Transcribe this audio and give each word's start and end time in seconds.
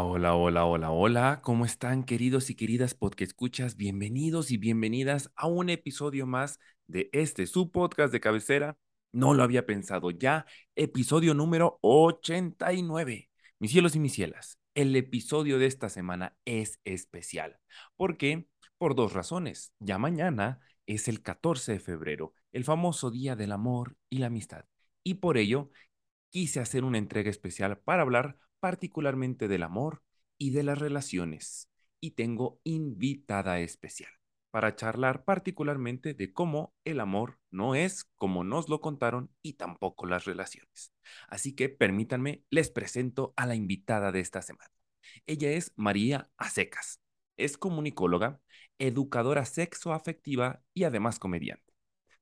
Hola, 0.00 0.36
hola, 0.36 0.64
hola, 0.64 0.90
hola. 0.92 1.40
¿Cómo 1.42 1.64
están 1.64 2.04
queridos 2.04 2.50
y 2.50 2.54
queridas 2.54 2.96
escuchas? 3.18 3.76
Bienvenidos 3.76 4.52
y 4.52 4.56
bienvenidas 4.56 5.32
a 5.34 5.48
un 5.48 5.70
episodio 5.70 6.24
más 6.24 6.60
de 6.86 7.10
este 7.12 7.46
su 7.48 7.72
podcast 7.72 8.12
de 8.12 8.20
cabecera. 8.20 8.76
No 9.12 9.34
lo 9.34 9.42
había 9.42 9.66
pensado 9.66 10.12
ya. 10.12 10.46
Episodio 10.76 11.34
número 11.34 11.78
89. 11.82 13.28
Mis 13.58 13.72
cielos 13.72 13.96
y 13.96 13.98
mis 13.98 14.12
cielas, 14.12 14.58
el 14.74 14.94
episodio 14.94 15.58
de 15.58 15.66
esta 15.66 15.88
semana 15.88 16.36
es 16.44 16.80
especial. 16.84 17.58
¿Por 17.96 18.16
qué? 18.16 18.46
Por 18.78 18.94
dos 18.94 19.14
razones. 19.14 19.72
Ya 19.80 19.98
mañana 19.98 20.60
es 20.86 21.08
el 21.08 21.22
14 21.22 21.72
de 21.72 21.80
febrero, 21.80 22.34
el 22.52 22.62
famoso 22.62 23.10
Día 23.10 23.34
del 23.34 23.50
Amor 23.50 23.96
y 24.08 24.18
la 24.18 24.26
Amistad. 24.26 24.64
Y 25.02 25.14
por 25.14 25.38
ello 25.38 25.70
quise 26.30 26.60
hacer 26.60 26.84
una 26.84 26.98
entrega 26.98 27.30
especial 27.30 27.78
para 27.78 28.02
hablar 28.02 28.38
particularmente 28.60 29.48
del 29.48 29.62
amor 29.62 30.02
y 30.38 30.50
de 30.50 30.62
las 30.62 30.78
relaciones. 30.78 31.68
Y 32.00 32.12
tengo 32.12 32.60
invitada 32.64 33.60
especial 33.60 34.10
para 34.50 34.74
charlar 34.76 35.24
particularmente 35.24 36.14
de 36.14 36.32
cómo 36.32 36.74
el 36.84 37.00
amor 37.00 37.38
no 37.50 37.74
es 37.74 38.04
como 38.16 38.44
nos 38.44 38.68
lo 38.68 38.80
contaron 38.80 39.30
y 39.42 39.54
tampoco 39.54 40.06
las 40.06 40.24
relaciones. 40.24 40.92
Así 41.28 41.54
que 41.54 41.68
permítanme, 41.68 42.44
les 42.50 42.70
presento 42.70 43.34
a 43.36 43.46
la 43.46 43.54
invitada 43.54 44.10
de 44.12 44.20
esta 44.20 44.42
semana. 44.42 44.70
Ella 45.26 45.50
es 45.52 45.72
María 45.76 46.30
Acecas. 46.36 47.00
Es 47.36 47.56
comunicóloga, 47.56 48.40
educadora 48.78 49.44
sexoafectiva 49.44 50.62
y 50.74 50.84
además 50.84 51.18
comediante. 51.18 51.72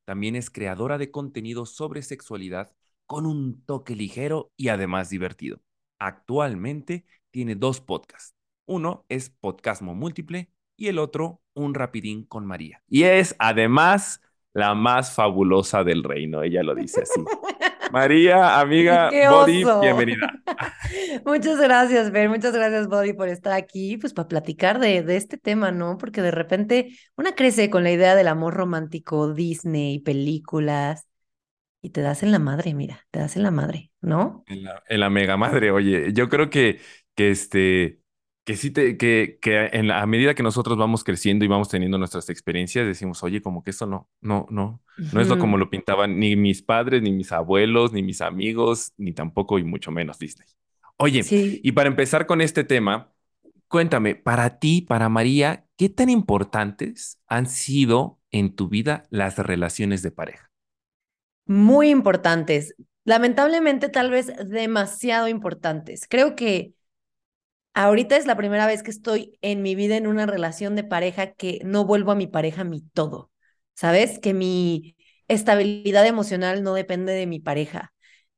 También 0.04 0.36
es 0.36 0.50
creadora 0.50 0.98
de 0.98 1.10
contenido 1.10 1.66
sobre 1.66 2.02
sexualidad 2.02 2.72
con 3.06 3.26
un 3.26 3.64
toque 3.64 3.96
ligero 3.96 4.52
y 4.56 4.68
además 4.68 5.10
divertido. 5.10 5.62
Actualmente 5.98 7.04
tiene 7.30 7.54
dos 7.54 7.80
podcasts. 7.80 8.34
Uno 8.66 9.04
es 9.08 9.30
Podcasmo 9.30 9.94
Múltiple 9.94 10.50
y 10.76 10.88
el 10.88 10.98
otro 10.98 11.40
Un 11.54 11.74
Rapidín 11.74 12.24
con 12.24 12.46
María. 12.46 12.82
Y 12.88 13.04
es 13.04 13.34
además 13.38 14.20
la 14.52 14.74
más 14.74 15.14
fabulosa 15.14 15.84
del 15.84 16.02
reino, 16.02 16.42
ella 16.42 16.62
lo 16.62 16.74
dice 16.74 17.02
así. 17.02 17.20
María, 17.92 18.58
amiga, 18.58 19.10
¡Qué 19.10 19.28
Body, 19.28 19.64
bienvenida. 19.80 20.42
Muchas 21.24 21.58
gracias, 21.60 22.10
Ben. 22.10 22.30
Muchas 22.30 22.52
gracias, 22.52 22.88
Body, 22.88 23.12
por 23.12 23.28
estar 23.28 23.52
aquí, 23.52 23.96
pues 23.96 24.12
para 24.12 24.28
platicar 24.28 24.80
de, 24.80 25.02
de 25.02 25.16
este 25.16 25.36
tema, 25.36 25.70
¿no? 25.70 25.96
Porque 25.98 26.22
de 26.22 26.30
repente 26.30 26.98
una 27.16 27.34
crece 27.34 27.70
con 27.70 27.84
la 27.84 27.92
idea 27.92 28.14
del 28.14 28.28
amor 28.28 28.54
romántico, 28.54 29.32
Disney, 29.32 30.00
películas, 30.00 31.06
y 31.86 31.90
te 31.90 32.00
das 32.02 32.22
en 32.24 32.32
la 32.32 32.40
madre, 32.40 32.74
mira, 32.74 33.06
te 33.12 33.20
das 33.20 33.36
en 33.36 33.44
la 33.44 33.52
madre, 33.52 33.92
¿no? 34.00 34.44
En 34.46 34.62
la, 34.64 34.82
en 34.88 35.00
la 35.00 35.10
mega 35.10 35.36
madre, 35.36 35.70
oye, 35.72 36.12
yo 36.12 36.28
creo 36.28 36.50
que, 36.50 36.80
que 37.16 37.30
este, 37.30 38.00
que 38.44 38.56
sí 38.56 38.70
te, 38.70 38.96
que, 38.96 39.38
que 39.40 39.66
en 39.72 39.88
la, 39.88 40.02
a 40.02 40.06
medida 40.06 40.34
que 40.34 40.42
nosotros 40.44 40.78
vamos 40.78 41.02
creciendo 41.02 41.44
y 41.44 41.48
vamos 41.48 41.68
teniendo 41.68 41.98
nuestras 41.98 42.28
experiencias, 42.30 42.86
decimos, 42.86 43.22
oye, 43.24 43.42
como 43.42 43.62
que 43.64 43.70
esto 43.70 43.86
no, 43.86 44.08
no, 44.20 44.46
no, 44.50 44.82
no 45.10 45.20
es 45.20 45.28
lo 45.28 45.38
como 45.38 45.58
lo 45.58 45.68
pintaban 45.70 46.18
ni 46.18 46.36
mis 46.36 46.62
padres, 46.62 47.02
ni 47.02 47.10
mis 47.12 47.32
abuelos, 47.32 47.92
ni 47.92 48.02
mis 48.02 48.20
amigos, 48.20 48.92
ni 48.96 49.12
tampoco 49.12 49.58
y 49.58 49.64
mucho 49.64 49.90
menos 49.90 50.18
Disney. 50.18 50.48
Oye, 50.96 51.28
Sí, 51.28 51.60
y 51.62 51.72
para 51.72 51.88
empezar 51.88 52.26
con 52.26 52.40
este 52.40 52.62
tema, 52.64 53.12
cuéntame, 53.68 54.14
para 54.14 54.58
ti, 54.60 54.82
para 54.82 55.08
María, 55.08 55.66
¿qué 55.76 55.88
tan 55.88 56.08
importantes 56.10 57.20
han 57.26 57.46
sido 57.46 58.20
en 58.30 58.54
tu 58.54 58.68
vida 58.68 59.04
las 59.10 59.38
relaciones 59.38 60.02
de 60.02 60.12
pareja? 60.12 60.45
Muy 61.46 61.90
importantes. 61.90 62.74
Lamentablemente, 63.04 63.88
tal 63.88 64.10
vez 64.10 64.32
demasiado 64.46 65.28
importantes. 65.28 66.06
Creo 66.08 66.36
que 66.36 66.74
ahorita 67.74 68.16
es 68.16 68.26
la 68.26 68.36
primera 68.36 68.66
vez 68.66 68.82
que 68.82 68.90
estoy 68.90 69.38
en 69.42 69.62
mi 69.62 69.74
vida 69.74 69.96
en 69.96 70.06
una 70.06 70.26
relación 70.26 70.76
de 70.76 70.84
pareja 70.84 71.32
que 71.32 71.60
no 71.64 71.84
vuelvo 71.84 72.12
a 72.12 72.14
mi 72.16 72.26
pareja 72.26 72.64
mi 72.64 72.80
todo, 72.82 73.30
¿sabes? 73.74 74.18
Que 74.18 74.34
mi 74.34 74.96
estabilidad 75.28 76.06
emocional 76.06 76.62
no 76.62 76.74
depende 76.74 77.12
de 77.12 77.26
mi 77.26 77.40
pareja. 77.40 77.92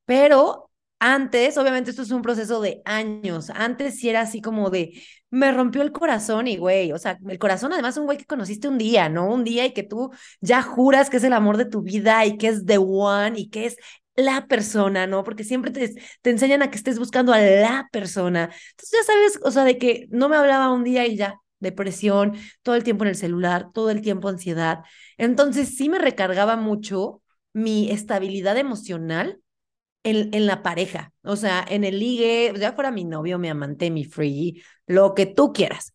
Pero 0.04 0.67
antes, 1.00 1.56
obviamente 1.58 1.90
esto 1.90 2.02
es 2.02 2.10
un 2.10 2.22
proceso 2.22 2.60
de 2.60 2.82
años, 2.84 3.50
antes 3.50 3.98
sí 3.98 4.08
era 4.08 4.22
así 4.22 4.40
como 4.40 4.70
de, 4.70 5.00
me 5.30 5.52
rompió 5.52 5.82
el 5.82 5.92
corazón 5.92 6.48
y 6.48 6.56
güey, 6.56 6.92
o 6.92 6.98
sea, 6.98 7.18
el 7.28 7.38
corazón 7.38 7.72
además 7.72 7.96
un 7.96 8.06
güey 8.06 8.18
que 8.18 8.24
conociste 8.24 8.68
un 8.68 8.78
día, 8.78 9.08
¿no? 9.08 9.32
Un 9.32 9.44
día 9.44 9.66
y 9.66 9.72
que 9.72 9.82
tú 9.84 10.10
ya 10.40 10.62
juras 10.62 11.10
que 11.10 11.18
es 11.18 11.24
el 11.24 11.32
amor 11.32 11.56
de 11.56 11.66
tu 11.66 11.82
vida 11.82 12.24
y 12.26 12.36
que 12.38 12.48
es 12.48 12.66
the 12.66 12.78
one 12.78 13.38
y 13.38 13.48
que 13.50 13.66
es 13.66 13.76
la 14.16 14.46
persona, 14.48 15.06
¿no? 15.06 15.22
Porque 15.24 15.44
siempre 15.44 15.70
te, 15.70 15.94
te 16.22 16.30
enseñan 16.30 16.62
a 16.62 16.70
que 16.70 16.76
estés 16.76 16.98
buscando 16.98 17.32
a 17.32 17.38
la 17.40 17.88
persona. 17.92 18.44
Entonces 18.70 18.90
ya 18.92 19.04
sabes, 19.04 19.40
o 19.44 19.50
sea, 19.52 19.64
de 19.64 19.78
que 19.78 20.06
no 20.10 20.28
me 20.28 20.36
hablaba 20.36 20.72
un 20.72 20.82
día 20.84 21.06
y 21.06 21.16
ya, 21.16 21.36
depresión, 21.60 22.34
todo 22.62 22.74
el 22.74 22.84
tiempo 22.84 23.04
en 23.04 23.10
el 23.10 23.16
celular, 23.16 23.68
todo 23.72 23.90
el 23.90 24.00
tiempo 24.00 24.28
ansiedad. 24.28 24.80
Entonces 25.16 25.76
sí 25.76 25.88
me 25.88 25.98
recargaba 25.98 26.56
mucho 26.56 27.22
mi 27.52 27.90
estabilidad 27.90 28.56
emocional 28.56 29.40
en, 30.04 30.32
en 30.34 30.46
la 30.46 30.62
pareja, 30.62 31.12
o 31.22 31.36
sea, 31.36 31.64
en 31.68 31.84
el 31.84 31.98
ligue, 31.98 32.52
ya 32.58 32.72
fuera 32.72 32.90
mi 32.90 33.04
novio, 33.04 33.38
mi 33.38 33.48
amante, 33.48 33.90
mi 33.90 34.04
free, 34.04 34.62
lo 34.86 35.14
que 35.14 35.26
tú 35.26 35.52
quieras, 35.52 35.94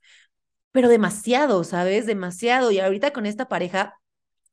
pero 0.71 0.89
demasiado, 0.89 1.63
¿sabes? 1.63 2.05
Demasiado. 2.05 2.71
Y 2.71 2.79
ahorita 2.79 3.13
con 3.13 3.25
esta 3.25 3.47
pareja 3.47 3.99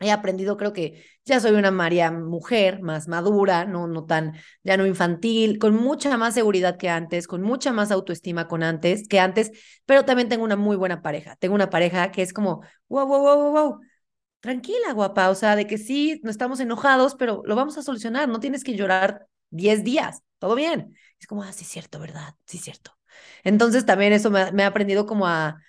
he 0.01 0.11
aprendido, 0.13 0.57
creo 0.57 0.73
que 0.73 1.05
ya 1.25 1.41
soy 1.41 1.53
una 1.53 1.71
María 1.71 2.11
mujer, 2.11 2.81
más 2.83 3.09
madura, 3.09 3.65
no, 3.67 3.87
no 3.87 4.05
tan, 4.07 4.35
ya 4.65 4.77
no 4.77 4.87
infantil, 4.87 5.59
con 5.59 5.75
mucha 5.77 6.17
más 6.17 6.35
seguridad 6.35 6.79
que 6.79 6.89
antes, 6.89 7.27
con 7.27 7.43
mucha 7.43 7.73
más 7.73 7.91
autoestima 7.91 8.49
con 8.49 8.63
antes, 8.63 9.09
que 9.09 9.21
antes, 9.21 9.53
pero 9.87 10.05
también 10.05 10.29
tengo 10.29 10.45
una 10.45 10.57
muy 10.57 10.77
buena 10.77 11.03
pareja. 11.03 11.37
Tengo 11.37 11.55
una 11.55 11.71
pareja 11.71 12.11
que 12.13 12.23
es 12.23 12.33
como, 12.33 12.63
wow, 12.89 13.07
wow, 13.07 13.21
wow, 13.23 13.37
wow, 13.37 13.53
wow. 13.53 13.81
Tranquila, 14.41 14.93
guapa, 14.95 15.31
o 15.31 15.35
sea, 15.35 15.57
de 15.57 15.67
que 15.67 15.79
sí, 15.79 16.21
no 16.25 16.31
estamos 16.31 16.61
enojados, 16.61 17.15
pero 17.17 17.43
lo 17.45 17.57
vamos 17.57 17.77
a 17.79 17.83
solucionar, 17.83 18.29
no 18.29 18.41
tienes 18.41 18.65
que 18.65 18.75
llorar 18.77 19.27
10 19.51 19.85
días, 19.85 20.23
todo 20.39 20.55
bien. 20.55 20.95
Es 21.21 21.27
como, 21.27 21.43
ah, 21.43 21.53
sí, 21.53 21.65
es 21.65 21.71
cierto, 21.71 21.99
¿verdad? 22.01 22.35
Sí, 22.47 22.59
cierto. 22.59 22.93
Entonces 23.45 23.85
también 23.87 24.13
eso 24.13 24.31
me, 24.31 24.41
ha- 24.43 24.53
me 24.53 24.63
ha 24.65 24.69
aprendido 24.69 25.07
como 25.07 25.27
a 25.27 25.61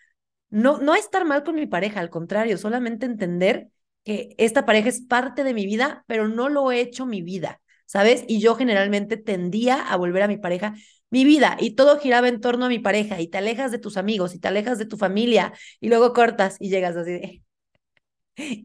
no, 0.50 0.80
no 0.80 0.94
a 0.94 0.98
estar 1.00 1.26
mal 1.26 1.44
con 1.44 1.56
mi 1.56 1.66
pareja, 1.68 2.00
al 2.00 2.10
contrario, 2.10 2.58
solamente 2.58 3.06
entender 3.06 3.70
que 4.04 4.36
esta 4.38 4.66
pareja 4.66 4.90
es 4.90 5.02
parte 5.02 5.44
de 5.44 5.54
mi 5.54 5.66
vida, 5.66 6.04
pero 6.08 6.28
no 6.28 6.50
lo 6.50 6.72
he 6.72 6.82
hecho 6.82 7.06
mi 7.06 7.22
vida, 7.22 7.62
¿sabes? 7.86 8.24
Y 8.28 8.42
yo 8.42 8.56
generalmente 8.56 9.18
tendía 9.18 9.82
a 9.82 9.96
volver 9.98 10.24
a 10.24 10.28
mi 10.28 10.38
pareja 10.38 10.74
mi 11.10 11.26
vida 11.26 11.58
y 11.60 11.76
todo 11.76 12.00
giraba 12.00 12.30
en 12.30 12.40
torno 12.42 12.66
a 12.66 12.70
mi 12.70 12.80
pareja 12.80 13.20
y 13.20 13.28
te 13.28 13.38
alejas 13.38 13.72
de 13.72 13.80
tus 13.80 13.98
amigos 13.98 14.34
y 14.34 14.40
te 14.40 14.48
alejas 14.48 14.78
de 14.80 14.86
tu 14.86 14.98
familia 14.98 15.52
y 15.82 15.90
luego 15.90 16.14
cortas 16.14 16.56
y 16.60 16.70
llegas 16.70 16.96
así 16.96 17.12
de, 17.12 17.44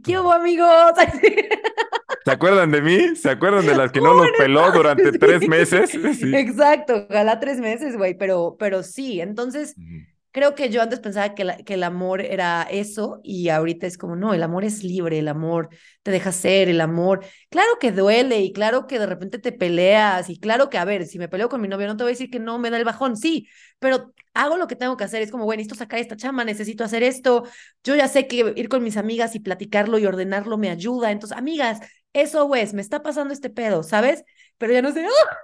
¿qué 0.04 0.18
hubo 0.18 0.32
amigos? 0.32 0.68
¿Se 2.26 2.32
acuerdan 2.32 2.72
de 2.72 2.82
mí? 2.82 3.14
¿Se 3.16 3.30
acuerdan 3.30 3.66
de 3.66 3.76
las 3.76 3.92
que 3.92 4.00
no 4.00 4.12
los 4.12 4.26
peló 4.32 4.72
durante 4.72 5.12
Sí. 5.12 5.18
tres 5.18 5.46
meses? 5.46 5.90
Sí. 6.20 6.26
Exacto, 6.36 7.06
ojalá 7.08 7.38
tres 7.38 7.58
meses, 7.60 7.96
güey, 7.96 8.18
pero, 8.18 8.56
pero 8.58 8.82
sí, 8.82 9.20
entonces 9.20 9.76
Ujú. 9.78 10.06
creo 10.32 10.54
que 10.56 10.68
yo 10.68 10.82
antes 10.82 11.00
pensaba 11.00 11.34
que, 11.36 11.44
la- 11.44 11.56
que 11.58 11.74
el 11.74 11.84
amor 11.84 12.20
era 12.20 12.64
eso 12.64 13.20
y 13.22 13.48
ahorita 13.50 13.86
es 13.86 13.96
como, 13.96 14.16
no, 14.16 14.34
el 14.34 14.42
amor 14.42 14.64
es 14.64 14.82
libre, 14.84 15.20
el 15.20 15.28
amor 15.28 15.68
te 16.02 16.10
deja 16.10 16.32
ser, 16.32 16.68
el 16.68 16.80
amor, 16.80 17.24
claro 17.48 17.70
que 17.80 17.92
duele 17.92 18.40
y 18.42 18.52
claro 18.52 18.86
que 18.88 18.98
de 18.98 19.06
repente 19.06 19.38
te 19.38 19.52
peleas 19.52 20.28
y 20.28 20.38
claro 20.40 20.68
que, 20.68 20.78
a 20.78 20.84
ver, 20.84 21.06
si 21.06 21.18
me 21.18 21.28
peleo 21.28 21.48
con 21.48 21.60
mi 21.60 21.68
novio 21.68 21.86
no 21.86 21.96
te 21.96 22.04
voy 22.04 22.10
a 22.10 22.14
decir 22.14 22.30
que 22.30 22.40
no 22.40 22.58
me 22.58 22.70
da 22.70 22.76
el 22.78 22.84
bajón, 22.84 23.16
sí, 23.16 23.48
pero 23.78 24.12
hago 24.34 24.56
lo 24.58 24.66
que 24.66 24.76
tengo 24.76 24.96
que 24.96 25.04
hacer, 25.04 25.22
es 25.22 25.30
como, 25.30 25.44
güey, 25.44 25.56
necesito 25.58 25.76
sacar 25.76 26.00
esta 26.00 26.16
chamba, 26.16 26.44
necesito 26.44 26.84
hacer 26.84 27.02
esto, 27.04 27.44
yo 27.84 27.94
ya 27.96 28.08
sé 28.08 28.26
que 28.26 28.52
ir 28.56 28.68
con 28.68 28.82
mis 28.82 28.96
amigas 28.98 29.34
y 29.34 29.40
platicarlo 29.40 29.98
y 29.98 30.06
ordenarlo 30.06 30.58
me 30.58 30.68
ayuda, 30.70 31.10
entonces, 31.12 31.38
amigas, 31.38 31.80
eso, 32.22 32.46
güey, 32.46 32.66
me 32.72 32.82
está 32.82 33.02
pasando 33.02 33.32
este 33.34 33.50
pedo, 33.50 33.82
¿sabes? 33.82 34.24
Pero 34.58 34.72
ya 34.72 34.82
no 34.82 34.92
sé, 34.92 35.04
¡ah! 35.04 35.36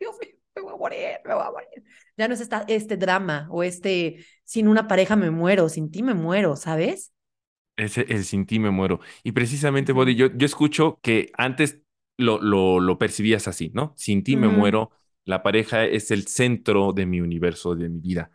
Dios 0.00 0.16
mío, 0.20 0.34
me 0.56 0.62
voy 0.62 0.74
a 0.74 0.76
morir, 0.76 1.20
me 1.24 1.34
voy 1.34 1.44
a 1.44 1.50
morir. 1.50 1.84
Ya 2.16 2.28
no 2.28 2.34
es 2.34 2.40
esta, 2.40 2.64
este 2.68 2.96
drama 2.96 3.48
o 3.50 3.62
este, 3.62 4.24
sin 4.44 4.68
una 4.68 4.88
pareja 4.88 5.16
me 5.16 5.30
muero, 5.30 5.68
sin 5.68 5.90
ti 5.90 6.02
me 6.02 6.14
muero, 6.14 6.56
¿sabes? 6.56 7.12
Ese, 7.76 8.06
el 8.08 8.24
sin 8.24 8.46
ti 8.46 8.58
me 8.58 8.70
muero. 8.70 9.00
Y 9.22 9.32
precisamente. 9.32 9.92
Body, 9.92 10.16
yo, 10.16 10.28
yo 10.34 10.46
escucho 10.46 10.98
que 11.02 11.30
antes 11.38 11.80
lo, 12.16 12.40
lo, 12.40 12.80
lo 12.80 12.98
percibías 12.98 13.46
así, 13.48 13.70
¿no? 13.72 13.94
Sin 13.96 14.24
ti 14.24 14.36
me 14.36 14.48
muero, 14.48 14.90
la 15.24 15.42
pareja 15.42 15.84
es 15.84 16.10
el 16.10 16.26
centro 16.26 16.92
de 16.92 17.06
mi 17.06 17.20
universo, 17.20 17.76
de 17.76 17.88
mi 17.88 18.00
vida. 18.00 18.30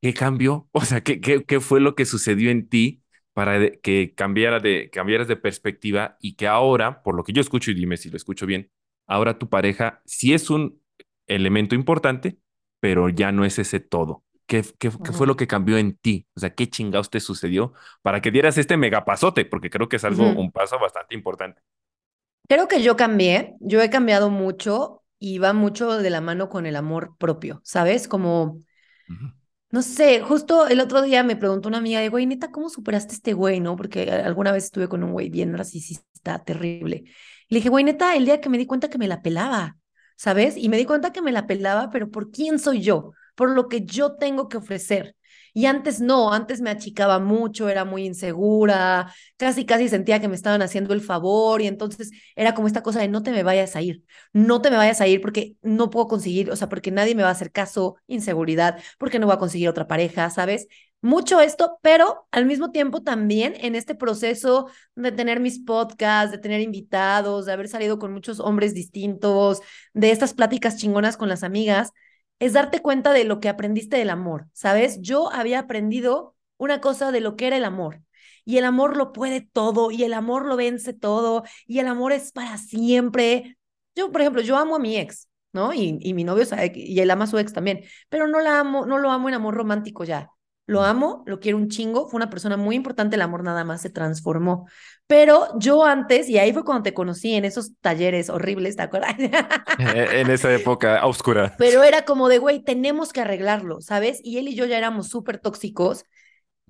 ¿Qué 0.00 0.14
cambió? 0.14 0.68
O 0.74 0.82
sea, 0.82 1.02
¿qué, 1.02 1.20
qué, 1.20 1.44
qué 1.44 1.60
fue 1.60 1.80
lo 1.80 1.94
que 1.94 2.06
sucedió 2.06 2.50
en 2.50 2.68
ti 2.68 3.02
para 3.38 3.70
que 3.70 4.14
cambiara 4.16 4.58
de, 4.58 4.90
cambiaras 4.90 5.28
de 5.28 5.36
perspectiva 5.36 6.16
y 6.20 6.34
que 6.34 6.48
ahora, 6.48 7.04
por 7.04 7.14
lo 7.14 7.22
que 7.22 7.32
yo 7.32 7.40
escucho, 7.40 7.70
y 7.70 7.74
dime 7.74 7.96
si 7.96 8.10
lo 8.10 8.16
escucho 8.16 8.46
bien, 8.46 8.68
ahora 9.06 9.38
tu 9.38 9.48
pareja 9.48 10.02
sí 10.06 10.34
es 10.34 10.50
un 10.50 10.82
elemento 11.28 11.76
importante, 11.76 12.38
pero 12.80 13.08
ya 13.08 13.30
no 13.30 13.44
es 13.44 13.60
ese 13.60 13.78
todo? 13.78 14.24
¿Qué, 14.46 14.64
qué, 14.78 14.90
qué 15.04 15.12
fue 15.12 15.28
lo 15.28 15.36
que 15.36 15.46
cambió 15.46 15.78
en 15.78 15.96
ti? 15.96 16.26
O 16.34 16.40
sea, 16.40 16.52
¿qué 16.52 16.68
chingados 16.68 17.10
te 17.10 17.20
sucedió 17.20 17.74
para 18.02 18.20
que 18.20 18.32
dieras 18.32 18.58
este 18.58 18.76
megapasote? 18.76 19.44
Porque 19.44 19.70
creo 19.70 19.88
que 19.88 19.96
es 19.96 20.04
algo, 20.04 20.32
Ujú. 20.32 20.34
un 20.34 20.50
paso 20.50 20.76
bastante 20.80 21.14
importante. 21.14 21.62
Creo 22.48 22.66
que 22.68 22.82
yo 22.82 22.96
cambié, 22.96 23.56
yo 23.60 23.82
he 23.82 23.90
cambiado 23.90 24.30
mucho 24.30 25.02
y 25.18 25.38
va 25.38 25.52
mucho 25.52 25.98
de 25.98 26.10
la 26.10 26.20
mano 26.20 26.48
con 26.48 26.64
el 26.66 26.76
amor 26.76 27.16
propio, 27.18 27.60
¿sabes? 27.64 28.08
Como, 28.08 28.60
Ujú. 29.08 29.26
No 29.70 29.82
sé, 29.82 30.20
justo 30.22 30.66
el 30.66 30.80
otro 30.80 31.02
día 31.02 31.22
me 31.22 31.36
preguntó 31.36 31.68
una 31.68 31.78
amiga 31.78 32.00
de, 32.00 32.08
güey, 32.08 32.26
neta, 32.26 32.50
¿cómo 32.50 32.70
superaste 32.70 33.14
este 33.14 33.32
güey, 33.34 33.60
no? 33.60 33.76
Porque 33.76 34.10
a- 34.10 34.26
alguna 34.26 34.52
vez 34.52 34.64
estuve 34.64 34.88
con 34.88 35.04
un 35.04 35.12
güey 35.12 35.28
bien 35.30 35.52
narcisista, 35.52 36.38
terrible. 36.44 37.04
Y 37.48 37.54
le 37.54 37.58
dije, 37.60 37.68
güey, 37.68 37.84
neta, 37.84 38.16
el 38.16 38.24
día 38.24 38.40
que 38.40 38.48
me 38.48 38.58
di 38.58 38.66
cuenta 38.66 38.88
que 38.88 38.98
me 38.98 39.08
la 39.08 39.22
pelaba, 39.22 39.76
¿sabes? 40.16 40.56
Y 40.56 40.68
me 40.68 40.76
di 40.78 40.84
cuenta 40.86 41.12
que 41.12 41.22
me 41.22 41.32
la 41.32 41.46
pelaba, 41.46 41.90
pero 41.90 42.10
¿por 42.10 42.30
quién 42.30 42.58
soy 42.58 42.80
yo? 42.82 43.12
Por 43.34 43.50
lo 43.50 43.68
que 43.68 43.84
yo 43.84 44.16
tengo 44.16 44.48
que 44.48 44.56
ofrecer. 44.58 45.14
Y 45.54 45.66
antes 45.66 46.00
no, 46.00 46.32
antes 46.32 46.60
me 46.60 46.70
achicaba 46.70 47.18
mucho, 47.18 47.68
era 47.68 47.84
muy 47.84 48.04
insegura, 48.04 49.12
casi, 49.36 49.64
casi 49.66 49.88
sentía 49.88 50.20
que 50.20 50.28
me 50.28 50.34
estaban 50.36 50.62
haciendo 50.62 50.94
el 50.94 51.00
favor 51.00 51.60
y 51.60 51.66
entonces 51.66 52.10
era 52.36 52.54
como 52.54 52.66
esta 52.68 52.82
cosa 52.82 53.00
de 53.00 53.08
no 53.08 53.22
te 53.22 53.30
me 53.32 53.42
vayas 53.42 53.76
a 53.76 53.82
ir, 53.82 54.02
no 54.32 54.60
te 54.62 54.70
me 54.70 54.76
vayas 54.76 55.00
a 55.00 55.06
ir 55.06 55.20
porque 55.20 55.56
no 55.62 55.90
puedo 55.90 56.06
conseguir, 56.08 56.50
o 56.50 56.56
sea, 56.56 56.68
porque 56.68 56.90
nadie 56.90 57.14
me 57.14 57.22
va 57.22 57.28
a 57.28 57.32
hacer 57.32 57.50
caso, 57.52 57.96
inseguridad, 58.06 58.78
porque 58.98 59.18
no 59.18 59.26
voy 59.26 59.34
a 59.36 59.38
conseguir 59.38 59.68
otra 59.68 59.86
pareja, 59.88 60.30
¿sabes? 60.30 60.68
Mucho 61.00 61.40
esto, 61.40 61.78
pero 61.80 62.26
al 62.32 62.44
mismo 62.44 62.72
tiempo 62.72 63.02
también 63.02 63.54
en 63.60 63.76
este 63.76 63.94
proceso 63.94 64.68
de 64.96 65.12
tener 65.12 65.38
mis 65.38 65.60
podcasts, 65.60 66.32
de 66.32 66.38
tener 66.38 66.60
invitados, 66.60 67.46
de 67.46 67.52
haber 67.52 67.68
salido 67.68 68.00
con 68.00 68.12
muchos 68.12 68.40
hombres 68.40 68.74
distintos, 68.74 69.60
de 69.94 70.10
estas 70.10 70.34
pláticas 70.34 70.76
chingonas 70.76 71.16
con 71.16 71.28
las 71.28 71.44
amigas, 71.44 71.92
es 72.38 72.52
darte 72.52 72.80
cuenta 72.80 73.12
de 73.12 73.24
lo 73.24 73.40
que 73.40 73.48
aprendiste 73.48 73.96
del 73.96 74.10
amor, 74.10 74.46
¿sabes? 74.52 75.00
Yo 75.00 75.32
había 75.32 75.60
aprendido 75.60 76.36
una 76.56 76.80
cosa 76.80 77.12
de 77.12 77.20
lo 77.20 77.36
que 77.36 77.46
era 77.48 77.56
el 77.56 77.64
amor. 77.64 78.02
Y 78.44 78.56
el 78.58 78.64
amor 78.64 78.96
lo 78.96 79.12
puede 79.12 79.40
todo, 79.42 79.90
y 79.90 80.04
el 80.04 80.14
amor 80.14 80.46
lo 80.46 80.56
vence 80.56 80.92
todo, 80.94 81.44
y 81.66 81.80
el 81.80 81.86
amor 81.88 82.12
es 82.12 82.32
para 82.32 82.56
siempre. 82.58 83.58
Yo, 83.94 84.10
por 84.10 84.20
ejemplo, 84.22 84.40
yo 84.42 84.56
amo 84.56 84.76
a 84.76 84.78
mi 84.78 84.96
ex, 84.96 85.28
¿no? 85.52 85.72
Y, 85.74 85.98
y 86.00 86.14
mi 86.14 86.24
novio 86.24 86.44
sabe, 86.46 86.72
y 86.74 86.98
él 87.00 87.10
ama 87.10 87.24
a 87.24 87.26
su 87.26 87.38
ex 87.38 87.52
también, 87.52 87.84
pero 88.08 88.26
no 88.28 88.40
la 88.40 88.60
amo, 88.60 88.86
no 88.86 88.98
lo 88.98 89.10
amo 89.10 89.28
en 89.28 89.34
amor 89.34 89.54
romántico 89.54 90.04
ya. 90.04 90.30
Lo 90.68 90.82
amo, 90.84 91.24
lo 91.26 91.40
quiero 91.40 91.58
un 91.58 91.68
chingo, 91.68 92.08
fue 92.08 92.18
una 92.18 92.30
persona 92.30 92.56
muy 92.56 92.76
importante, 92.76 93.16
el 93.16 93.22
amor 93.22 93.42
nada 93.42 93.64
más 93.64 93.82
se 93.82 93.90
transformó. 93.90 94.68
Pero 95.08 95.58
yo 95.58 95.84
antes, 95.84 96.28
y 96.28 96.38
ahí 96.38 96.52
fue 96.52 96.64
cuando 96.64 96.84
te 96.84 96.94
conocí 96.94 97.34
en 97.34 97.44
esos 97.44 97.72
talleres 97.80 98.30
horribles, 98.30 98.76
¿te 98.76 98.82
acuerdas? 98.82 99.16
Eh, 99.78 100.20
En 100.20 100.30
esa 100.30 100.52
época 100.52 101.04
oscura. 101.06 101.54
Pero 101.58 101.82
era 101.84 102.04
como 102.04 102.28
de, 102.28 102.38
güey, 102.38 102.62
tenemos 102.62 103.12
que 103.12 103.20
arreglarlo, 103.22 103.80
¿sabes? 103.80 104.20
Y 104.22 104.38
él 104.38 104.48
y 104.48 104.54
yo 104.54 104.66
ya 104.66 104.78
éramos 104.78 105.08
súper 105.08 105.38
tóxicos 105.38 106.04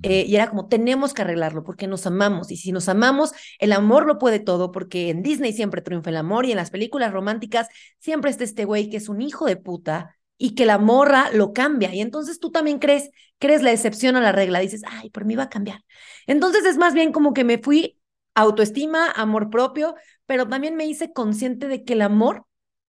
eh, 0.03 0.25
y 0.29 0.37
era 0.37 0.49
como, 0.49 0.69
tenemos 0.69 1.12
que 1.15 1.23
arreglarlo 1.23 1.65
porque 1.65 1.89
nos 1.89 2.06
amamos. 2.06 2.50
Y 2.53 2.56
si 2.56 2.71
nos 2.73 2.89
amamos, 2.89 3.33
el 3.59 3.73
amor 3.73 4.06
lo 4.06 4.19
puede 4.19 4.41
todo, 4.41 4.71
porque 4.71 5.11
en 5.11 5.23
Disney 5.23 5.53
siempre 5.53 5.83
triunfa 5.83 6.11
el 6.11 6.17
amor 6.17 6.47
y 6.47 6.53
en 6.53 6.56
las 6.59 6.71
películas 6.71 7.12
románticas 7.12 7.69
siempre 7.99 8.31
está 8.31 8.45
este 8.45 8.65
güey 8.65 8.91
que 8.91 8.99
es 8.99 9.09
un 9.09 9.21
hijo 9.23 9.47
de 9.47 9.56
puta 9.56 10.18
y 10.38 10.55
que 10.55 10.64
la 10.67 10.79
morra 10.79 11.31
lo 11.32 11.52
cambia. 11.52 11.94
Y 11.94 12.00
entonces 12.00 12.40
tú 12.40 12.50
también 12.50 12.79
crees, 12.79 13.11
crees 13.38 13.62
la 13.62 13.73
excepción 13.73 14.17
a 14.17 14.20
la 14.20 14.32
regla. 14.32 14.61
Dices, 14.61 14.82
ay, 14.87 15.11
por 15.11 15.25
mí 15.25 15.37
va 15.37 15.44
a 15.44 15.50
cambiar. 15.50 15.82
Entonces 16.26 16.64
es 16.64 16.79
más 16.79 16.94
bien 16.94 17.12
como 17.12 17.35
que 17.35 17.44
me 17.44 17.58
fui 17.58 17.99
autoestima, 18.35 19.11
amor 19.11 19.50
propio, 19.50 19.94
pero 20.26 20.49
también 20.49 20.76
me 20.76 20.87
hice 20.87 21.12
consciente 21.12 21.67
de 21.69 21.85
que 21.85 21.94
el 21.94 22.02
amor 22.02 22.46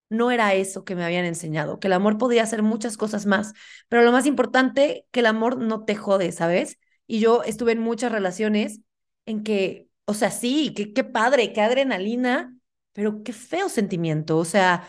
no 0.08 0.30
era 0.30 0.54
eso 0.54 0.84
que 0.84 0.94
me 0.96 1.04
habían 1.04 1.24
enseñado, 1.24 1.78
que 1.78 1.86
el 1.88 1.92
amor 1.92 2.18
podía 2.18 2.42
hacer 2.42 2.62
muchas 2.62 2.96
cosas 2.96 3.26
más, 3.26 3.52
pero 3.88 4.02
lo 4.02 4.12
más 4.12 4.26
importante, 4.26 5.06
que 5.10 5.20
el 5.20 5.26
amor 5.26 5.58
no 5.58 5.84
te 5.84 5.94
jode, 5.94 6.32
¿sabes? 6.32 6.78
Y 7.06 7.20
yo 7.20 7.42
estuve 7.44 7.72
en 7.72 7.80
muchas 7.80 8.12
relaciones 8.12 8.80
en 9.26 9.42
que, 9.44 9.88
o 10.04 10.14
sea, 10.14 10.30
sí, 10.30 10.72
qué, 10.76 10.92
qué 10.92 11.04
padre, 11.04 11.52
qué 11.52 11.60
adrenalina, 11.60 12.54
pero 12.92 13.22
qué 13.22 13.32
feo 13.32 13.68
sentimiento, 13.68 14.38
o 14.38 14.44
sea, 14.44 14.88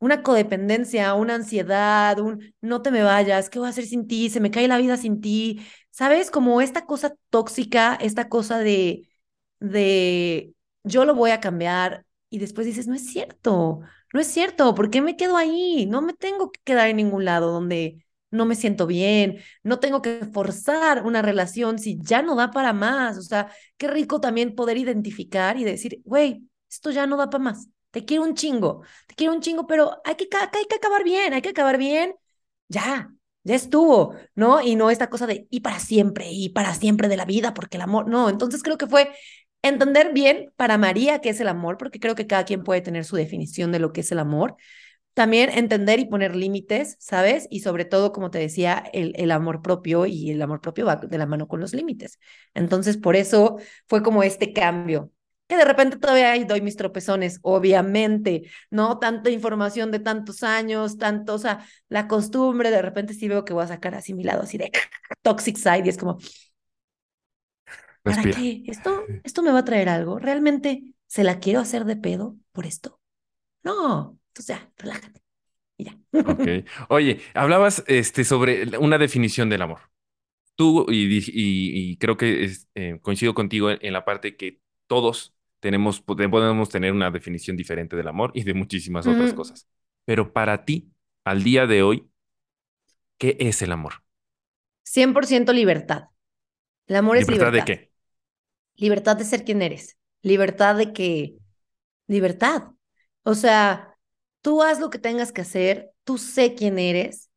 una 0.00 0.22
codependencia, 0.24 1.14
una 1.14 1.36
ansiedad, 1.36 2.18
un 2.20 2.54
no 2.60 2.82
te 2.82 2.90
me 2.90 3.02
vayas, 3.04 3.50
¿qué 3.50 3.58
voy 3.60 3.68
a 3.68 3.70
hacer 3.70 3.86
sin 3.86 4.08
ti? 4.08 4.30
Se 4.30 4.40
me 4.40 4.50
cae 4.50 4.68
la 4.68 4.78
vida 4.78 4.96
sin 4.98 5.20
ti, 5.20 5.64
¿sabes? 5.92 6.30
Como 6.32 6.60
esta 6.60 6.86
cosa 6.86 7.14
tóxica, 7.30 7.94
esta 7.96 8.28
cosa 8.28 8.58
de, 8.58 9.08
de 9.60 10.54
yo 10.84 11.04
lo 11.04 11.14
voy 11.14 11.30
a 11.30 11.40
cambiar 11.40 12.06
y 12.30 12.38
después 12.38 12.66
dices, 12.66 12.86
no 12.88 12.94
es 12.94 13.06
cierto, 13.10 13.80
no 14.12 14.20
es 14.20 14.26
cierto, 14.28 14.74
¿por 14.74 14.90
qué 14.90 15.00
me 15.02 15.16
quedo 15.16 15.36
ahí? 15.36 15.86
No 15.86 16.02
me 16.02 16.14
tengo 16.14 16.50
que 16.52 16.60
quedar 16.64 16.88
en 16.88 16.96
ningún 16.96 17.24
lado 17.24 17.52
donde 17.52 18.04
no 18.30 18.46
me 18.46 18.54
siento 18.54 18.86
bien, 18.86 19.38
no 19.64 19.80
tengo 19.80 20.02
que 20.02 20.20
forzar 20.32 21.04
una 21.04 21.20
relación 21.22 21.78
si 21.78 21.98
ya 22.00 22.22
no 22.22 22.36
da 22.36 22.50
para 22.52 22.72
más. 22.72 23.18
O 23.18 23.22
sea, 23.22 23.50
qué 23.76 23.88
rico 23.88 24.20
también 24.20 24.54
poder 24.54 24.76
identificar 24.78 25.56
y 25.58 25.64
decir, 25.64 26.00
güey, 26.04 26.48
esto 26.70 26.90
ya 26.92 27.06
no 27.06 27.16
da 27.16 27.28
para 27.30 27.44
más. 27.44 27.68
Te 27.90 28.04
quiero 28.04 28.22
un 28.24 28.34
chingo, 28.34 28.82
te 29.06 29.14
quiero 29.14 29.32
un 29.32 29.40
chingo, 29.40 29.66
pero 29.66 30.00
hay 30.04 30.14
que, 30.14 30.28
hay 30.32 30.64
que 30.66 30.76
acabar 30.76 31.04
bien, 31.04 31.34
hay 31.34 31.42
que 31.42 31.50
acabar 31.50 31.78
bien. 31.78 32.14
Ya, 32.68 33.12
ya 33.44 33.54
estuvo, 33.54 34.14
¿no? 34.34 34.60
Y 34.60 34.76
no 34.76 34.90
esta 34.90 35.10
cosa 35.10 35.26
de 35.26 35.46
y 35.50 35.60
para 35.60 35.80
siempre, 35.80 36.30
y 36.30 36.50
para 36.50 36.74
siempre 36.74 37.08
de 37.08 37.16
la 37.16 37.24
vida, 37.24 37.54
porque 37.54 37.76
el 37.76 37.82
amor, 37.82 38.08
no. 38.08 38.28
Entonces 38.28 38.62
creo 38.62 38.78
que 38.78 38.86
fue 38.86 39.10
entender 39.62 40.12
bien 40.12 40.52
para 40.56 40.78
María 40.78 41.20
qué 41.20 41.30
es 41.30 41.40
el 41.40 41.48
amor, 41.48 41.76
porque 41.78 42.00
creo 42.00 42.14
que 42.14 42.26
cada 42.26 42.44
quien 42.44 42.62
puede 42.64 42.80
tener 42.80 43.04
su 43.04 43.16
definición 43.16 43.72
de 43.72 43.80
lo 43.80 43.92
que 43.92 44.02
es 44.02 44.12
el 44.12 44.18
amor 44.20 44.56
también 45.14 45.50
entender 45.50 45.98
y 46.00 46.06
poner 46.06 46.36
límites, 46.36 46.96
¿sabes? 46.98 47.46
Y 47.50 47.60
sobre 47.60 47.84
todo, 47.84 48.12
como 48.12 48.30
te 48.30 48.38
decía, 48.38 48.82
el, 48.92 49.12
el, 49.16 49.30
amor 49.32 49.60
propio 49.62 50.06
y 50.06 50.30
el 50.30 50.40
amor 50.40 50.60
propio 50.60 50.86
va 50.86 50.96
de 50.96 51.18
la 51.18 51.26
mano 51.26 51.48
con 51.48 51.60
los 51.60 51.74
límites. 51.74 52.18
Entonces, 52.54 52.96
por 52.96 53.16
eso 53.16 53.58
fue 53.86 54.02
como 54.02 54.22
este 54.22 54.52
cambio. 54.52 55.10
Que 55.50 55.56
de 55.56 55.64
repente 55.64 55.96
todavía 55.96 56.30
ahí 56.30 56.44
doy 56.44 56.60
mis 56.60 56.76
tropezones, 56.76 57.40
obviamente, 57.42 58.48
¿no? 58.70 59.00
Tanta 59.00 59.30
información 59.30 59.90
de 59.90 59.98
tantos 59.98 60.44
años, 60.44 60.96
tanto, 60.96 61.34
o 61.34 61.38
sea, 61.38 61.66
la 61.88 62.06
costumbre, 62.06 62.70
de 62.70 62.80
repente 62.80 63.14
sí 63.14 63.26
veo 63.26 63.44
que 63.44 63.52
voy 63.52 63.64
a 63.64 63.66
sacar 63.66 63.96
así 63.96 64.14
mi 64.14 64.22
lado, 64.22 64.42
así 64.42 64.58
de 64.58 64.70
toxic 65.22 65.56
side, 65.56 65.82
y 65.84 65.88
es 65.88 65.98
como, 65.98 66.18
¿para 68.04 68.22
Respira. 68.22 68.36
qué? 68.36 68.62
¿Esto, 68.66 69.04
¿Esto 69.24 69.42
me 69.42 69.50
va 69.50 69.58
a 69.58 69.64
traer 69.64 69.88
algo? 69.88 70.20
¿Realmente 70.20 70.84
se 71.08 71.24
la 71.24 71.40
quiero 71.40 71.58
hacer 71.58 71.84
de 71.84 71.96
pedo 71.96 72.36
por 72.52 72.64
esto? 72.64 73.00
No, 73.64 74.20
entonces 74.28 74.56
ya, 74.56 74.72
relájate. 74.78 75.20
Y 75.76 75.86
ya. 75.86 75.98
Oye, 76.90 77.20
hablabas 77.34 77.82
este, 77.88 78.22
sobre 78.24 78.78
una 78.78 78.98
definición 78.98 79.50
del 79.50 79.62
amor. 79.62 79.80
Tú, 80.54 80.86
y, 80.90 81.18
y, 81.18 81.22
y 81.92 81.96
creo 81.96 82.16
que 82.16 82.44
es, 82.44 82.68
eh, 82.76 83.00
coincido 83.02 83.34
contigo 83.34 83.70
en, 83.70 83.78
en, 83.82 83.92
la 83.92 84.04
parte 84.04 84.36
que 84.36 84.60
todos 84.86 85.34
tenemos, 85.60 86.00
podemos 86.00 86.68
tener 86.68 86.92
una 86.92 87.10
definición 87.10 87.56
diferente 87.56 87.96
del 87.96 88.08
amor 88.08 88.32
y 88.34 88.44
de 88.44 88.54
muchísimas 88.54 89.06
Mm. 89.06 89.10
otras 89.10 89.34
cosas. 89.34 89.68
Pero 90.04 90.32
para 90.32 90.64
ti, 90.64 90.92
al 91.24 91.42
día 91.44 91.66
de 91.66 91.82
hoy, 91.82 92.10
¿qué 93.18 93.36
es 93.40 93.62
el 93.62 93.72
amor? 93.72 93.94
100% 94.82 95.52
libertad. 95.52 96.04
El 96.86 96.96
amor 96.96 97.16
es 97.18 97.28
¿Libertad 97.28 97.52
libertad. 97.52 97.52
de 97.52 97.64
qué? 97.64 97.92
Libertad 98.76 99.16
de 99.16 99.24
ser 99.24 99.44
quien 99.44 99.62
eres. 99.62 99.96
Libertad 100.22 100.76
de 100.76 100.92
que... 100.92 101.36
Libertad. 102.06 102.64
O 103.24 103.34
sea, 103.34 103.96
tú 104.42 104.62
haz 104.62 104.80
lo 104.80 104.90
que 104.90 104.98
tengas 104.98 105.32
que 105.32 105.42
hacer, 105.42 105.92
tú 106.04 106.18
sé 106.18 106.54
quién 106.54 106.78
eres 106.78 107.30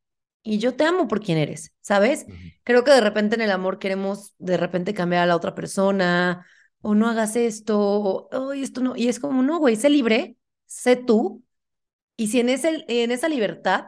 y 0.44 0.60
yo 0.60 0.76
te 0.76 0.86
amo 0.86 1.08
por 1.08 1.22
quien 1.22 1.38
eres, 1.38 1.74
¿sabes? 1.82 2.26
Ujú. 2.28 2.36
Creo 2.64 2.84
que 2.84 2.92
de 2.92 3.02
repente 3.02 3.36
en 3.36 3.42
el 3.42 3.52
amor 3.52 3.80
queremos 3.80 4.34
de 4.40 4.58
repente 4.58 4.94
cambiar 4.94 5.24
a 5.24 5.26
la 5.28 5.36
otra 5.36 5.56
persona 5.56 6.46
o 6.84 6.96
no 6.96 7.10
hagas 7.10 7.36
esto 7.38 7.80
o 7.82 8.30
"Ay, 8.52 8.64
esto 8.64 8.82
no. 8.82 8.96
Y 8.98 9.10
es 9.10 9.20
como, 9.22 9.44
no, 9.44 9.60
güey, 9.60 9.78
sé 9.78 9.90
libre, 9.90 10.38
sé 10.68 10.98
tú. 10.98 11.44
Y 12.18 12.28
si 12.28 12.40
en, 12.40 12.50
ese, 12.50 12.86
en 12.88 13.12
esa 13.12 13.28
libertad 13.30 13.86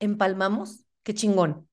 empalmamos, 0.00 0.84
qué 1.02 1.14
chingón, 1.14 1.68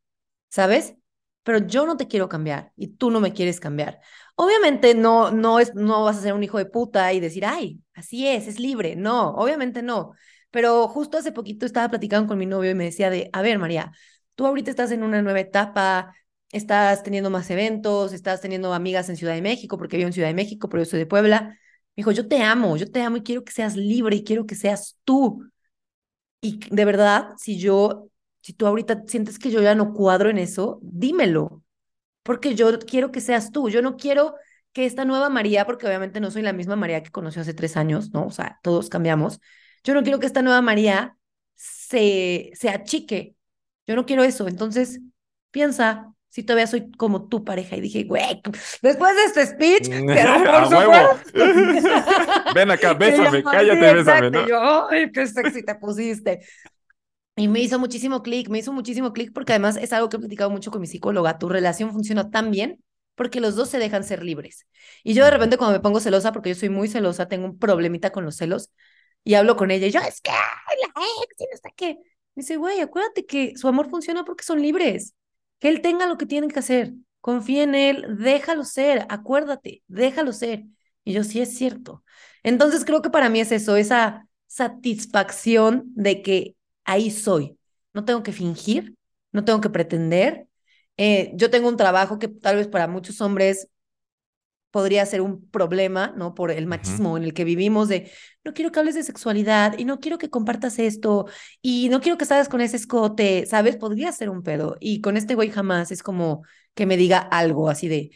¿sabes? 0.49 0.95
Pero 1.43 1.59
yo 1.59 1.85
no 1.85 1.97
te 1.97 2.07
quiero 2.07 2.29
cambiar 2.29 2.71
y 2.75 2.87
tú 2.89 3.11
no 3.11 3.19
me 3.21 3.33
quieres 3.33 3.59
cambiar. 3.59 3.99
Obviamente 4.35 4.93
no, 4.95 5.31
no, 5.31 5.59
es, 5.59 5.73
no 5.75 6.03
vas 6.03 6.17
a 6.17 6.21
ser 6.21 6.33
un 6.33 6.43
hijo 6.43 6.57
de 6.57 6.65
puta 6.65 7.11
y 7.13 7.19
decir, 7.19 7.45
ay, 7.45 7.81
así 7.93 8.27
es, 8.27 8.47
es 8.47 8.59
libre. 8.59 8.95
No, 8.95 9.31
obviamente 9.31 9.81
no. 9.81 10.13
Pero 10.51 10.87
justo 10.87 11.17
hace 11.17 11.31
poquito 11.31 11.65
estaba 11.65 11.89
platicando 11.89 12.27
con 12.27 12.37
mi 12.37 12.45
novio 12.45 12.71
y 12.71 12.75
me 12.75 12.85
decía 12.85 13.09
de, 13.09 13.29
a 13.33 13.41
ver, 13.41 13.59
María, 13.59 13.91
tú 14.35 14.45
ahorita 14.45 14.69
estás 14.71 14.91
en 14.91 15.03
una 15.03 15.21
nueva 15.21 15.39
etapa, 15.39 16.13
estás 16.51 17.03
teniendo 17.03 17.29
más 17.29 17.49
eventos, 17.51 18.13
estás 18.13 18.41
teniendo 18.41 18.73
amigas 18.73 19.09
en 19.09 19.17
Ciudad 19.17 19.33
de 19.35 19.41
México, 19.41 19.77
porque 19.77 19.97
vivo 19.97 20.07
en 20.07 20.13
Ciudad 20.13 20.27
de 20.29 20.33
México, 20.33 20.69
pero 20.69 20.83
yo 20.83 20.89
soy 20.89 20.99
de 20.99 21.05
Puebla. 21.05 21.41
Me 21.49 21.57
dijo, 22.01 22.11
yo 22.11 22.27
te 22.27 22.41
amo, 22.43 22.77
yo 22.77 22.91
te 22.91 23.01
amo 23.01 23.17
y 23.17 23.23
quiero 23.23 23.43
que 23.43 23.51
seas 23.51 23.75
libre 23.75 24.15
y 24.17 24.23
quiero 24.23 24.45
que 24.45 24.55
seas 24.55 24.97
tú. 25.03 25.43
Y 26.41 26.59
de 26.73 26.85
verdad, 26.85 27.31
si 27.37 27.59
yo, 27.59 28.09
si 28.41 28.53
tú 28.53 28.65
ahorita 28.67 29.03
sientes 29.07 29.39
que 29.39 29.51
yo 29.51 29.61
ya 29.61 29.75
no 29.75 29.93
cuadro 29.93 30.29
en 30.29 30.37
eso, 30.37 30.79
dímelo, 30.81 31.63
porque 32.23 32.55
yo 32.55 32.79
quiero 32.79 33.11
que 33.11 33.21
seas 33.21 33.51
tú. 33.51 33.69
Yo 33.69 33.81
no 33.81 33.97
quiero 33.97 34.35
que 34.73 34.85
esta 34.85 35.05
nueva 35.05 35.29
María, 35.29 35.65
porque 35.65 35.87
obviamente 35.87 36.19
no 36.19 36.31
soy 36.31 36.43
la 36.43 36.53
misma 36.53 36.75
María 36.75 37.03
que 37.03 37.11
conoció 37.11 37.41
hace 37.41 37.53
tres 37.53 37.77
años, 37.77 38.11
¿no? 38.13 38.27
O 38.27 38.31
sea, 38.31 38.59
todos 38.63 38.89
cambiamos. 38.89 39.41
Yo 39.83 39.93
no 39.93 40.03
quiero 40.03 40.19
que 40.19 40.27
esta 40.27 40.41
nueva 40.41 40.61
María 40.61 41.17
se, 41.55 42.51
se 42.55 42.69
achique. 42.69 43.35
Yo 43.87 43.95
no 43.95 44.05
quiero 44.05 44.23
eso. 44.23 44.47
Entonces, 44.47 45.01
piensa 45.51 46.13
si 46.29 46.43
todavía 46.43 46.67
soy 46.67 46.91
como 46.91 47.27
tu 47.27 47.43
pareja. 47.43 47.75
Y 47.75 47.81
dije, 47.81 48.03
güey, 48.03 48.41
después 48.81 49.15
de 49.15 49.23
este 49.23 49.45
speech, 49.47 49.89
pero 50.07 50.33
por 50.43 50.63
supuesto. 50.65 51.31
Ven 52.55 52.71
acá, 52.71 52.93
bésame, 52.93 53.43
cállate, 53.43 53.93
bésame, 53.93 54.31
¿no? 54.31 54.47
yo, 54.47 54.89
ay, 54.89 55.11
qué 55.11 55.27
sexy 55.27 55.63
te 55.63 55.75
pusiste. 55.75 56.39
Y 57.35 57.47
me 57.47 57.61
hizo 57.61 57.79
muchísimo 57.79 58.21
clic, 58.21 58.49
me 58.49 58.59
hizo 58.59 58.73
muchísimo 58.73 59.13
clic 59.13 59.31
porque 59.33 59.53
además 59.53 59.77
es 59.77 59.93
algo 59.93 60.09
que 60.09 60.17
he 60.17 60.19
platicado 60.19 60.49
mucho 60.49 60.71
con 60.71 60.81
mi 60.81 60.87
psicóloga. 60.87 61.37
Tu 61.37 61.47
relación 61.47 61.91
funciona 61.91 62.29
tan 62.29 62.51
bien 62.51 62.83
porque 63.15 63.39
los 63.39 63.55
dos 63.55 63.69
se 63.69 63.79
dejan 63.79 64.03
ser 64.03 64.23
libres. 64.23 64.67
Y 65.03 65.13
yo 65.13 65.23
de 65.25 65.31
repente 65.31 65.57
cuando 65.57 65.77
me 65.77 65.81
pongo 65.81 65.99
celosa, 65.99 66.31
porque 66.31 66.49
yo 66.49 66.55
soy 66.55 66.69
muy 66.69 66.87
celosa, 66.87 67.27
tengo 67.27 67.45
un 67.45 67.59
problemita 67.59 68.11
con 68.11 68.23
los 68.25 68.35
celos, 68.35 68.71
y 69.23 69.33
hablo 69.33 69.55
con 69.55 69.71
ella 69.71 69.87
y 69.87 69.91
yo, 69.91 69.99
es 69.99 70.21
que 70.21 70.31
la 70.31 71.03
ex 71.23 71.39
y 71.39 71.43
no 71.43 71.57
sé 71.61 71.73
qué. 71.75 71.97
Me 72.35 72.41
dice, 72.41 72.57
güey, 72.57 72.79
acuérdate 72.79 73.25
que 73.25 73.53
su 73.57 73.67
amor 73.67 73.89
funciona 73.89 74.23
porque 74.23 74.43
son 74.43 74.61
libres. 74.61 75.13
Que 75.59 75.69
él 75.69 75.81
tenga 75.81 76.07
lo 76.07 76.17
que 76.17 76.25
tiene 76.25 76.47
que 76.47 76.59
hacer. 76.59 76.93
Confía 77.21 77.63
en 77.63 77.75
él, 77.75 78.17
déjalo 78.17 78.63
ser, 78.63 79.05
acuérdate, 79.09 79.83
déjalo 79.87 80.33
ser. 80.33 80.63
Y 81.03 81.13
yo, 81.13 81.23
sí 81.23 81.41
es 81.41 81.55
cierto. 81.57 82.03
Entonces 82.43 82.85
creo 82.85 83.01
que 83.01 83.09
para 83.09 83.29
mí 83.29 83.39
es 83.41 83.51
eso, 83.51 83.75
esa 83.75 84.27
satisfacción 84.47 85.83
de 85.95 86.21
que 86.21 86.55
ahí 86.85 87.11
soy. 87.11 87.57
No 87.93 88.05
tengo 88.05 88.23
que 88.23 88.31
fingir, 88.31 88.95
no 89.31 89.43
tengo 89.45 89.61
que 89.61 89.69
pretender, 89.69 90.47
eh, 90.97 91.31
yo 91.35 91.49
tengo 91.49 91.69
un 91.69 91.77
trabajo 91.77 92.19
que 92.19 92.27
tal 92.27 92.57
vez 92.57 92.67
para 92.67 92.87
muchos 92.87 93.21
hombres 93.21 93.69
podría 94.71 95.05
ser 95.05 95.21
un 95.21 95.49
problema, 95.49 96.13
¿no? 96.15 96.33
Por 96.33 96.51
el 96.51 96.67
machismo 96.67 97.17
en 97.17 97.23
el 97.23 97.33
que 97.33 97.43
vivimos 97.43 97.87
de, 97.87 98.11
no 98.43 98.53
quiero 98.53 98.71
que 98.71 98.79
hables 98.79 98.95
de 98.95 99.03
sexualidad 99.03 99.77
y 99.77 99.85
no 99.85 99.99
quiero 99.99 100.17
que 100.17 100.29
compartas 100.29 100.79
esto 100.79 101.27
y 101.61 101.89
no 101.89 102.01
quiero 102.01 102.17
que 102.17 102.25
salgas 102.25 102.49
con 102.49 102.61
ese 102.61 102.77
escote, 102.77 103.45
¿sabes? 103.45 103.77
Podría 103.77 104.11
ser 104.11 104.29
un 104.29 104.43
pedo. 104.43 104.77
Y 104.79 105.01
con 105.01 105.17
este 105.17 105.35
güey 105.35 105.49
jamás 105.49 105.91
es 105.91 106.03
como 106.03 106.43
que 106.75 106.85
me 106.85 106.97
diga 106.97 107.19
algo 107.19 107.69
así 107.69 107.87
de, 107.87 108.11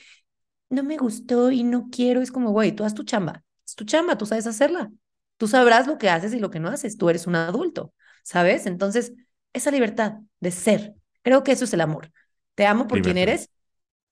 no 0.70 0.84
me 0.84 0.98
gustó 0.98 1.52
y 1.52 1.64
no 1.64 1.90
quiero, 1.92 2.22
es 2.22 2.32
como, 2.32 2.52
güey, 2.52 2.72
tú 2.72 2.84
haz 2.84 2.94
tu 2.94 3.04
chamba, 3.04 3.44
es 3.66 3.76
tu 3.76 3.86
chamba, 3.86 4.18
tú 4.18 4.26
sabes 4.26 4.48
hacerla. 4.48 4.92
Tú 5.38 5.48
sabrás 5.48 5.88
lo 5.88 5.98
que 5.98 6.10
haces 6.10 6.34
y 6.34 6.40
lo 6.40 6.52
que 6.52 6.60
no 6.60 6.70
haces, 6.70 6.98
tú 6.98 7.10
eres 7.10 7.28
un 7.28 7.36
adulto, 7.36 7.94
¿sabes? 8.24 8.66
Entonces, 8.66 9.14
esa 9.52 9.72
libertad 9.72 10.14
de 10.40 10.52
ser, 10.52 10.94
creo 11.24 11.44
que 11.44 11.52
eso 11.52 11.66
es 11.66 11.74
el 11.74 11.82
amor 11.82 12.12
te 12.56 12.66
amo 12.66 12.88
por 12.88 13.02
quien 13.02 13.18
eres 13.18 13.50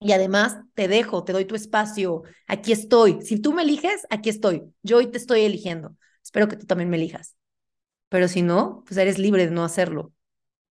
y 0.01 0.13
además 0.13 0.57
te 0.73 0.87
dejo, 0.87 1.23
te 1.23 1.31
doy 1.31 1.45
tu 1.45 1.53
espacio, 1.53 2.23
aquí 2.47 2.71
estoy. 2.71 3.21
Si 3.21 3.39
tú 3.39 3.53
me 3.53 3.61
eliges, 3.61 4.07
aquí 4.09 4.29
estoy. 4.29 4.63
Yo 4.81 4.97
hoy 4.97 5.07
te 5.07 5.19
estoy 5.19 5.41
eligiendo. 5.41 5.95
Espero 6.23 6.47
que 6.47 6.57
tú 6.57 6.65
también 6.65 6.89
me 6.89 6.97
elijas. 6.97 7.35
Pero 8.09 8.27
si 8.27 8.41
no, 8.41 8.83
pues 8.85 8.97
eres 8.97 9.19
libre 9.19 9.45
de 9.45 9.51
no 9.51 9.63
hacerlo. 9.63 10.11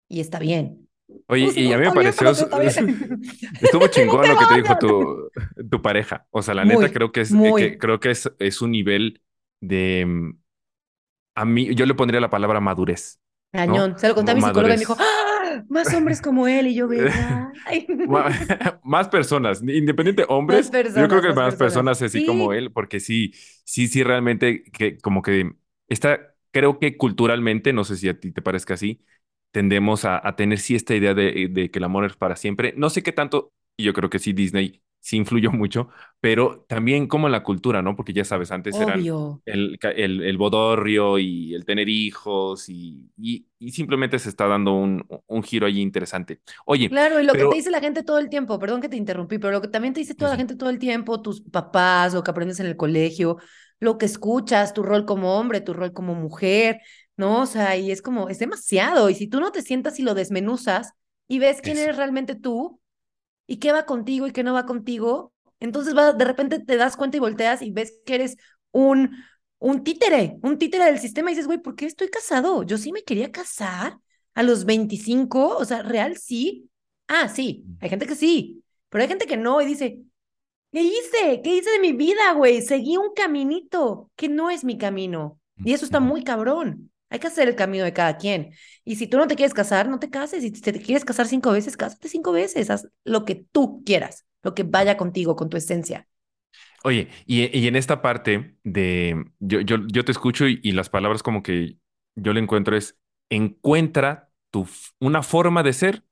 Y 0.09 0.21
está 0.21 0.41
bien. 0.41 0.89
Oye, 1.29 1.53
y 1.55 1.73
a 1.73 1.79
mí 1.79 1.87
me 1.87 1.93
pareció, 1.93 2.31
estuvo 3.61 3.87
chingón 3.89 4.29
lo 4.29 4.37
que 4.37 4.47
te 4.47 4.55
dijo 4.63 4.77
tu, 4.79 5.31
tu 5.71 5.81
pareja. 5.81 6.27
O 6.31 6.43
sea, 6.43 6.55
la 6.55 6.65
neta 6.65 6.93
creo 6.93 7.13
que 7.13 7.21
es, 7.21 7.33
que, 7.57 7.79
creo 7.79 8.01
que 8.01 8.11
es, 8.11 8.31
es 8.41 8.61
un 8.61 8.73
nivel 8.73 9.23
de, 9.61 10.05
mm, 10.07 10.41
a 11.37 11.45
mí, 11.45 11.73
yo 11.75 11.87
le 11.87 11.95
pondría 11.95 12.21
la 12.21 12.31
palabra 12.31 12.61
madurez. 12.61 13.21
Cañón. 13.53 13.97
Se 13.99 14.09
lo 14.09 14.15
conté 14.15 14.33
a 14.33 14.35
mi 14.35 14.41
psicóloga 14.41 14.75
y 14.75 14.77
me 14.77 14.79
dijo, 14.79 14.97
¡Ah! 14.99 15.30
Más 15.69 15.93
hombres 15.95 16.21
como 16.21 16.49
él. 16.49 16.69
Y 16.69 16.75
yo, 16.75 16.89
¿verdad? 16.89 17.53
más 18.85 19.09
personas, 19.09 19.63
independiente 19.63 20.25
hombres. 20.29 20.71
yo 20.71 21.09
creo 21.09 21.23
que 21.23 21.33
más, 21.33 21.57
personas, 21.57 22.01
así 22.03 22.25
como 22.25 22.53
él, 22.53 22.73
porque 22.73 23.01
sí, 23.01 23.33
sí, 23.65 23.89
sí, 23.89 24.03
realmente, 24.03 24.65
que 24.65 24.99
como 24.99 25.23
que 25.23 25.53
está, 25.89 26.35
creo 26.51 26.79
que 26.79 26.97
culturalmente, 26.97 27.73
no 27.73 27.85
sé 27.85 27.97
si 27.97 28.09
a 28.09 28.19
ti 28.19 28.33
te 28.33 28.43
parezca 28.43 28.75
así, 28.75 29.05
tendemos 29.51 30.05
a, 30.05 30.21
tener 30.37 30.59
sí 30.59 30.75
esta 30.75 30.95
idea 30.95 31.15
de, 31.15 31.49
de, 31.51 31.71
que 31.71 31.79
el 31.79 31.85
amor 31.85 32.05
es 32.05 32.17
para 32.17 32.37
siempre. 32.37 32.75
No 32.77 32.91
sé 32.91 33.03
qué 33.03 33.13
tanto, 33.13 33.53
y 33.77 33.85
yo 33.85 33.93
creo 33.93 34.11
que 34.11 34.19
sí, 34.19 34.33
Disney 34.33 34.83
sí 35.01 35.17
influyó 35.17 35.51
mucho, 35.51 35.89
pero 36.21 36.65
también 36.69 37.07
como 37.07 37.29
la 37.29 37.43
cultura, 37.43 37.81
¿no? 37.81 37.97
Porque 37.97 38.13
ya 38.13 38.25
sabes, 38.25 38.51
antes 38.53 38.77
era 38.77 38.95
el, 38.95 39.79
el, 39.83 40.23
el, 40.23 40.39
bodorrio 40.39 41.19
y 41.19 41.55
el 41.55 41.65
tener 41.65 41.89
hijos 41.89 42.69
y, 42.69 43.11
y, 43.17 43.47
simplemente 43.71 44.19
se 44.19 44.29
está 44.29 44.47
dando 44.47 44.75
un, 44.75 45.07
un, 45.27 45.43
giro 45.43 45.67
allí 45.67 45.81
interesante. 45.81 46.41
Oye. 46.67 46.91
Claro, 46.91 47.21
y 47.21 47.25
lo 47.25 47.33
que 47.33 47.47
te 47.47 47.55
dice 47.55 47.71
la 47.71 47.81
gente 47.81 48.03
todo 48.03 48.19
el 48.19 48.29
tiempo, 48.29 48.59
perdón 48.59 48.83
que 48.83 48.91
te 48.91 48.97
interrumpí, 48.97 49.39
pero 49.39 49.53
lo 49.53 49.63
que 49.63 49.69
también 49.69 49.95
te 49.95 50.01
dice 50.01 50.15
toda 50.15 50.33
la 50.33 50.37
gente 50.37 50.57
todo 50.57 50.69
el 50.69 50.79
tiempo, 50.79 51.23
tus 51.23 51.41
papás, 51.41 52.13
lo 52.13 52.23
que 52.23 52.31
aprendes 52.31 52.61
en 52.61 52.67
el 52.67 52.77
colegio, 52.77 53.39
lo 53.79 53.97
que 53.97 54.07
escuchas, 54.07 54.75
tu 54.75 54.83
rol 54.83 55.07
como 55.07 55.39
hombre, 55.39 55.63
tu 55.63 55.73
rol 55.73 55.95
como 55.95 56.15
mujer, 56.15 56.81
¿no? 57.17 57.43
O 57.43 57.47
sea, 57.47 57.77
y 57.77 57.91
es 57.91 58.03
como, 58.03 58.29
es 58.29 58.39
demasiado. 58.39 59.09
Y 59.09 59.15
si 59.15 59.27
tú 59.27 59.41
no 59.41 59.51
te 59.53 59.63
sientas 59.63 59.99
y 59.99 60.03
lo 60.03 60.15
desmenuzas 60.15 60.93
y 61.27 61.39
ves 61.39 61.61
quién 61.63 61.79
eres 61.79 61.97
realmente 61.97 62.35
tú, 62.35 62.80
y 63.51 63.57
qué 63.59 63.73
va 63.73 63.85
contigo 63.85 64.29
y 64.29 64.33
qué 64.33 64.45
no 64.45 64.55
va 64.55 64.65
contigo. 64.65 65.33
Entonces 65.59 65.97
va, 65.97 66.13
de 66.13 66.25
repente 66.25 66.61
te 66.61 66.77
das 66.77 66.97
cuenta 66.97 67.17
y 67.17 67.21
volteas 67.21 67.63
y 67.63 67.73
ves 67.73 68.01
que 68.07 68.15
eres 68.15 68.37
un, 68.71 69.11
un 69.59 69.83
títere, 69.83 70.39
un 70.43 70.57
títere 70.57 70.85
del 70.85 71.01
sistema 71.01 71.31
y 71.31 71.35
dices, 71.35 71.49
güey, 71.49 71.59
¿por 71.59 71.75
qué 71.75 71.87
estoy 71.87 72.11
casado? 72.11 72.63
Yo 72.63 72.79
sí 72.79 72.93
me 72.93 73.03
quería 73.03 73.33
casar 73.33 73.99
a 74.35 74.45
los 74.45 74.65
25, 74.67 75.57
o 75.57 75.65
sea, 75.65 75.83
real 75.83 76.17
sí. 76.17 76.71
Ah, 77.09 77.29
sí, 77.29 77.65
hay 77.81 77.89
gente 77.89 78.07
que 78.07 78.15
sí, 78.15 78.63
pero 78.89 79.03
hay 79.03 79.09
gente 79.09 79.27
que 79.27 79.37
no 79.37 79.61
y 79.61 79.67
dice, 79.67 79.99
¿qué 80.71 80.83
hice? 80.83 81.43
¿Qué 81.43 81.57
hice 81.57 81.71
de 81.73 81.81
mi 81.81 81.93
vida, 81.93 82.33
güey? 82.35 82.63
Seguí 82.63 82.99
un 82.99 83.13
caminito 83.15 84.13
que 84.15 84.29
no 84.29 84.51
es 84.51 84.63
mi 84.63 84.79
camino. 84.79 85.41
Y 85.65 85.73
eso 85.73 85.85
está 85.85 85.99
muy 85.99 86.23
cabrón. 86.23 86.93
Hay 87.11 87.19
que 87.19 87.27
hacer 87.27 87.49
el 87.49 87.57
camino 87.57 87.85
de 87.85 87.93
cada 87.93 88.17
quien. 88.17 88.53
Y 88.85 88.97
si 88.97 89.07
tú 89.07 89.19
no 89.19 89.27
te 89.27 89.37
quieres 89.37 89.53
casar, 89.53 89.89
no 89.89 89.99
te 89.99 90.11
cases. 90.11 90.45
Y 90.45 90.55
si 90.55 90.61
te 90.63 90.81
quieres 90.81 91.05
casar 91.05 91.27
cinco 91.27 91.51
veces, 91.53 91.77
cásate 91.77 92.09
cinco 92.09 92.33
veces. 92.33 92.71
Haz 92.71 92.89
lo 93.05 93.25
que 93.25 93.35
tú 93.35 93.83
quieras, 93.85 94.27
lo 94.43 94.55
que 94.55 94.63
vaya 94.63 94.97
contigo, 94.97 95.37
con 95.37 95.51
tu 95.51 95.57
esencia. 95.57 96.07
Oye, 96.83 97.09
y, 97.27 97.67
en 97.67 97.77
esta 97.77 98.01
parte 98.01 98.57
de, 98.65 99.23
yo, 99.39 99.61
yo, 99.61 99.77
yo 99.87 100.05
te 100.05 100.13
escucho 100.13 100.47
y, 100.47 100.73
las 100.73 100.89
palabras 100.89 101.23
como 101.23 101.43
que 101.43 101.77
yo 102.17 102.33
le 102.33 102.41
encuentro 102.41 102.77
es, 102.77 102.99
encuentra 103.29 104.31
tu, 104.51 104.67
una 104.99 105.23
forma 105.23 105.63
de 105.63 105.75
ser 105.75 106.05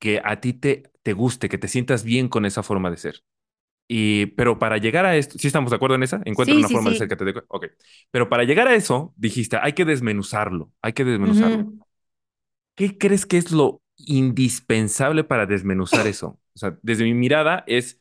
que 0.00 0.20
a 0.24 0.40
ti 0.40 0.52
te, 0.52 0.90
te 1.02 1.12
guste, 1.12 1.48
que 1.48 1.58
te 1.58 1.68
sientas 1.68 2.02
bien 2.02 2.28
con 2.28 2.44
esa 2.44 2.62
forma 2.62 2.90
de 2.90 2.96
ser. 2.96 3.22
Y, 3.88 4.26
pero 4.26 4.58
para 4.58 4.78
llegar 4.78 5.06
a 5.06 5.16
esto, 5.16 5.38
¿sí 5.38 5.46
estamos 5.46 5.70
de 5.70 5.76
acuerdo 5.76 5.94
en 5.94 6.02
esa? 6.02 6.20
Encuentra 6.24 6.56
una 6.56 6.68
forma 6.68 6.90
de 6.90 6.98
ser 6.98 7.08
que 7.08 7.16
te 7.16 7.24
dé. 7.24 7.34
Ok. 7.48 7.66
Pero 8.10 8.28
para 8.28 8.44
llegar 8.44 8.66
a 8.68 8.74
eso, 8.74 9.14
dijiste, 9.16 9.58
hay 9.60 9.74
que 9.74 9.84
desmenuzarlo, 9.84 10.72
hay 10.82 10.92
que 10.92 11.04
desmenuzarlo. 11.04 11.72
¿Qué 12.74 12.98
crees 12.98 13.26
que 13.26 13.38
es 13.38 13.52
lo 13.52 13.82
indispensable 13.96 15.24
para 15.24 15.46
desmenuzar 15.46 16.06
eso? 16.06 16.38
O 16.54 16.58
sea, 16.58 16.76
desde 16.82 17.04
mi 17.04 17.14
mirada 17.14 17.64
es, 17.66 18.00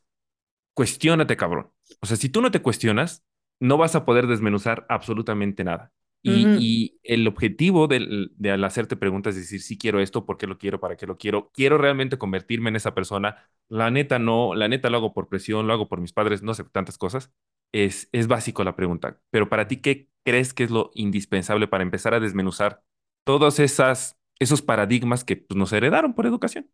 cuestiónate, 0.73 1.37
cabrón. 1.37 1.71
O 2.01 2.05
sea, 2.05 2.17
si 2.17 2.29
tú 2.29 2.41
no 2.41 2.51
te 2.51 2.61
cuestionas, 2.61 3.23
no 3.59 3.77
vas 3.77 3.95
a 3.95 4.05
poder 4.05 4.27
desmenuzar 4.27 4.85
absolutamente 4.89 5.63
nada. 5.63 5.91
Y, 6.25 6.99
el 7.03 7.27
objetivo 7.27 7.87
de, 7.87 8.29
al 8.51 8.63
hacerte 8.63 8.95
preguntas 8.95 9.35
es 9.35 9.43
decir, 9.43 9.61
sí 9.61 9.77
quiero 9.77 9.99
esto, 9.99 10.25
¿por 10.25 10.37
qué 10.37 10.47
lo 10.47 10.57
quiero? 10.57 10.79
¿Para 10.79 10.97
qué 10.97 11.05
lo 11.05 11.17
quiero? 11.17 11.51
¿Quiero 11.53 11.77
realmente 11.77 12.17
convertirme 12.17 12.69
en 12.69 12.75
esa 12.75 12.95
persona? 12.95 13.47
La 13.69 13.91
neta 13.91 14.17
no, 14.17 14.55
la 14.55 14.67
neta 14.67 14.89
lo 14.89 14.97
hago 14.97 15.13
por 15.13 15.29
presión, 15.29 15.67
lo 15.67 15.73
hago 15.73 15.87
por 15.87 16.01
mis 16.01 16.13
padres, 16.13 16.41
no 16.41 16.53
sé, 16.53 16.63
tantas 16.63 16.97
cosas. 16.97 17.31
Es, 17.71 18.09
es 18.11 18.27
básico 18.27 18.63
la 18.63 18.75
pregunta. 18.75 19.19
Pero 19.29 19.49
para 19.49 19.67
ti, 19.67 19.77
¿qué 19.77 20.09
crees 20.23 20.53
que 20.53 20.63
es 20.63 20.71
lo 20.71 20.91
indispensable 20.95 21.67
para 21.67 21.83
empezar 21.83 22.13
a 22.13 22.19
desmenuzar 22.19 22.81
todos 23.23 23.59
esas, 23.59 24.17
esos 24.39 24.61
paradigmas 24.61 25.23
que 25.23 25.37
pues, 25.37 25.57
nos 25.57 25.73
heredaron 25.73 26.15
por 26.15 26.25
educación? 26.25 26.71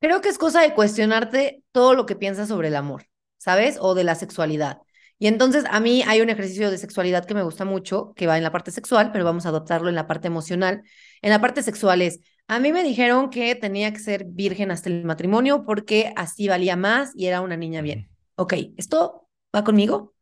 Creo 0.00 0.20
que 0.20 0.28
es 0.28 0.38
cosa 0.38 0.60
de 0.60 0.74
cuestionarte 0.74 1.64
todo 1.72 1.94
lo 1.94 2.06
que 2.06 2.16
piensas 2.16 2.48
sobre 2.48 2.68
el 2.68 2.76
amor, 2.76 3.06
¿sabes? 3.38 3.78
O 3.80 3.94
de 3.94 4.04
la 4.04 4.14
sexualidad. 4.14 4.82
Y 5.18 5.28
entonces 5.28 5.64
a 5.70 5.80
mí 5.80 6.02
hay 6.06 6.20
un 6.20 6.28
ejercicio 6.30 6.70
de 6.70 6.78
sexualidad 6.78 7.24
que 7.24 7.34
me 7.34 7.42
gusta 7.42 7.64
mucho, 7.64 8.12
que 8.16 8.26
va 8.26 8.36
en 8.36 8.42
la 8.42 8.52
parte 8.52 8.70
sexual, 8.70 9.12
pero 9.12 9.24
vamos 9.24 9.46
a 9.46 9.48
adoptarlo 9.48 9.88
en 9.88 9.94
la 9.94 10.06
parte 10.06 10.28
emocional. 10.28 10.82
En 11.22 11.30
la 11.30 11.40
parte 11.40 11.62
sexual 11.62 12.02
es, 12.02 12.20
a 12.48 12.60
mí 12.60 12.72
me 12.72 12.82
dijeron 12.82 13.30
que 13.30 13.54
tenía 13.54 13.92
que 13.92 13.98
ser 13.98 14.24
virgen 14.26 14.70
hasta 14.70 14.90
el 14.90 15.04
matrimonio 15.04 15.64
porque 15.64 16.12
así 16.16 16.48
valía 16.48 16.76
más 16.76 17.12
y 17.14 17.26
era 17.26 17.40
una 17.40 17.56
niña 17.56 17.80
bien. 17.80 18.10
Ok, 18.36 18.54
¿esto 18.76 19.28
va 19.54 19.64
conmigo? 19.64 20.14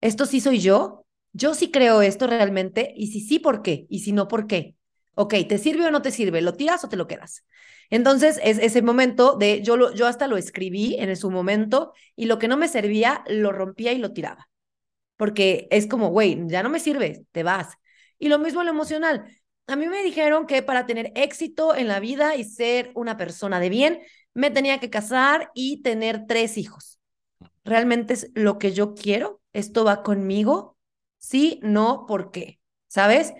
¿Esto 0.00 0.26
sí 0.26 0.40
soy 0.40 0.60
yo? 0.60 1.06
Yo 1.32 1.54
sí 1.54 1.70
creo 1.70 2.02
esto 2.02 2.26
realmente 2.26 2.92
y 2.96 3.08
si 3.08 3.20
sí, 3.20 3.38
¿por 3.38 3.62
qué? 3.62 3.86
Y 3.88 4.00
si 4.00 4.12
no, 4.12 4.28
¿por 4.28 4.46
qué? 4.46 4.76
Ok, 5.14 5.34
¿te 5.48 5.58
sirve 5.58 5.86
o 5.86 5.90
no 5.90 6.02
te 6.02 6.10
sirve? 6.10 6.40
¿Lo 6.40 6.54
tiras 6.54 6.84
o 6.84 6.88
te 6.88 6.96
lo 6.96 7.06
quedas? 7.06 7.44
Entonces, 7.90 8.40
es 8.42 8.58
ese 8.58 8.80
momento 8.82 9.36
de, 9.36 9.60
yo, 9.62 9.76
lo, 9.76 9.92
yo 9.94 10.06
hasta 10.06 10.26
lo 10.26 10.36
escribí 10.38 10.96
en 10.98 11.14
su 11.16 11.30
momento 11.30 11.92
y 12.16 12.24
lo 12.26 12.38
que 12.38 12.48
no 12.48 12.56
me 12.56 12.68
servía, 12.68 13.22
lo 13.28 13.52
rompía 13.52 13.92
y 13.92 13.98
lo 13.98 14.12
tiraba. 14.12 14.48
porque 15.16 15.68
es 15.70 15.86
como, 15.86 16.10
güey, 16.10 16.38
ya 16.48 16.62
no 16.62 16.70
me 16.70 16.80
sirves, 16.80 17.22
te 17.32 17.42
vas. 17.44 17.76
Y 18.18 18.28
lo 18.28 18.38
mismo 18.38 18.62
lo 18.64 18.70
emocional. 18.70 19.24
A 19.68 19.76
mí 19.76 19.86
me 19.88 20.02
dijeron 20.02 20.46
que 20.46 20.62
para 20.62 20.86
tener 20.86 21.12
éxito 21.14 21.74
en 21.76 21.88
la 21.88 22.00
vida 22.00 22.36
y 22.36 22.44
ser 22.44 22.90
una 22.94 23.16
persona 23.16 23.60
de 23.60 23.68
bien, 23.70 24.00
me 24.34 24.50
tenía 24.50 24.80
que 24.80 24.90
casar 24.90 25.50
y 25.54 25.82
tener 25.82 26.26
tres 26.26 26.58
hijos. 26.58 26.98
¿Realmente 27.64 28.14
es 28.14 28.30
lo 28.34 28.58
que 28.58 28.72
yo 28.72 28.94
quiero? 28.94 29.40
¿Esto 29.52 29.84
va 29.84 30.02
conmigo? 30.02 30.76
Sí, 31.18 31.60
no, 31.62 32.06
¿por 32.06 32.30
qué? 32.32 32.60
¿Sabes? 32.88 33.32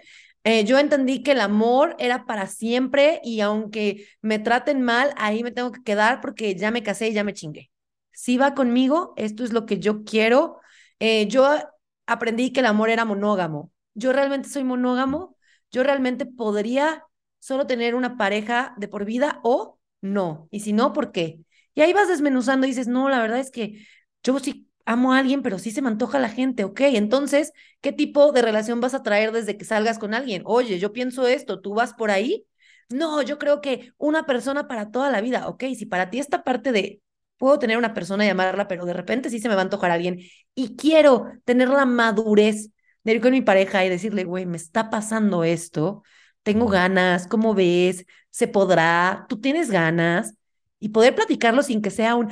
Eh, 0.45 0.65
yo 0.65 0.79
entendí 0.79 1.23
que 1.23 1.33
el 1.33 1.41
amor 1.41 1.95
era 1.99 2.27
para 2.27 2.47
siempre 2.49 3.21
y 3.23 3.41
aunque 3.41 4.09
me 4.23 4.39
traten 4.41 4.83
mal, 4.83 5.15
ahí 5.17 5.43
me 5.45 5.53
tengo 5.53 5.71
que 5.73 5.83
quedar 5.83 6.21
porque 6.21 6.55
ya 6.57 6.71
me 6.73 6.83
casé 6.83 7.09
y 7.09 7.13
ya 7.13 7.23
me 7.25 7.33
chingué. 7.35 7.71
Si 8.13 8.37
va 8.39 8.55
conmigo, 8.55 9.15
esto 9.17 9.45
es 9.45 9.53
lo 9.53 9.67
que 9.67 9.79
yo 9.79 10.05
quiero. 10.05 10.59
Eh, 10.99 11.29
yo 11.29 11.49
aprendí 12.07 12.53
que 12.53 12.61
el 12.61 12.67
amor 12.67 12.91
era 12.91 13.05
monógamo. 13.05 13.71
Yo 13.95 14.13
realmente 14.13 14.49
soy 14.49 14.65
monógamo. 14.65 15.37
Yo 15.71 15.83
realmente 15.85 16.27
podría 16.27 17.05
solo 17.39 17.67
tener 17.67 17.95
una 17.95 18.17
pareja 18.17 18.75
de 18.79 18.89
por 18.89 19.05
vida 19.05 19.41
o 19.45 19.79
no. 20.01 20.49
Y 20.51 20.61
si 20.61 20.73
no, 20.73 20.93
¿por 20.93 21.13
qué? 21.13 21.39
Y 21.75 21.81
ahí 21.83 21.93
vas 21.93 22.09
desmenuzando 22.09 22.67
y 22.67 22.71
dices, 22.71 22.89
no, 22.89 23.09
la 23.09 23.21
verdad 23.21 23.39
es 23.39 23.51
que 23.51 23.87
yo 24.23 24.39
sí 24.41 24.69
amo 24.87 25.12
a 25.12 25.19
alguien, 25.19 25.43
pero 25.43 25.59
sí 25.59 25.71
se 25.71 25.83
me 25.83 25.89
antoja 25.89 26.19
la 26.19 26.29
gente, 26.29 26.65
ok, 26.65 26.81
entonces, 26.83 27.53
¿qué 27.81 27.93
tipo 27.93 28.33
de 28.33 28.43
relación 28.43 28.81
vas 28.81 28.95
a 28.95 29.03
traer 29.03 29.33
desde 29.33 29.57
que 29.57 29.65
salgas 29.65 29.99
con 29.99 30.15
alguien? 30.15 30.43
Oye, 30.45 30.79
yo 30.79 30.93
pienso 30.93 31.27
esto, 31.27 31.61
¿tú 31.61 31.75
vas 31.75 31.95
por 31.95 32.11
ahí? 32.11 32.47
No, 32.89 33.23
yo 33.23 33.39
creo 33.39 33.61
que 33.61 33.93
una 33.99 34.27
persona 34.27 34.69
para 34.69 34.91
toda 34.91 35.11
la 35.11 35.21
vida, 35.21 35.49
ok, 35.49 35.65
si 35.77 35.87
para 35.87 36.11
ti 36.11 36.19
esta 36.19 36.45
parte 36.45 36.73
de 36.73 37.01
puedo 37.39 37.59
tener 37.59 37.77
una 37.79 37.95
persona 37.95 38.25
y 38.27 38.29
amarla, 38.29 38.69
pero 38.69 38.85
de 38.85 38.93
repente 38.93 39.31
sí 39.31 39.41
se 39.41 39.49
me 39.49 39.55
va 39.55 39.62
a 39.62 39.65
antojar 39.65 39.91
a 39.91 39.95
alguien 39.95 40.21
y 40.55 40.77
quiero 40.77 41.33
tener 41.45 41.69
la 41.69 41.87
madurez 41.87 42.71
de 43.05 43.12
ir 43.15 43.21
con 43.21 43.33
mi 43.33 43.43
pareja 43.43 43.85
y 43.85 43.89
decirle, 43.89 44.25
güey, 44.25 44.47
me 44.47 44.57
está 44.57 44.91
pasando 44.91 45.43
esto, 45.45 46.03
tengo 46.43 46.67
ganas, 46.69 47.27
¿cómo 47.27 47.55
ves? 47.55 48.07
¿Se 48.31 48.47
podrá? 48.49 49.27
¿Tú 49.29 49.41
tienes 49.41 49.71
ganas? 49.71 50.35
Y 50.79 50.91
poder 50.91 51.15
platicarlo 51.15 51.62
sin 51.62 51.83
que 51.83 51.91
sea 51.91 52.15
un, 52.15 52.31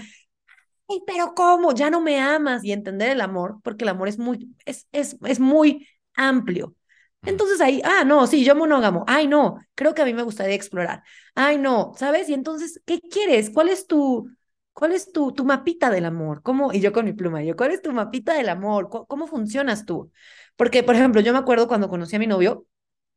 pero 1.06 1.34
¿cómo? 1.34 1.74
Ya 1.74 1.90
no 1.90 2.00
me 2.00 2.20
amas 2.20 2.64
y 2.64 2.72
entender 2.72 3.10
el 3.10 3.20
amor, 3.20 3.60
porque 3.62 3.84
el 3.84 3.90
amor 3.90 4.08
es 4.08 4.18
muy, 4.18 4.54
es, 4.64 4.86
es, 4.92 5.16
es 5.24 5.40
muy 5.40 5.86
amplio. 6.14 6.74
Entonces 7.22 7.60
ahí, 7.60 7.82
ah, 7.84 8.04
no, 8.04 8.26
sí, 8.26 8.44
yo 8.44 8.54
monógamo. 8.54 9.04
Ay, 9.06 9.26
no, 9.28 9.58
creo 9.74 9.94
que 9.94 10.02
a 10.02 10.04
mí 10.06 10.14
me 10.14 10.22
gustaría 10.22 10.54
explorar. 10.54 11.02
Ay, 11.34 11.58
no, 11.58 11.92
¿sabes? 11.96 12.28
Y 12.28 12.34
entonces, 12.34 12.80
¿qué 12.86 13.00
quieres? 13.00 13.50
¿Cuál 13.50 13.68
es 13.68 13.86
tu, 13.86 14.30
cuál 14.72 14.92
es 14.92 15.12
tu, 15.12 15.32
tu 15.32 15.44
mapita 15.44 15.90
del 15.90 16.06
amor? 16.06 16.42
¿Cómo? 16.42 16.72
Y 16.72 16.80
yo 16.80 16.92
con 16.92 17.04
mi 17.04 17.12
pluma, 17.12 17.42
yo, 17.42 17.56
¿cuál 17.56 17.72
es 17.72 17.82
tu 17.82 17.92
mapita 17.92 18.34
del 18.34 18.48
amor? 18.48 18.88
¿Cómo, 18.88 19.06
cómo 19.06 19.26
funcionas 19.26 19.84
tú? 19.84 20.10
Porque, 20.56 20.82
por 20.82 20.94
ejemplo, 20.94 21.20
yo 21.20 21.32
me 21.32 21.38
acuerdo 21.38 21.68
cuando 21.68 21.88
conocí 21.90 22.16
a 22.16 22.18
mi 22.18 22.26
novio, 22.26 22.66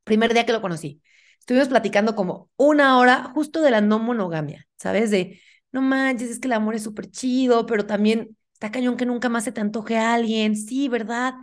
primer 0.04 0.34
día 0.34 0.46
que 0.46 0.54
lo 0.54 0.62
conocí, 0.62 1.02
estuvimos 1.40 1.70
platicando 1.70 2.16
como 2.16 2.50
una 2.58 2.98
hora 3.00 3.32
justo 3.34 3.62
de 3.62 3.72
la 3.72 3.82
no 3.82 4.00
monogamia, 4.00 4.68
¿sabes? 4.78 5.12
De, 5.12 5.40
no 5.74 5.82
manches, 5.82 6.30
es 6.32 6.40
que 6.40 6.48
el 6.48 6.54
amor 6.54 6.76
es 6.76 6.84
súper 6.84 7.10
chido, 7.12 7.66
pero 7.66 7.86
también 7.86 8.38
está 8.54 8.72
cañón 8.72 8.98
que 8.98 9.06
nunca 9.06 9.30
más 9.30 9.44
se 9.44 9.52
te 9.52 9.62
antoje 9.62 9.98
a 9.98 10.14
alguien, 10.14 10.56
sí, 10.56 10.88
¿verdad? 10.90 11.34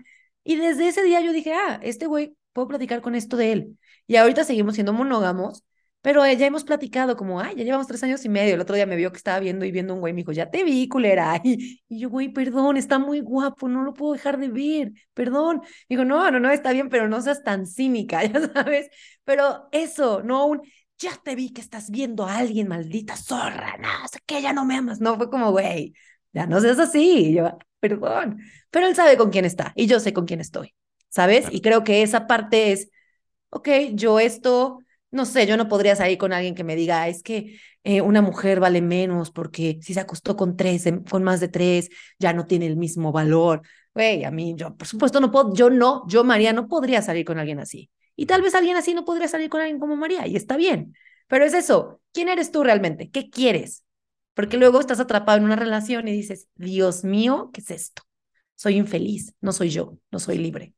Y 0.45 0.57
desde 0.57 0.89
ese 0.89 1.03
día 1.05 1.21
yo 1.21 1.33
dije, 1.33 1.53
ah, 1.53 1.81
este 1.83 2.07
güey, 2.07 2.37
puedo 2.53 2.69
platicar 2.69 3.03
con 3.03 3.15
esto 3.15 3.37
de 3.37 3.53
él. 3.53 3.79
Y 4.07 4.17
ahorita 4.17 4.45
seguimos 4.45 4.75
siendo 4.75 4.93
monógamos, 4.93 5.65
pero 6.03 6.27
ya 6.27 6.47
hemos 6.47 6.65
platicado 6.65 7.15
como, 7.17 7.41
ay, 7.41 7.57
ya 7.57 7.65
llevamos 7.65 7.87
tres 7.87 8.03
años 8.03 8.25
y 8.25 8.31
medio. 8.31 8.55
El 8.55 8.61
otro 8.61 8.75
día 8.75 8.87
me 8.87 8.97
vio 8.97 9.13
que 9.13 9.19
estaba 9.19 9.39
viendo 9.39 9.67
y 9.67 9.71
viendo 9.71 9.93
un 9.95 10.01
güey, 10.01 10.15
me 10.15 10.19
dijo, 10.21 10.33
ya 10.33 10.51
te 10.51 10.65
vi, 10.65 10.89
culera. 10.89 11.41
Y, 11.45 11.83
y 11.89 12.01
yo, 12.01 12.09
güey, 12.09 12.29
perdón, 12.33 12.77
está 12.79 12.99
muy 12.99 13.21
guapo, 13.21 13.69
no 13.69 13.83
lo 13.85 13.93
puedo 13.93 14.15
dejar 14.15 14.39
de 14.39 14.49
ver, 14.49 14.93
perdón. 15.15 15.61
Digo, 15.89 16.05
no, 16.07 16.31
no, 16.31 16.41
no, 16.41 16.51
está 16.51 16.73
bien, 16.73 16.89
pero 16.89 17.07
no 17.09 17.21
seas 17.21 17.43
tan 17.45 17.67
cínica, 17.67 18.25
ya 18.25 18.49
sabes. 18.49 18.89
Pero 19.25 19.69
eso, 19.73 20.23
no 20.23 20.47
un, 20.47 20.63
ya 21.01 21.17
te 21.25 21.35
vi 21.35 21.51
que 21.53 21.61
estás 21.61 21.91
viendo 21.91 22.27
a 22.27 22.37
alguien, 22.37 22.69
maldita 22.69 23.17
zorra, 23.17 23.77
no, 23.79 23.89
sé 24.13 24.21
que 24.27 24.43
ya 24.43 24.53
no 24.53 24.65
me 24.65 24.77
amas. 24.77 25.01
No, 25.01 25.17
fue 25.17 25.31
como, 25.31 25.51
güey, 25.51 25.95
ya 26.33 26.47
no 26.47 26.61
seas 26.61 26.79
así. 26.79 27.35
yo, 27.35 27.59
perdón. 27.81 28.41
Pero 28.71 28.87
él 28.87 28.95
sabe 28.95 29.17
con 29.17 29.31
quién 29.31 29.45
está 29.45 29.73
y 29.75 29.87
yo 29.87 29.99
sé 29.99 30.13
con 30.13 30.27
quién 30.27 30.41
estoy, 30.41 30.75
¿sabes? 31.09 31.47
Y 31.51 31.63
creo 31.63 31.83
que 31.85 32.03
esa 32.03 32.27
parte 32.27 32.73
es, 32.73 32.91
ok, 33.51 33.69
yo 33.95 34.21
esto, 34.21 34.79
no 35.11 35.25
sé, 35.25 35.47
yo 35.47 35.57
no 35.57 35.69
podría 35.69 35.97
salir 35.97 36.19
con 36.19 36.33
alguien 36.33 36.55
que 36.55 36.65
me 36.65 36.77
diga, 36.77 37.09
es 37.09 37.23
que 37.23 37.59
eh, 37.83 38.03
una 38.03 38.21
mujer 38.23 38.61
vale 38.61 38.83
menos 38.83 39.31
porque 39.31 39.79
si 39.83 39.95
se 39.95 40.01
acostó 40.01 40.37
con 40.37 40.57
tres, 40.57 40.87
em, 40.87 41.03
con 41.05 41.23
más 41.25 41.41
de 41.41 41.49
tres, 41.49 41.89
ya 42.19 42.33
no 42.35 42.47
tiene 42.47 42.67
el 42.67 42.77
mismo 42.77 43.11
valor. 43.13 43.63
Güey, 43.95 44.25
a 44.25 44.31
mí, 44.31 44.55
yo, 44.57 44.77
por 44.77 44.87
supuesto, 44.87 45.21
no 45.21 45.31
puedo, 45.33 45.55
yo 45.55 45.71
no, 45.71 46.05
yo, 46.09 46.25
María, 46.25 46.53
no 46.53 46.69
podría 46.69 47.03
salir 47.03 47.25
con 47.25 47.39
alguien 47.39 47.59
así. 47.59 47.91
Y 48.21 48.27
tal 48.27 48.43
vez 48.43 48.55
alguien 48.55 48.77
así 48.77 48.93
no 48.93 49.07
podría 49.07 49.29
salir 49.29 49.49
con 49.49 49.63
alguien 49.63 49.81
como 49.81 49.97
María, 49.97 50.27
y 50.27 50.37
está 50.37 50.59
bien. 50.59 50.95
Pero 51.27 51.47
es 51.47 51.55
eso, 51.55 52.03
¿quién 52.13 52.29
eres 52.29 52.53
tú 52.53 52.63
realmente? 52.63 53.11
¿Qué 53.11 53.31
quieres? 53.31 53.87
Porque 54.35 54.59
luego 54.59 54.79
estás 54.79 55.01
atrapado 55.01 55.39
en 55.39 55.45
una 55.45 55.57
relación 55.57 56.07
y 56.07 56.13
dices, 56.13 56.47
Dios 56.55 57.03
mío, 57.03 57.49
¿qué 57.55 57.63
es 57.63 57.71
esto? 57.71 58.03
Soy 58.57 58.77
infeliz, 58.77 59.33
no 59.41 59.53
soy 59.53 59.71
yo, 59.71 59.97
no 60.11 60.19
soy 60.19 60.37
libre. 60.37 60.75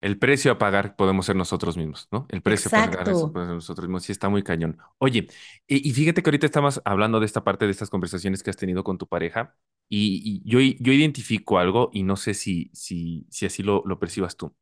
El 0.00 0.18
precio 0.18 0.50
a 0.50 0.58
pagar 0.58 0.96
podemos 0.96 1.24
ser 1.24 1.36
nosotros 1.36 1.76
mismos, 1.76 2.08
¿no? 2.10 2.26
El 2.28 2.42
precio 2.42 2.66
a 2.66 2.84
pagar 2.84 3.08
es 3.08 3.14
nosotros 3.32 3.86
mismos. 3.86 4.02
Sí, 4.02 4.10
está 4.10 4.28
muy 4.28 4.42
cañón. 4.42 4.76
Oye, 4.98 5.28
y, 5.68 5.92
fíjate 5.92 6.20
que 6.20 6.30
ahorita 6.30 6.46
estamos 6.46 6.82
hablando 6.84 7.20
de 7.20 7.26
esta 7.26 7.44
parte 7.44 7.64
de 7.64 7.70
estas 7.70 7.90
conversaciones 7.90 8.42
que 8.42 8.50
has 8.50 8.56
tenido 8.56 8.82
con 8.82 8.98
tu 8.98 9.06
pareja 9.06 9.54
y, 9.88 10.42
yo, 10.44 10.58
yo 10.58 10.92
identifico 10.92 11.60
algo 11.60 11.90
y 11.92 12.02
no 12.02 12.16
sé 12.16 12.34
si, 12.34 12.72
si, 12.74 13.24
si 13.30 13.46
así 13.46 13.62
lo, 13.62 13.84
lo 13.86 14.00
percibas 14.00 14.36
tú 14.36 14.52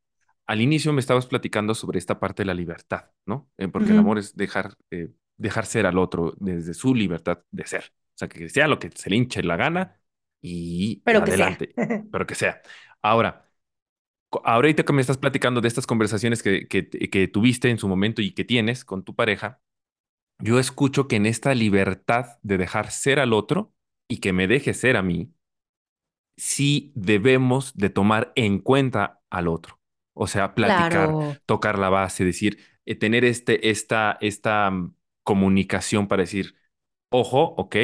al 0.46 0.60
inicio 0.60 0.92
me 0.92 1.00
estabas 1.00 1.26
platicando 1.26 1.74
sobre 1.74 1.98
esta 1.98 2.18
parte 2.18 2.42
de 2.42 2.46
la 2.46 2.54
libertad, 2.54 3.10
¿no? 3.26 3.50
Eh, 3.58 3.68
porque 3.68 3.92
el 3.92 3.98
amor 3.98 4.18
es 4.18 4.36
dejar, 4.36 4.74
eh, 4.90 5.12
dejar 5.36 5.66
ser 5.66 5.86
al 5.86 5.98
otro 5.98 6.34
desde 6.38 6.74
su 6.74 6.94
libertad 6.94 7.40
de 7.50 7.66
ser. 7.66 7.92
O 8.14 8.18
sea, 8.20 8.28
que 8.28 8.48
sea 8.48 8.68
lo 8.68 8.78
que 8.78 8.90
se 8.94 9.10
le 9.10 9.16
hinche 9.16 9.42
la 9.42 9.56
gana 9.56 10.00
y 10.42 11.02
pero 11.04 11.20
adelante. 11.20 11.68
Que 11.68 11.86
sea. 11.86 12.04
pero 12.12 12.26
que 12.26 12.34
sea. 12.34 12.62
Ahora, 13.02 13.48
ahorita 14.44 14.84
que 14.84 14.92
me 14.92 15.00
estás 15.00 15.18
platicando 15.18 15.60
de 15.60 15.68
estas 15.68 15.86
conversaciones 15.86 16.42
que, 16.42 16.68
que, 16.68 16.88
que 16.88 17.28
tuviste 17.28 17.70
en 17.70 17.78
su 17.78 17.88
momento 17.88 18.22
y 18.22 18.32
que 18.32 18.44
tienes 18.44 18.84
con 18.84 19.04
tu 19.04 19.14
pareja, 19.14 19.60
yo 20.38 20.58
escucho 20.58 21.08
que 21.08 21.16
en 21.16 21.26
esta 21.26 21.54
libertad 21.54 22.38
de 22.42 22.58
dejar 22.58 22.90
ser 22.90 23.20
al 23.20 23.32
otro 23.32 23.72
y 24.08 24.18
que 24.18 24.32
me 24.32 24.48
deje 24.48 24.74
ser 24.74 24.96
a 24.96 25.02
mí, 25.02 25.32
sí 26.36 26.92
debemos 26.94 27.76
de 27.76 27.90
tomar 27.90 28.32
en 28.36 28.60
cuenta 28.60 29.20
al 29.30 29.48
otro. 29.48 29.79
O 30.14 30.26
sea, 30.26 30.54
platicar, 30.54 31.40
tocar 31.46 31.78
la 31.78 31.88
base, 31.88 32.24
decir, 32.24 32.58
eh, 32.84 32.94
tener 32.94 33.24
este, 33.24 33.70
esta, 33.70 34.18
esta 34.20 34.70
mm, 34.70 34.94
comunicación 35.22 36.08
para 36.08 36.22
decir, 36.22 36.56
ojo, 37.10 37.54
ok, 37.56 37.76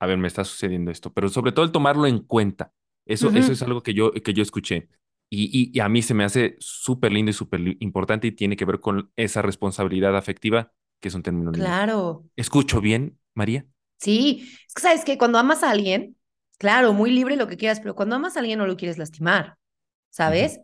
a 0.00 0.06
ver, 0.06 0.18
me 0.18 0.28
está 0.28 0.44
sucediendo 0.44 0.90
esto, 0.90 1.12
pero 1.12 1.28
sobre 1.28 1.52
todo 1.52 1.64
el 1.64 1.72
tomarlo 1.72 2.06
en 2.06 2.20
cuenta. 2.20 2.72
Eso, 3.06 3.30
eso 3.30 3.52
es 3.52 3.62
algo 3.62 3.82
que 3.82 3.94
yo, 3.94 4.12
que 4.12 4.34
yo 4.34 4.42
escuché. 4.42 4.88
Y, 5.30 5.72
y, 5.74 5.80
a 5.80 5.88
mí 5.88 6.02
se 6.02 6.14
me 6.14 6.24
hace 6.24 6.56
súper 6.58 7.12
lindo 7.12 7.30
y 7.30 7.34
súper 7.34 7.60
importante 7.80 8.26
y 8.26 8.32
tiene 8.32 8.56
que 8.56 8.64
ver 8.64 8.80
con 8.80 9.10
esa 9.16 9.42
responsabilidad 9.42 10.16
afectiva, 10.16 10.72
que 11.00 11.08
es 11.08 11.14
un 11.14 11.22
término 11.22 11.52
Claro. 11.52 12.24
¿Escucho 12.36 12.80
bien, 12.80 13.18
María? 13.34 13.66
Sí, 13.98 14.48
es 14.66 14.74
que 14.74 14.82
sabes 14.82 15.04
que 15.04 15.18
cuando 15.18 15.38
amas 15.38 15.62
a 15.62 15.70
alguien, 15.70 16.16
claro, 16.58 16.92
muy 16.92 17.10
libre 17.10 17.36
lo 17.36 17.46
que 17.46 17.56
quieras, 17.56 17.80
pero 17.80 17.94
cuando 17.94 18.16
amas 18.16 18.36
a 18.36 18.40
alguien 18.40 18.58
no 18.58 18.66
lo 18.66 18.76
quieres 18.76 18.96
lastimar, 18.96 19.58
¿sabes? 20.10 20.60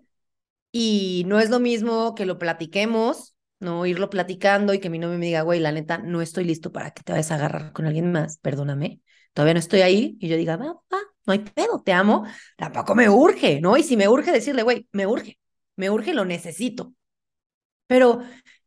Y 0.77 1.23
no 1.29 1.39
es 1.39 1.51
lo 1.51 1.61
mismo 1.61 2.17
que 2.17 2.27
lo 2.27 2.37
platiquemos, 2.37 3.37
no 3.61 3.87
irlo 3.87 4.11
platicando 4.11 4.75
y 4.75 4.81
que 4.81 4.91
mi 4.91 4.99
novio 4.99 5.19
me 5.19 5.27
diga, 5.27 5.43
güey, 5.43 5.61
la 5.61 5.71
neta, 5.71 5.99
no 5.99 6.21
estoy 6.21 6.43
listo 6.43 6.73
para 6.73 6.91
que 6.91 7.05
te 7.05 7.13
vayas 7.13 7.31
a 7.31 7.37
agarrar 7.37 7.73
con 7.73 7.87
alguien 7.87 8.11
más, 8.11 8.39
perdóname, 8.39 9.01
todavía 9.35 9.55
no 9.55 9.61
estoy 9.61 9.83
ahí. 9.83 10.17
Y 10.19 10.27
yo 10.27 10.37
diga, 10.37 10.57
va, 10.57 10.73
va, 10.93 10.99
no 11.27 11.33
hay 11.33 11.39
pedo, 11.39 11.81
te 11.85 11.93
amo, 11.93 12.27
tampoco 12.57 12.97
me 12.97 13.09
urge, 13.09 13.61
¿no? 13.61 13.77
Y 13.77 13.85
si 13.85 13.97
me 13.97 14.09
urge 14.09 14.33
decirle, 14.33 14.65
güey, 14.65 14.89
me 14.91 15.07
urge, 15.07 15.39
me 15.77 15.91
urge, 15.91 16.13
lo 16.13 16.25
necesito. 16.25 16.93
Pero 17.87 18.23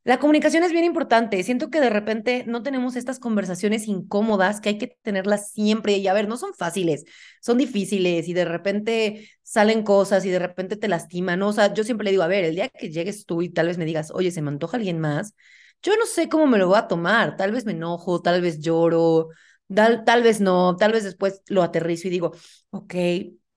la 0.07 0.19
comunicación 0.19 0.63
es 0.63 0.71
bien 0.71 0.85
importante. 0.85 1.43
Siento 1.43 1.69
que 1.69 1.81
de 1.81 1.89
repente 1.89 2.45
no 2.47 2.63
tenemos 2.63 2.95
estas 2.95 3.19
conversaciones 3.19 3.89
incómodas 3.89 4.61
que 4.61 4.69
hay 4.69 4.77
que 4.77 4.97
tenerlas 5.01 5.51
siempre. 5.51 5.97
Y 5.97 6.07
a 6.07 6.13
ver, 6.13 6.29
no 6.29 6.37
son 6.37 6.53
fáciles, 6.53 7.03
son 7.41 7.57
difíciles 7.57 8.29
y 8.29 8.33
de 8.33 8.45
repente 8.45 9.29
salen 9.43 9.83
cosas 9.83 10.23
y 10.23 10.29
de 10.29 10.39
repente 10.39 10.77
te 10.77 10.87
lastiman. 10.87 11.41
O 11.41 11.51
sea, 11.51 11.73
yo 11.73 11.83
siempre 11.83 12.05
le 12.05 12.11
digo, 12.11 12.23
a 12.23 12.27
ver, 12.27 12.45
el 12.45 12.55
día 12.55 12.69
que 12.69 12.89
llegues 12.89 13.25
tú 13.25 13.41
y 13.41 13.49
tal 13.49 13.67
vez 13.67 13.77
me 13.77 13.83
digas, 13.83 14.09
oye, 14.11 14.31
se 14.31 14.41
me 14.41 14.47
antoja 14.49 14.77
alguien 14.77 14.97
más, 14.97 15.33
yo 15.81 15.97
no 15.97 16.05
sé 16.05 16.29
cómo 16.29 16.47
me 16.47 16.57
lo 16.57 16.69
voy 16.69 16.77
a 16.77 16.87
tomar. 16.87 17.35
Tal 17.35 17.51
vez 17.51 17.65
me 17.65 17.73
enojo, 17.73 18.21
tal 18.21 18.41
vez 18.41 18.61
lloro, 18.61 19.27
tal, 19.73 20.05
tal 20.05 20.23
vez 20.23 20.39
no, 20.39 20.77
tal 20.77 20.93
vez 20.93 21.03
después 21.03 21.41
lo 21.47 21.63
aterrizo 21.63 22.07
y 22.07 22.11
digo, 22.11 22.31
ok, 22.69 22.95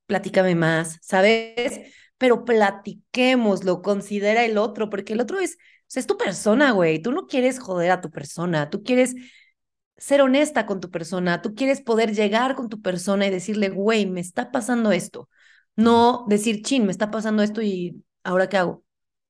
platícame 0.07 0.57
más, 0.57 0.99
¿sabes? 1.01 1.93
Pero 2.19 2.45
platiquémoslo, 2.45 3.83
considera 3.83 4.45
el 4.45 4.59
otro, 4.59 4.91
porque 4.91 5.13
el 5.13 5.21
otro 5.21 5.39
es 5.39 5.59
es 5.99 6.07
tu 6.07 6.17
persona, 6.17 6.73
güey. 6.73 7.01
Tú 7.01 7.13
no 7.13 7.27
quieres 7.27 7.59
joder 7.59 7.91
a 7.91 8.01
tu 8.01 8.11
persona, 8.11 8.71
tú 8.71 8.83
quieres 8.83 9.15
ser 9.97 10.23
honesta 10.23 10.67
con 10.67 10.81
tu 10.81 10.91
persona, 10.91 11.43
tú 11.43 11.55
quieres 11.55 11.83
poder 11.83 12.15
llegar 12.15 12.55
con 12.55 12.69
tu 12.69 12.81
persona 12.81 13.27
y 13.27 13.31
decirle, 13.31 13.69
güey, 13.69 14.07
me 14.07 14.21
está 14.21 14.51
pasando 14.51 14.93
esto. 14.93 15.29
No 15.77 16.25
decir, 16.29 16.63
chin, 16.63 16.87
me 16.87 16.93
está 16.93 17.11
pasando 17.11 17.43
esto 17.43 17.63
y 17.63 18.03
ahora 18.25 18.49
qué 18.49 18.57
hago. 18.57 18.85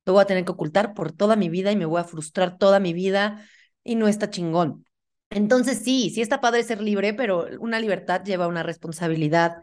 Lo 0.07 0.13
voy 0.15 0.23
a 0.23 0.27
tener 0.27 0.45
que 0.45 0.53
ocultar 0.53 0.95
por 0.95 1.13
toda 1.13 1.37
mi 1.37 1.49
vida 1.49 1.73
y 1.73 1.77
me 1.77 1.87
voy 1.87 2.01
a 2.01 2.05
frustrar 2.05 2.59
toda 2.59 2.81
mi 2.81 2.93
vida 2.93 3.47
y 3.85 3.97
no 3.97 4.09
está 4.09 4.31
chingón. 4.31 4.87
Entonces 5.31 5.79
sí, 5.85 6.11
sí 6.11 6.23
está 6.23 6.41
padre 6.41 6.65
ser 6.65 6.81
libre, 6.83 7.15
pero 7.15 7.47
una 7.61 7.81
libertad 7.81 8.23
lleva 8.25 8.49
una 8.49 8.63
responsabilidad. 8.63 9.57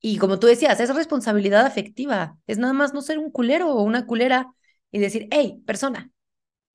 Y 0.00 0.18
como 0.18 0.38
tú 0.38 0.46
decías, 0.46 0.78
es 0.80 0.94
responsabilidad 0.94 1.66
afectiva. 1.66 2.36
Es 2.46 2.58
nada 2.58 2.72
más 2.72 2.94
no 2.94 3.02
ser 3.02 3.18
un 3.18 3.30
culero 3.30 3.72
o 3.72 3.82
una 3.82 4.06
culera 4.06 4.52
y 4.92 4.98
decir, 5.00 5.28
hey, 5.30 5.62
persona, 5.66 6.10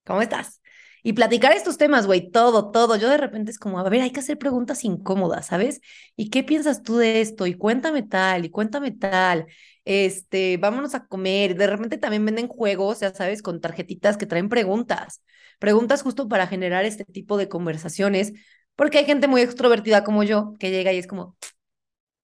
¿cómo 0.06 0.22
estás? 0.22 0.62
Y 1.06 1.14
platicar 1.14 1.52
estos 1.54 1.78
temas, 1.78 2.08
güey, 2.08 2.32
todo, 2.32 2.72
todo. 2.72 2.96
Yo 2.96 3.10
de 3.10 3.18
repente 3.18 3.52
es 3.52 3.60
como, 3.60 3.80
a 3.80 3.90
ver, 3.90 4.02
hay 4.02 4.12
que 4.12 4.22
hacer 4.22 4.38
preguntas 4.38 4.86
incómodas, 4.86 5.48
¿sabes? 5.48 5.82
¿Y 6.16 6.30
qué 6.30 6.44
piensas 6.44 6.82
tú 6.82 6.98
de 6.98 7.20
esto? 7.22 7.46
Y 7.46 7.56
cuéntame 7.56 8.04
tal, 8.04 8.46
y 8.46 8.50
cuéntame 8.50 8.92
tal. 8.92 9.46
Este, 9.86 10.58
vámonos 10.58 10.96
a 10.96 11.06
comer. 11.08 11.56
De 11.56 11.68
repente 11.68 11.98
también 11.98 12.24
venden 12.26 12.48
juegos, 12.48 13.02
ya 13.02 13.14
sabes, 13.14 13.42
con 13.42 13.60
tarjetitas 13.60 14.16
que 14.18 14.26
traen 14.26 14.48
preguntas. 14.50 15.22
Preguntas 15.60 16.02
justo 16.04 16.28
para 16.30 16.48
generar 16.48 16.86
este 16.86 17.04
tipo 17.06 17.38
de 17.38 17.50
conversaciones, 17.50 18.34
porque 18.76 18.98
hay 19.00 19.06
gente 19.06 19.28
muy 19.28 19.42
extrovertida 19.42 20.04
como 20.06 20.24
yo 20.24 20.54
que 20.60 20.72
llega 20.72 20.94
y 20.94 20.98
es 21.00 21.08
como, 21.08 21.36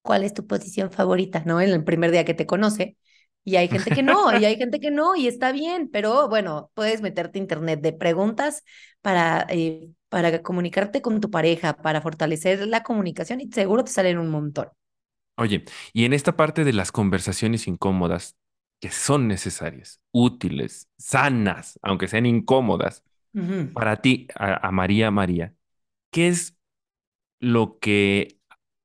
¿cuál 0.01 0.23
es 0.23 0.33
tu 0.33 0.47
posición 0.47 0.91
favorita? 0.91 1.43
¿No? 1.45 1.61
En 1.61 1.69
el 1.71 1.83
primer 1.83 2.11
día 2.11 2.25
que 2.25 2.33
te 2.33 2.45
conoce. 2.45 2.97
Y 3.43 3.55
hay 3.55 3.67
gente 3.67 3.91
que 3.91 4.03
no, 4.03 4.37
y 4.37 4.45
hay 4.45 4.57
gente 4.57 4.79
que 4.79 4.91
no, 4.91 5.15
y 5.15 5.27
está 5.27 5.51
bien, 5.51 5.89
pero 5.91 6.27
bueno, 6.29 6.71
puedes 6.73 7.01
meterte 7.01 7.39
internet 7.39 7.81
de 7.81 7.93
preguntas 7.93 8.63
para, 9.01 9.45
eh, 9.49 9.89
para 10.09 10.41
comunicarte 10.41 11.01
con 11.01 11.19
tu 11.21 11.31
pareja, 11.31 11.75
para 11.77 12.01
fortalecer 12.01 12.67
la 12.67 12.83
comunicación 12.83 13.41
y 13.41 13.51
seguro 13.51 13.83
te 13.83 13.91
salen 13.91 14.19
un 14.19 14.29
montón. 14.29 14.69
Oye, 15.37 15.63
y 15.93 16.03
en 16.05 16.13
esta 16.13 16.35
parte 16.35 16.63
de 16.65 16.73
las 16.73 16.91
conversaciones 16.91 17.67
incómodas, 17.67 18.35
que 18.81 18.91
son 18.91 19.27
necesarias, 19.27 20.01
útiles, 20.11 20.89
sanas, 20.97 21.79
aunque 21.81 22.07
sean 22.07 22.25
incómodas, 22.25 23.03
para 23.73 24.01
ti, 24.01 24.27
a, 24.35 24.67
a, 24.67 24.71
María 24.71 25.11
María, 25.11 25.53
¿qué 26.11 26.27
es 26.27 26.57
lo 27.39 27.79
que, 27.79 28.39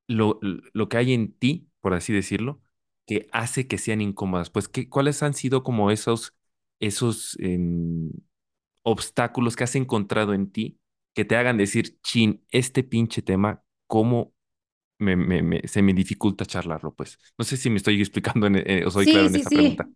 lo, 0.07 0.39
lo 0.41 0.89
que 0.89 0.97
hay 0.97 1.13
en 1.13 1.33
ti, 1.33 1.67
por 1.81 1.93
así 1.93 2.13
decirlo, 2.13 2.61
que 3.05 3.27
hace 3.31 3.67
que 3.67 3.77
sean 3.77 4.01
incómodas? 4.01 4.49
Pues, 4.49 4.67
¿qué, 4.69 4.89
¿cuáles 4.89 5.23
han 5.23 5.33
sido 5.33 5.63
como 5.63 5.91
esos, 5.91 6.33
esos 6.79 7.37
eh, 7.39 7.57
obstáculos 8.83 9.55
que 9.55 9.63
has 9.63 9.75
encontrado 9.75 10.33
en 10.33 10.51
ti 10.51 10.79
que 11.13 11.25
te 11.25 11.35
hagan 11.37 11.57
decir, 11.57 11.97
chin, 12.03 12.43
este 12.51 12.83
pinche 12.83 13.21
tema, 13.21 13.63
¿cómo 13.87 14.33
me, 14.99 15.15
me, 15.15 15.43
me, 15.43 15.61
se 15.67 15.81
me 15.83 15.93
dificulta 15.93 16.45
charlarlo? 16.45 16.93
Pues, 16.95 17.19
no 17.37 17.45
sé 17.45 17.57
si 17.57 17.69
me 17.69 17.77
estoy 17.77 18.01
explicando 18.01 18.47
en, 18.47 18.57
eh, 18.57 18.85
o 18.85 18.91
soy 18.91 19.07
sí, 19.07 19.09
claro 19.09 19.29
en 19.29 19.35
sí, 19.35 19.37
esta 19.37 19.49
sí. 19.49 19.51
pregunta. 19.51 19.89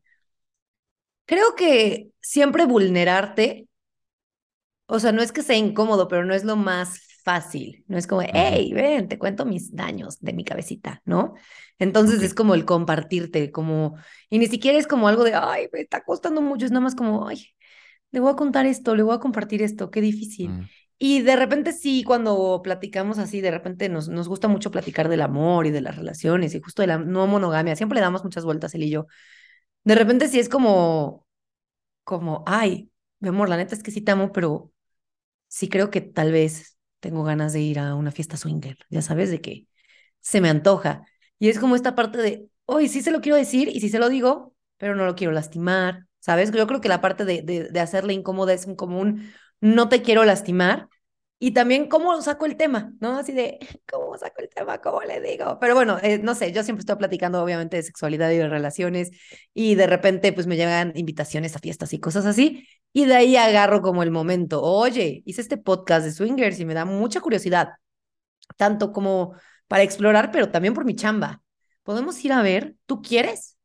Creo 1.25 1.55
que 1.55 2.11
siempre 2.21 2.65
vulnerarte, 2.65 3.67
o 4.87 4.99
sea, 4.99 5.11
no 5.11 5.21
es 5.21 5.31
que 5.31 5.43
sea 5.43 5.55
incómodo, 5.57 6.07
pero 6.07 6.25
no 6.25 6.33
es 6.33 6.43
lo 6.43 6.55
más 6.55 6.99
fácil. 7.23 7.83
No 7.87 7.97
es 7.97 8.07
como, 8.07 8.21
hey, 8.33 8.71
ven, 8.73 9.07
te 9.07 9.19
cuento 9.19 9.45
mis 9.45 9.75
daños 9.75 10.19
de 10.19 10.33
mi 10.33 10.43
cabecita, 10.43 11.01
¿no? 11.05 11.35
Entonces 11.79 12.21
es 12.23 12.33
como 12.33 12.55
el 12.55 12.65
compartirte, 12.65 13.51
como, 13.51 13.95
y 14.29 14.39
ni 14.39 14.47
siquiera 14.47 14.77
es 14.77 14.87
como 14.87 15.07
algo 15.07 15.23
de, 15.23 15.33
ay, 15.35 15.69
me 15.73 15.81
está 15.81 16.03
costando 16.03 16.41
mucho, 16.41 16.65
es 16.65 16.71
nada 16.71 16.83
más 16.83 16.95
como, 16.95 17.27
ay, 17.27 17.47
le 18.11 18.19
voy 18.19 18.31
a 18.31 18.35
contar 18.35 18.65
esto, 18.65 18.95
le 18.95 19.03
voy 19.03 19.15
a 19.15 19.19
compartir 19.19 19.61
esto, 19.61 19.91
qué 19.91 20.01
difícil. 20.01 20.51
Mm, 20.51 20.63
Y 20.97 21.21
de 21.21 21.35
repente 21.37 21.71
sí, 21.73 22.03
cuando 22.03 22.61
platicamos 22.63 23.19
así, 23.19 23.41
de 23.41 23.51
repente 23.51 23.89
nos, 23.89 24.09
nos 24.09 24.27
gusta 24.27 24.47
mucho 24.49 24.71
platicar 24.71 25.09
del 25.09 25.21
amor 25.21 25.65
y 25.67 25.71
de 25.71 25.81
las 25.81 25.95
relaciones 25.95 26.53
y 26.55 26.61
justo 26.61 26.81
de 26.83 26.87
la 26.87 26.97
no 26.97 27.27
monogamia, 27.27 27.75
siempre 27.75 27.95
le 27.97 28.01
damos 28.01 28.23
muchas 28.23 28.45
vueltas 28.45 28.75
él 28.75 28.83
y 28.83 28.89
yo. 28.91 29.07
De 29.83 29.95
repente 29.95 30.27
sí 30.27 30.39
es 30.39 30.49
como, 30.49 31.25
como, 32.03 32.43
ay, 32.47 32.91
mi 33.19 33.29
amor, 33.29 33.49
la 33.49 33.57
neta 33.57 33.75
es 33.75 33.83
que 33.83 33.91
sí 33.91 34.01
te 34.01 34.11
amo, 34.11 34.31
pero 34.31 34.71
sí 35.47 35.69
creo 35.69 35.91
que 35.91 36.01
tal 36.01 36.31
vez 36.31 36.77
tengo 36.99 37.23
ganas 37.23 37.53
de 37.53 37.61
ir 37.61 37.79
a 37.79 37.95
una 37.95 38.11
fiesta 38.11 38.37
swinger, 38.37 38.77
ya 38.89 39.01
sabes, 39.01 39.31
de 39.31 39.41
que 39.41 39.67
se 40.21 40.41
me 40.41 40.49
antoja. 40.49 41.05
Y 41.39 41.49
es 41.49 41.60
como 41.60 41.75
esta 41.75 41.95
parte 41.95 42.17
de, 42.19 42.47
hoy 42.65 42.88
sí 42.88 43.02
se 43.02 43.12
lo 43.12 43.21
quiero 43.21 43.38
decir 43.38 43.69
y 43.69 43.80
sí 43.80 43.89
se 43.89 43.99
lo 43.99 44.10
digo, 44.10 44.54
pero 44.78 44.95
no 44.95 45.06
lo 45.06 45.15
quiero 45.15 45.34
lastimar, 45.34 46.06
¿sabes? 46.19 46.52
Yo 46.52 46.67
creo 46.67 46.82
que 46.82 46.89
la 46.89 47.02
parte 47.02 47.25
de, 47.25 47.41
de, 47.41 47.80
hacerle 47.80 48.13
incómoda 48.13 48.54
es 48.54 48.65
un 48.65 48.75
común, 48.75 49.32
no 49.62 49.89
te 49.89 50.02
quiero 50.02 50.23
lastimar. 50.25 50.88
Y 51.41 51.52
también 51.52 51.88
cómo 51.88 52.21
saco 52.21 52.45
el 52.45 52.58
tema, 52.58 52.93
¿no? 52.99 53.17
Así 53.17 53.32
de, 53.32 53.60
¿cómo 53.89 54.17
saco 54.17 54.41
el 54.41 54.49
tema? 54.49 54.82
¿Cómo 54.82 55.02
le 55.02 55.21
digo? 55.21 55.58
Pero 55.62 55.73
bueno, 55.73 55.97
eh, 56.02 56.19
no 56.19 56.36
sé, 56.36 56.52
yo 56.52 56.63
siempre 56.63 56.82
estoy 56.82 56.97
platicando 56.97 57.41
obviamente 57.41 57.78
de 57.78 57.84
sexualidad 57.84 58.30
y 58.32 58.38
de 58.38 58.49
relaciones 58.49 59.12
y 59.54 59.75
de 59.75 59.88
repente 59.88 60.34
pues 60.34 60.47
me 60.47 60.58
llegan 60.58 60.91
invitaciones 60.95 61.56
a 61.56 61.60
fiestas 61.60 61.93
y 61.93 61.99
cosas 62.02 62.25
así 62.25 62.67
y 62.91 63.06
de 63.06 63.15
ahí 63.15 63.38
agarro 63.38 63.82
como 63.82 64.04
el 64.04 64.12
momento, 64.12 64.62
oye, 64.62 65.23
hice 65.25 65.41
este 65.41 65.58
podcast 65.58 66.06
de 66.06 66.12
swingers 66.12 66.60
y 66.60 66.65
me 66.65 66.73
da 66.73 66.86
mucha 66.86 67.21
curiosidad, 67.21 67.69
tanto 68.58 68.91
como 68.91 69.36
para 69.69 69.84
explorar, 69.84 70.32
pero 70.32 70.49
también 70.51 70.73
por 70.73 70.84
mi 70.84 70.95
chamba. 70.95 71.41
¿Podemos 71.84 72.23
ir 72.25 72.34
a 72.34 72.41
ver? 72.41 72.75
¿Tú 72.86 73.01
quieres? 73.01 73.58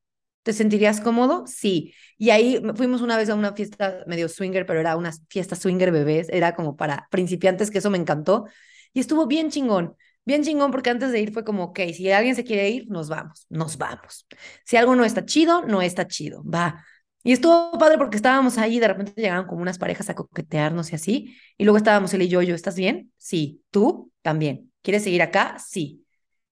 ¿Te 0.45 0.53
sentirías 0.53 1.01
cómodo? 1.01 1.47
Sí. 1.47 1.95
Y 2.19 2.31
ahí 2.31 2.62
fuimos 2.77 3.01
una 3.01 3.17
vez 3.17 3.31
a 3.31 3.35
una 3.35 3.55
fiesta 3.55 4.05
medio 4.07 4.29
swinger, 4.29 4.67
pero 4.67 4.79
era 4.79 4.97
una 4.97 5.11
fiesta 5.29 5.57
swinger 5.57 5.90
bebés, 5.90 6.29
era 6.29 6.55
como 6.55 6.77
para 6.77 7.09
principiantes, 7.11 7.71
que 7.71 7.79
eso 7.79 7.90
me 7.90 7.99
encantó. 7.99 8.45
Y 8.93 9.01
estuvo 9.01 9.27
bien 9.27 9.51
chingón, 9.51 9.97
bien 10.27 10.43
chingón, 10.45 10.71
porque 10.71 10.90
antes 10.90 11.11
de 11.11 11.21
ir 11.21 11.33
fue 11.33 11.45
como, 11.45 11.64
ok, 11.64 11.81
si 11.95 12.11
alguien 12.12 12.37
se 12.37 12.45
quiere 12.45 12.69
ir, 12.69 12.88
nos 12.90 13.09
vamos, 13.09 13.47
nos 13.49 13.79
vamos. 13.79 14.27
Si 14.64 14.77
algo 14.77 14.95
no 14.95 15.05
está 15.05 15.25
chido, 15.25 15.62
no 15.62 15.81
está 15.83 16.07
chido, 16.07 16.45
va. 16.45 16.85
Y 17.23 17.33
estuvo 17.33 17.73
padre 17.79 17.97
porque 17.97 18.17
estábamos 18.17 18.59
ahí, 18.59 18.79
de 18.79 18.88
repente 18.88 19.14
llegaron 19.17 19.47
como 19.47 19.62
unas 19.62 19.79
parejas 19.79 20.11
a 20.11 20.14
coquetearnos 20.14 20.93
y 20.93 20.97
así, 20.97 21.37
y 21.57 21.64
luego 21.64 21.79
estábamos 21.79 22.12
él 22.12 22.21
y 22.23 22.29
yo, 22.29 22.43
yo, 22.43 22.55
¿estás 22.55 22.77
bien? 22.77 23.11
Sí. 23.17 23.62
¿Tú? 23.71 24.12
También. 24.21 24.74
¿Quieres 24.85 25.05
seguir 25.05 25.23
acá? 25.23 25.59
Sí. 25.61 26.07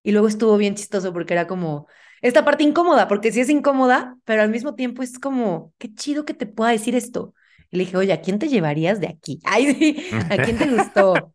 Y 0.05 0.13
luego 0.13 0.29
estuvo 0.29 0.59
bien 0.59 0.77
chistoso 0.77 1.15
porque 1.15 1.35
era 1.35 1.49
como 1.49 1.89
esta 2.23 2.45
parte 2.47 2.65
incómoda, 2.65 3.09
porque 3.09 3.33
sí 3.33 3.41
es 3.43 3.51
incómoda, 3.51 4.19
pero 4.27 4.43
al 4.43 4.51
mismo 4.51 4.77
tiempo 4.77 5.03
es 5.05 5.21
como, 5.21 5.75
qué 5.79 5.95
chido 5.95 6.27
que 6.27 6.35
te 6.35 6.47
pueda 6.47 6.73
decir 6.73 6.97
esto. 6.97 7.35
Y 7.71 7.79
le 7.79 7.85
dije, 7.87 7.99
oye, 7.99 8.15
¿a 8.15 8.23
quién 8.23 8.41
te 8.41 8.49
llevarías 8.51 9.01
de 9.01 9.09
aquí? 9.09 9.41
Ay, 9.47 9.75
sí, 9.77 10.05
¿a 10.31 10.41
quién 10.41 10.59
te 10.59 10.69
gustó? 10.69 11.35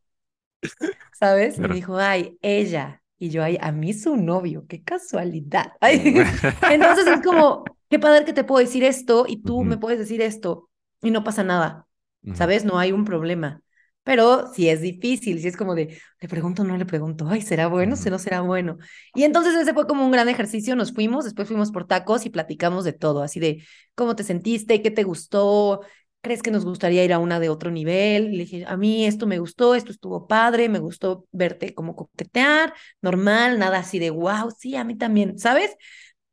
¿Sabes? 1.11 1.59
Y 1.59 1.65
me 1.67 1.75
Claro. 1.75 1.77
dijo, 1.77 1.97
ay, 1.97 2.37
ella. 2.41 3.01
Y 3.19 3.29
yo, 3.29 3.43
ay, 3.43 3.57
a 3.61 3.71
mí 3.71 3.93
su 3.93 4.15
novio, 4.17 4.65
qué 4.67 4.83
casualidad. 4.83 5.73
Ay, 5.81 6.29
entonces 6.67 7.07
es 7.07 7.21
como, 7.21 7.77
qué 7.89 7.97
padre 7.99 8.25
que 8.25 8.33
te 8.33 8.43
puedo 8.43 8.59
decir 8.63 8.83
esto 8.83 9.25
y 9.27 9.43
tú 9.43 9.63
me 9.65 9.77
puedes 9.77 9.97
decir 9.99 10.21
esto 10.21 10.69
y 11.01 11.09
no 11.11 11.23
pasa 11.23 11.43
nada, 11.43 11.87
¿sabes? 12.33 12.63
No 12.65 12.77
hay 12.79 12.91
un 12.91 13.05
problema. 13.05 13.61
Pero 14.07 14.53
sí 14.53 14.69
es 14.69 14.79
difícil, 14.81 15.39
sí 15.41 15.47
es 15.49 15.57
como 15.57 15.75
de, 15.75 15.99
le 16.21 16.27
pregunto, 16.29 16.63
no 16.63 16.77
le 16.77 16.85
pregunto, 16.85 17.27
ay, 17.27 17.41
¿será 17.41 17.67
bueno? 17.67 17.95
ujú. 17.95 18.09
¿No 18.09 18.19
será 18.19 18.39
bueno? 18.41 18.77
Y 19.13 19.23
entonces 19.23 19.53
ese 19.55 19.73
fue 19.73 19.85
como 19.85 20.05
un 20.05 20.11
gran 20.11 20.29
ejercicio, 20.29 20.75
nos 20.77 20.93
fuimos, 20.93 21.25
después 21.25 21.47
fuimos 21.49 21.71
por 21.71 21.87
tacos 21.87 22.25
y 22.25 22.29
platicamos 22.29 22.85
de 22.85 22.93
todo, 22.93 23.21
así 23.21 23.39
de 23.41 23.63
cómo 23.95 24.15
te 24.15 24.23
sentiste, 24.23 24.81
qué 24.81 24.91
te 24.91 25.03
gustó, 25.03 25.81
¿crees 26.21 26.41
que 26.41 26.51
nos 26.51 26.63
gustaría 26.63 27.03
ir 27.03 27.11
a 27.11 27.19
una 27.19 27.39
de 27.41 27.49
otro 27.49 27.69
nivel? 27.69 28.33
Y 28.33 28.37
le 28.37 28.43
dije, 28.45 28.65
a 28.65 28.77
mí 28.77 29.05
esto 29.05 29.27
me 29.27 29.39
gustó, 29.39 29.75
esto 29.75 29.91
estuvo 29.91 30.25
padre, 30.27 30.69
me 30.69 30.79
gustó 30.79 31.25
verte 31.33 31.73
como 31.73 31.95
coquetear, 31.95 32.73
normal, 33.01 33.59
nada 33.59 33.79
así 33.79 33.99
de, 33.99 34.09
wow, 34.11 34.51
sí, 34.57 34.75
a 34.77 34.85
mí 34.85 34.95
también, 34.97 35.37
¿sabes? 35.37 35.75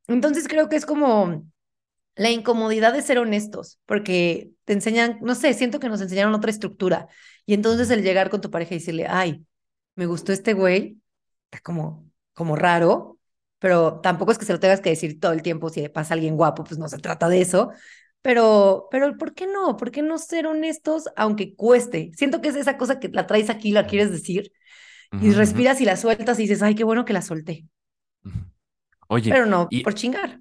Entonces 0.09 0.49
creo 0.49 0.69
que 0.69 0.77
es 0.77 0.87
como 0.87 1.45
la 2.17 2.31
incomodidad 2.31 2.93
de 2.93 3.03
ser 3.03 3.19
honestos, 3.19 3.79
porque 3.87 4.53
te 4.65 4.73
enseñan, 4.73 5.19
no 5.23 5.35
sé, 5.35 5.53
siento 5.55 5.81
que 5.81 5.89
nos 5.89 6.01
enseñaron 6.01 6.35
otra 6.35 6.51
estructura. 6.51 7.09
Y 7.47 7.55
entonces 7.55 7.91
el 7.91 8.03
llegar 8.03 8.31
con 8.31 8.41
tu 8.41 8.51
pareja 8.51 8.75
y 8.75 8.79
decirle, 8.79 9.07
ay, 9.09 9.45
me 9.95 10.07
gustó 10.07 10.33
este 10.33 10.55
güey, 10.55 10.99
está 11.45 11.61
como, 11.63 12.11
como 12.33 12.57
raro, 12.57 13.19
pero 13.59 14.01
tampoco 14.01 14.33
es 14.33 14.39
que 14.39 14.45
se 14.45 14.53
lo 14.53 14.61
tengas 14.61 14.81
que 14.81 14.91
decir 14.91 15.21
todo 15.21 15.33
el 15.33 15.43
tiempo 15.43 15.71
si 15.71 15.89
pasa 15.89 16.15
alguien 16.15 16.37
guapo, 16.37 16.65
pues 16.65 16.79
no 16.79 16.89
se 16.89 16.99
trata 16.99 17.29
de 17.29 17.41
eso. 17.41 17.71
Pero, 18.23 18.89
pero, 18.91 19.17
¿por 19.19 19.35
qué 19.35 19.47
no? 19.47 19.77
¿Por 19.77 19.91
qué 19.91 20.03
no 20.03 20.17
ser 20.19 20.47
honestos 20.47 21.05
aunque 21.17 21.55
cueste? 21.55 22.11
Siento 22.17 22.41
que 22.41 22.49
es 22.49 22.57
esa 22.57 22.79
cosa 22.79 22.99
que 22.99 23.09
la 23.09 23.27
traes 23.27 23.51
aquí, 23.51 23.71
la 23.71 23.87
quieres 23.87 24.11
decir, 24.11 24.51
y 25.21 25.31
respiras 25.33 25.81
y 25.81 25.85
la 25.85 25.97
sueltas 25.97 26.39
y 26.39 26.43
dices, 26.43 26.63
ay, 26.63 26.75
qué 26.75 26.85
bueno 26.85 27.05
que 27.05 27.13
la 27.13 27.23
solté. 27.23 27.67
Oye, 29.09 29.31
Pero 29.31 29.47
no 29.47 29.69
y 29.71 29.83
por 29.83 29.95
chingar. 29.95 30.41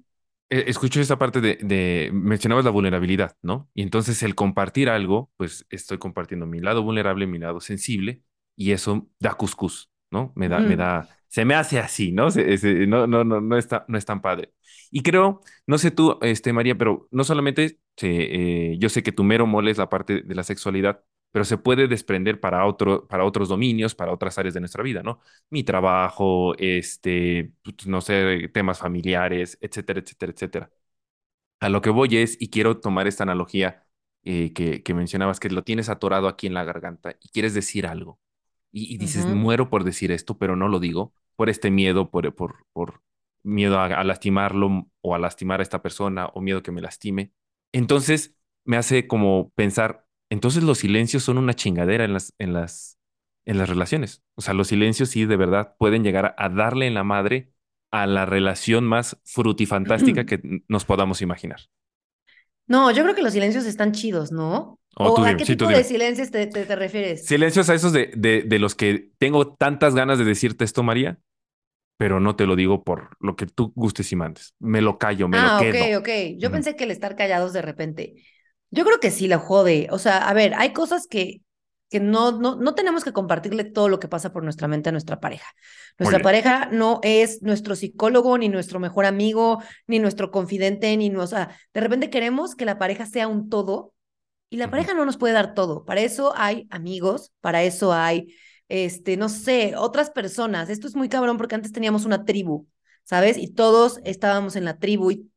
Eh, 0.50 0.64
escucho 0.68 1.00
esta 1.00 1.18
parte 1.18 1.40
de, 1.40 1.56
de, 1.62 2.10
mencionabas 2.12 2.64
la 2.64 2.70
vulnerabilidad, 2.70 3.36
¿no? 3.42 3.70
Y 3.74 3.82
entonces 3.82 4.22
el 4.22 4.34
compartir 4.34 4.88
algo, 4.90 5.30
pues 5.36 5.66
estoy 5.70 5.98
compartiendo 5.98 6.46
mi 6.46 6.60
lado 6.60 6.82
vulnerable, 6.82 7.26
mi 7.26 7.38
lado 7.38 7.60
sensible, 7.60 8.22
y 8.56 8.72
eso 8.72 9.08
da 9.18 9.34
cuscús, 9.34 9.90
¿no? 10.10 10.32
Me 10.36 10.48
da, 10.48 10.62
me 10.62 10.76
Ujú. 10.76 10.76
da, 10.76 11.08
se 11.28 11.44
me 11.44 11.54
hace 11.54 11.78
así, 11.80 12.12
¿no? 12.12 12.30
Se- 12.30 12.56
se- 12.58 12.86
no, 12.86 13.06
no, 13.06 13.24
no, 13.24 13.40
no 13.40 13.56
está, 13.56 13.84
no 13.88 13.98
es 13.98 14.04
tan 14.04 14.20
padre. 14.22 14.52
Y 14.90 15.02
creo, 15.02 15.40
no 15.66 15.78
sé 15.78 15.90
tú, 15.90 16.18
este, 16.22 16.52
María, 16.52 16.76
pero 16.76 17.08
no 17.10 17.24
solamente, 17.24 17.78
se, 17.96 18.72
eh, 18.72 18.78
yo 18.78 18.88
sé 18.88 19.02
que 19.02 19.12
tu 19.12 19.24
mero 19.24 19.46
mole 19.46 19.70
es 19.70 19.78
la 19.78 19.88
parte 19.88 20.22
de 20.22 20.34
la 20.34 20.44
sexualidad, 20.44 21.02
pero 21.34 21.44
se 21.44 21.58
puede 21.58 21.88
desprender 21.88 22.38
para, 22.40 22.64
otro, 22.64 23.08
para 23.08 23.24
otros 23.24 23.48
dominios, 23.48 23.96
para 23.96 24.12
otras 24.12 24.38
áreas 24.38 24.54
de 24.54 24.60
nuestra 24.60 24.84
vida, 24.84 25.02
¿no? 25.02 25.20
Mi 25.50 25.64
trabajo, 25.64 26.54
este, 26.58 27.52
pues, 27.64 27.88
no 27.88 28.00
sé, 28.00 28.50
temas 28.54 28.78
familiares, 28.78 29.58
etcétera, 29.60 29.98
etcétera, 30.00 30.32
etcétera. 30.32 30.70
A 31.60 31.68
lo 31.70 31.80
que 31.80 31.90
voy 31.90 32.18
es, 32.18 32.36
y 32.40 32.50
quiero 32.50 32.78
tomar 32.78 33.06
esta 33.08 33.24
analogía 33.24 33.86
eh, 34.22 34.52
que, 34.52 34.82
que 34.84 34.94
mencionabas, 34.94 35.40
que 35.40 35.50
lo 35.50 35.64
tienes 35.64 35.88
atorado 35.88 36.28
aquí 36.28 36.46
en 36.46 36.54
la 36.54 36.64
garganta 36.64 37.16
y 37.20 37.30
quieres 37.30 37.54
decir 37.54 37.86
algo. 37.86 38.20
Y, 38.70 38.94
y 38.94 38.98
dices, 38.98 39.26
muero 39.26 39.70
por 39.70 39.84
decir 39.84 40.12
esto, 40.12 40.38
pero 40.38 40.56
no 40.56 40.68
lo 40.68 40.80
digo, 40.80 41.14
por 41.36 41.50
este 41.50 41.70
miedo, 41.70 42.10
por, 42.10 42.32
por, 42.34 42.66
por 42.72 43.02
miedo 43.42 43.78
a, 43.80 43.86
a 43.86 44.04
lastimarlo 44.04 44.88
o 45.00 45.14
a 45.14 45.18
lastimar 45.18 45.60
a 45.60 45.62
esta 45.64 45.82
persona 45.82 46.26
o 46.26 46.40
miedo 46.40 46.62
que 46.62 46.72
me 46.72 46.80
lastime. 46.80 47.32
Entonces 47.72 48.36
me 48.64 48.76
hace 48.76 49.06
como 49.06 49.50
pensar, 49.56 50.03
entonces 50.34 50.62
los 50.64 50.78
silencios 50.78 51.24
son 51.24 51.38
una 51.38 51.54
chingadera 51.54 52.04
en 52.04 52.14
las, 52.14 52.34
en 52.38 52.52
las, 52.54 52.98
en 53.46 53.58
las 53.58 53.68
relaciones. 53.70 54.22
O 54.36 54.42
sea, 54.42 54.54
los 54.54 54.68
silencios 54.68 55.10
sí 55.10 55.26
de 55.26 55.36
verdad 55.38 55.76
pueden 55.78 56.04
llegar 56.04 56.34
a, 56.38 56.50
darle 56.50 56.86
en 56.88 56.94
la 56.94 57.04
madre 57.04 57.52
a 57.92 58.06
la 58.06 58.26
relación 58.26 58.84
más 58.86 59.18
frutifantástica 59.24 60.26
que 60.26 60.62
nos 60.68 60.84
podamos 60.86 61.22
imaginar. 61.22 61.60
No, 62.66 62.90
yo 62.90 63.02
creo 63.02 63.14
que 63.14 63.22
los 63.22 63.32
silencios 63.34 63.66
están 63.66 63.92
chidos, 63.92 64.32
¿no? 64.32 64.78
O 64.96 65.10
¿O 65.10 65.22
a 65.24 65.34
dime, 65.34 65.36
qué 65.36 65.44
sí, 65.44 65.56
tipo 65.56 65.70
de 65.72 65.84
silencios 65.84 66.30
te, 66.30 66.46
te, 66.46 66.64
te 66.66 66.76
refieres? 66.76 67.22
Silencios 67.22 67.70
a 67.70 67.74
esos 67.74 67.92
de, 67.92 68.12
de, 68.16 68.42
de 68.42 68.58
los 68.58 68.74
que 68.74 69.12
tengo 69.18 69.54
tantas 69.54 69.94
ganas 69.94 70.18
de 70.18 70.24
decirte 70.24 70.64
esto, 70.64 70.82
María, 70.82 71.18
pero 71.98 72.20
no 72.20 72.36
te 72.36 72.46
lo 72.46 72.56
digo 72.56 72.84
por 72.84 73.16
lo 73.20 73.36
que 73.36 73.46
tú 73.46 73.72
gustes 73.76 74.12
y 74.12 74.16
mandes. 74.16 74.54
Me 74.60 74.82
lo 74.82 74.98
callo, 74.98 75.28
me 75.28 75.40
lo 75.40 75.50
Ah, 75.50 75.62
ok, 75.62 75.74
quedo. 75.74 75.96
ok. 75.98 76.08
Yo 76.38 76.50
pensé 76.50 76.76
que 76.76 76.84
el 76.84 76.90
estar 76.92 77.16
callados 77.16 77.52
de 77.52 77.62
repente. 77.62 78.14
Yo 78.70 78.84
creo 78.84 79.00
que 79.00 79.10
sí 79.10 79.28
la 79.28 79.38
jode. 79.38 79.88
O 79.90 79.98
sea, 79.98 80.18
a 80.28 80.34
ver, 80.34 80.54
hay 80.56 80.72
cosas 80.72 81.06
que, 81.06 81.42
que 81.90 82.00
no, 82.00 82.32
no, 82.32 82.56
no 82.56 82.74
tenemos 82.74 83.04
que 83.04 83.12
compartirle 83.12 83.64
todo 83.64 83.88
lo 83.88 84.00
que 84.00 84.08
pasa 84.08 84.32
por 84.32 84.42
nuestra 84.42 84.68
mente 84.68 84.88
a 84.88 84.92
nuestra 84.92 85.20
pareja. 85.20 85.46
Nuestra 85.98 86.20
pareja 86.22 86.66
no 86.72 86.98
es 87.02 87.40
nuestro 87.42 87.76
psicólogo, 87.76 88.36
ni 88.38 88.48
nuestro 88.48 88.80
mejor 88.80 89.04
amigo, 89.06 89.62
ni 89.86 89.98
nuestro 90.00 90.30
confidente, 90.30 90.96
ni 90.96 91.08
no, 91.10 91.22
o 91.22 91.26
sea, 91.26 91.56
de 91.72 91.80
repente 91.80 92.10
queremos 92.10 92.56
que 92.56 92.64
la 92.64 92.78
pareja 92.78 93.06
sea 93.06 93.28
un 93.28 93.48
todo 93.48 93.94
y 94.50 94.56
la 94.58 94.70
pareja 94.70 94.94
no 94.94 95.04
nos 95.04 95.16
puede 95.18 95.34
dar 95.34 95.54
todo. 95.54 95.84
Para 95.84 96.02
eso 96.02 96.32
hay 96.36 96.66
amigos, 96.70 97.32
para 97.40 97.62
eso 97.64 97.92
hay, 97.92 98.34
este, 98.68 99.16
no 99.16 99.28
sé, 99.28 99.74
otras 99.76 100.10
personas. 100.10 100.70
Esto 100.70 100.86
es 100.88 100.96
muy 100.96 101.08
cabrón 101.08 101.36
porque 101.38 101.54
antes 101.56 101.72
teníamos 101.72 102.04
una 102.04 102.24
tribu, 102.24 102.68
¿sabes? 103.04 103.38
Y 103.38 103.48
todos 103.52 104.00
estábamos 104.04 104.56
en 104.56 104.64
la 104.64 104.78
tribu 104.78 105.10
y 105.12 105.30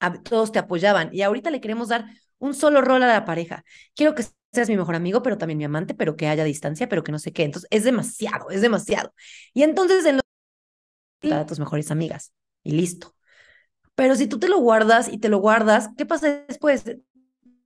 a- 0.00 0.22
todos 0.22 0.52
te 0.52 0.58
apoyaban. 0.58 1.10
Y 1.12 1.22
ahorita 1.22 1.50
le 1.50 1.60
queremos 1.60 1.88
dar 1.88 2.06
un 2.38 2.54
solo 2.54 2.80
rol 2.80 3.02
a 3.02 3.08
la 3.08 3.24
pareja. 3.24 3.64
Quiero 3.94 4.14
que 4.14 4.24
seas 4.52 4.68
mi 4.68 4.76
mejor 4.76 4.94
amigo, 4.94 5.22
pero 5.22 5.38
también 5.38 5.58
mi 5.58 5.64
amante, 5.64 5.94
pero 5.94 6.16
que 6.16 6.28
haya 6.28 6.44
distancia, 6.44 6.88
pero 6.88 7.02
que 7.02 7.12
no 7.12 7.18
sé 7.18 7.32
qué. 7.32 7.44
Entonces, 7.44 7.68
es 7.70 7.84
demasiado, 7.84 8.50
es 8.50 8.60
demasiado. 8.60 9.12
Y 9.52 9.62
entonces, 9.62 10.04
en 10.06 10.16
lo... 10.16 11.34
a 11.34 11.46
tus 11.46 11.58
mejores 11.58 11.90
amigas 11.90 12.32
y 12.62 12.72
listo. 12.72 13.14
Pero 13.94 14.16
si 14.16 14.26
tú 14.26 14.38
te 14.38 14.48
lo 14.48 14.58
guardas 14.58 15.08
y 15.08 15.18
te 15.18 15.28
lo 15.28 15.38
guardas, 15.38 15.90
¿qué 15.96 16.06
pasa 16.06 16.44
después? 16.48 16.84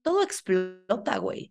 Todo 0.02 0.22
explota, 0.22 1.18
güey. 1.18 1.50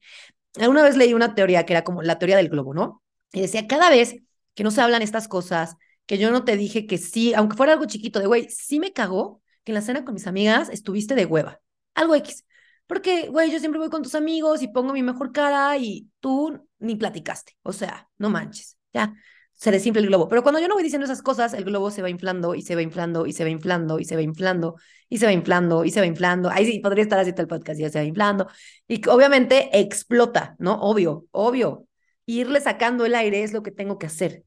Una 0.67 0.83
vez 0.83 0.97
leí 0.97 1.13
una 1.13 1.35
teoría 1.35 1.65
que 1.65 1.73
era 1.73 1.83
como 1.83 2.01
la 2.01 2.19
teoría 2.19 2.37
del 2.37 2.49
globo, 2.49 2.73
¿no? 2.73 3.03
Y 3.31 3.41
decía, 3.41 3.67
cada 3.67 3.89
vez 3.89 4.15
que 4.55 4.63
no 4.63 4.71
se 4.71 4.81
hablan 4.81 5.01
estas 5.01 5.27
cosas, 5.27 5.75
que 6.05 6.17
yo 6.17 6.31
no 6.31 6.43
te 6.43 6.57
dije 6.57 6.87
que 6.87 6.97
sí, 6.97 7.33
aunque 7.33 7.57
fuera 7.57 7.73
algo 7.73 7.85
chiquito, 7.85 8.19
de 8.19 8.27
güey, 8.27 8.47
sí 8.49 8.79
me 8.79 8.93
cagó 8.93 9.41
que 9.63 9.71
en 9.71 9.75
la 9.75 9.81
cena 9.81 10.05
con 10.05 10.13
mis 10.13 10.27
amigas 10.27 10.69
estuviste 10.69 11.15
de 11.15 11.25
hueva. 11.25 11.59
Algo 11.93 12.15
X. 12.15 12.45
Porque, 12.87 13.27
güey, 13.29 13.51
yo 13.51 13.59
siempre 13.59 13.79
voy 13.79 13.89
con 13.89 14.03
tus 14.03 14.15
amigos 14.15 14.61
y 14.63 14.69
pongo 14.69 14.93
mi 14.93 15.03
mejor 15.03 15.31
cara 15.31 15.77
y 15.77 16.09
tú 16.19 16.65
ni 16.79 16.95
platicaste. 16.95 17.57
O 17.63 17.73
sea, 17.73 18.09
no 18.17 18.29
manches. 18.29 18.77
Ya, 18.93 19.13
se 19.53 19.71
desinfla 19.71 20.01
el 20.01 20.07
globo. 20.07 20.29
Pero 20.29 20.43
cuando 20.43 20.59
yo 20.61 20.67
no 20.67 20.75
voy 20.75 20.83
diciendo 20.83 21.05
esas 21.05 21.21
cosas, 21.21 21.53
el 21.53 21.65
globo 21.65 21.91
se 21.91 22.01
va 22.01 22.09
inflando 22.09 22.55
y 22.55 22.61
se 22.61 22.75
va 22.75 22.81
inflando 22.81 23.25
y 23.25 23.33
se 23.33 23.43
va 23.43 23.49
inflando 23.49 23.99
y 23.99 24.05
se 24.05 24.15
va 24.15 24.21
inflando 24.21 24.75
y 25.09 25.17
se 25.17 25.25
va 25.25 25.31
inflando 25.33 25.83
y 25.85 25.91
se 25.91 25.99
va 25.99 26.05
inflando. 26.05 26.49
Ahí 26.49 26.65
sí, 26.65 26.79
podría 26.79 27.03
estar 27.03 27.19
haciendo 27.19 27.41
el 27.41 27.47
podcast, 27.47 27.79
ya 27.79 27.89
se 27.89 27.99
va 27.99 28.05
inflando. 28.05 28.47
Y 28.87 29.07
obviamente 29.09 29.69
explota, 29.79 30.55
¿no? 30.59 30.79
Obvio, 30.81 31.25
obvio. 31.31 31.87
Irle 32.25 32.61
sacando 32.61 33.05
el 33.05 33.15
aire 33.15 33.43
es 33.43 33.53
lo 33.53 33.63
que 33.63 33.71
tengo 33.71 33.97
que 33.97 34.05
hacer. 34.07 34.43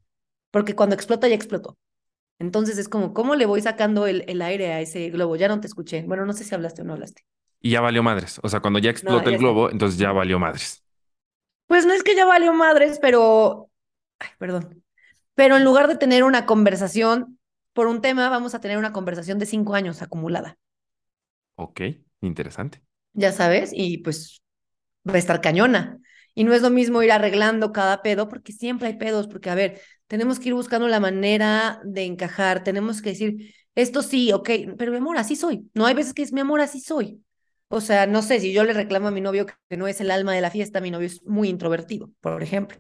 Porque 0.51 0.75
cuando 0.75 0.95
explota, 0.95 1.29
ya 1.29 1.35
explotó. 1.35 1.77
Entonces 2.39 2.79
es 2.79 2.89
como, 2.89 3.15
¿cómo 3.15 3.35
le 3.37 3.47
voy 3.47 3.63
sacando 3.63 4.07
el, 4.07 4.25
el 4.29 4.43
aire 4.43 4.73
a 4.73 4.81
ese 4.81 5.11
globo? 5.11 5.37
Ya 5.37 5.49
no 5.49 5.61
te 5.61 5.67
escuché. 5.69 6.03
Bueno, 6.05 6.27
no 6.27 6.33
sé 6.33 6.45
si 6.45 6.55
hablaste 6.55 6.83
o 6.83 6.85
no 6.85 6.95
hablaste. 6.95 7.23
Y 7.61 7.71
ya 7.71 7.81
valió 7.81 8.03
madres. 8.03 8.41
O 8.43 8.49
sea, 8.49 8.61
cuando 8.61 8.79
ya 8.79 8.91
explota 8.91 9.31
ya 9.31 9.37
el 9.37 9.39
globo, 9.39 9.71
entonces 9.71 9.99
ya 9.99 10.13
valió 10.13 10.39
madres. 10.39 10.83
Pues 11.67 11.87
no 11.87 11.93
es 11.93 12.03
que 12.03 12.17
ya 12.17 12.25
valió 12.25 12.53
madres, 12.53 12.99
pero. 13.01 13.71
Ay, 14.19 14.29
perdón. 14.39 14.83
Pero 15.35 15.57
en 15.57 15.65
lugar 15.65 15.89
de 15.89 15.97
tener 15.97 16.25
una 16.25 16.47
conversación 16.47 17.39
por 17.73 17.87
un 17.87 18.01
tema, 18.01 18.29
vamos 18.29 18.55
a 18.55 18.61
tener 18.61 18.79
una 18.79 18.93
conversación 18.93 19.39
de 19.39 19.47
cinco 19.47 19.75
años 19.75 20.03
acumulada. 20.03 20.59
Ok, 21.57 21.81
interesante. 22.21 22.83
Ya 23.13 23.33
sabes, 23.33 23.71
y 23.73 23.99
pues 23.99 24.43
va 25.09 25.15
a 25.15 25.19
estar 25.19 25.41
cañona. 25.41 25.99
Y 26.35 26.45
no 26.45 26.55
es 26.55 26.63
lo 26.63 26.71
mismo 26.71 27.03
ir 27.03 27.13
arreglando 27.13 27.73
cada 27.73 28.03
pedo, 28.03 28.29
porque 28.29 28.53
siempre 28.53 28.89
hay 28.89 28.97
pedos, 28.97 29.27
porque 29.29 29.51
a 29.51 29.55
ver, 29.55 29.81
tenemos 30.07 30.39
que 30.39 30.49
ir 30.49 30.55
buscando 30.55 30.89
la 30.89 31.01
manera 31.01 31.81
de 31.85 32.05
encajar, 32.05 32.65
tenemos 32.65 33.03
que 33.03 33.11
decir, 33.11 33.55
esto 33.75 34.03
sí, 34.03 34.33
ok, 34.33 34.51
pero 34.79 34.93
mi 34.93 34.99
amor, 34.99 35.19
así 35.19 35.37
soy. 35.37 35.71
No 35.75 35.87
hay 35.87 35.95
veces 35.95 36.15
que 36.15 36.23
es 36.23 36.33
mi 36.33 36.41
amor, 36.41 36.61
así 36.61 36.81
soy. 36.81 37.23
O 37.73 37.81
sea, 37.81 38.07
no 38.07 38.21
sé, 38.23 38.41
si 38.41 38.53
yo 38.53 38.65
le 38.65 38.73
reclamo 38.73 39.09
a 39.09 39.11
mi 39.13 39.21
novio 39.21 39.47
que 39.47 39.77
no 39.77 39.87
es 39.87 40.01
el 40.01 40.11
alma 40.11 40.35
de 40.35 40.41
la 40.41 40.51
fiesta, 40.51 40.81
mi 40.81 40.91
novio 40.91 41.07
es 41.07 41.25
muy 41.25 41.49
introvertido, 41.49 42.11
por 42.21 42.43
ejemplo. 42.43 42.79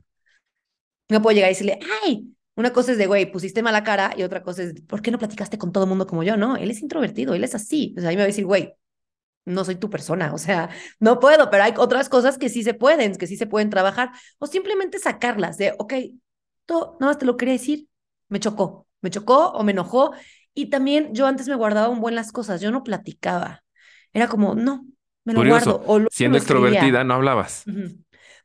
No 1.08 1.22
puedo 1.22 1.34
llegar 1.34 1.50
y 1.50 1.54
decirle, 1.54 1.78
ay, 2.04 2.34
una 2.56 2.72
cosa 2.72 2.92
es 2.92 2.98
de, 2.98 3.06
güey, 3.06 3.30
pusiste 3.30 3.62
mala 3.62 3.84
cara 3.84 4.12
y 4.16 4.22
otra 4.22 4.42
cosa 4.42 4.62
es, 4.64 4.80
¿por 4.82 5.02
qué 5.02 5.10
no 5.10 5.18
platicaste 5.18 5.58
con 5.58 5.72
todo 5.72 5.84
el 5.84 5.88
mundo 5.88 6.06
como 6.06 6.22
yo? 6.22 6.36
No, 6.36 6.56
él 6.56 6.70
es 6.70 6.82
introvertido, 6.82 7.34
él 7.34 7.44
es 7.44 7.54
así. 7.54 7.94
O 7.96 8.00
sea, 8.00 8.10
a 8.10 8.12
me 8.12 8.18
va 8.18 8.24
a 8.24 8.26
decir, 8.26 8.44
güey, 8.46 8.74
no 9.44 9.64
soy 9.64 9.76
tu 9.76 9.90
persona, 9.90 10.34
o 10.34 10.38
sea, 10.38 10.70
no 11.00 11.20
puedo, 11.20 11.50
pero 11.50 11.64
hay 11.64 11.74
otras 11.78 12.08
cosas 12.08 12.38
que 12.38 12.48
sí 12.48 12.62
se 12.62 12.74
pueden, 12.74 13.16
que 13.16 13.26
sí 13.26 13.36
se 13.36 13.46
pueden 13.46 13.70
trabajar, 13.70 14.10
o 14.38 14.46
simplemente 14.46 14.98
sacarlas 14.98 15.58
de, 15.58 15.74
ok, 15.78 15.94
todo, 16.66 16.96
nada 17.00 17.12
más 17.12 17.18
te 17.18 17.26
lo 17.26 17.36
quería 17.36 17.54
decir, 17.54 17.88
me 18.28 18.40
chocó, 18.40 18.86
me 19.02 19.10
chocó 19.10 19.50
o 19.50 19.62
me 19.64 19.72
enojó, 19.72 20.12
y 20.54 20.70
también 20.70 21.14
yo 21.14 21.26
antes 21.26 21.48
me 21.48 21.54
guardaba 21.56 21.88
un 21.88 22.00
buen 22.00 22.14
las 22.14 22.32
cosas, 22.32 22.60
yo 22.60 22.70
no 22.70 22.84
platicaba, 22.84 23.64
era 24.12 24.28
como, 24.28 24.54
no, 24.54 24.86
me 25.24 25.32
lo 25.32 25.40
Curioso, 25.40 25.80
guardo, 25.80 26.04
o 26.04 26.08
siendo 26.10 26.38
extrovertida, 26.38 27.04
no 27.04 27.14
hablabas. 27.14 27.64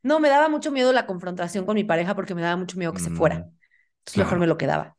No, 0.04 0.20
me 0.20 0.30
daba 0.30 0.50
mucho 0.50 0.72
miedo 0.72 0.94
la 0.94 1.08
confrontación 1.08 1.66
con 1.66 1.76
mi 1.76 1.84
pareja 1.84 2.16
porque 2.16 2.36
me 2.36 2.42
daba 2.42 2.58
mucho 2.58 2.78
miedo 2.78 2.94
que 2.94 3.00
se 3.00 3.10
fuera, 3.10 3.38
Mm, 3.38 3.50
entonces 4.00 4.18
mejor 4.18 4.40
me 4.40 4.48
lo 4.48 4.58
quedaba. 4.58 4.96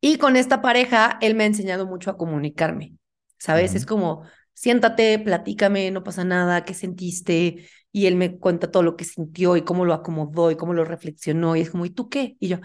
Y 0.00 0.18
con 0.18 0.36
esta 0.36 0.60
pareja, 0.60 1.18
él 1.22 1.34
me 1.34 1.44
ha 1.44 1.46
enseñado 1.46 1.86
mucho 1.86 2.10
a 2.10 2.18
comunicarme, 2.18 2.94
¿sabes? 3.38 3.74
Es 3.74 3.86
como, 3.86 4.24
siéntate, 4.52 5.18
platícame, 5.18 5.90
no 5.90 6.04
pasa 6.04 6.24
nada, 6.24 6.64
¿qué 6.64 6.74
sentiste? 6.74 7.66
Y 7.90 8.06
él 8.06 8.16
me 8.16 8.38
cuenta 8.38 8.70
todo 8.70 8.82
lo 8.82 8.96
que 8.96 9.04
sintió 9.04 9.56
y 9.56 9.62
cómo 9.62 9.84
lo 9.84 9.94
acomodó 9.94 10.50
y 10.50 10.56
cómo 10.56 10.74
lo 10.74 10.84
reflexionó. 10.84 11.56
Y 11.56 11.62
es 11.62 11.70
como, 11.70 11.86
¿y 11.86 11.90
tú 11.90 12.08
qué? 12.10 12.36
Y 12.38 12.48
yo, 12.48 12.58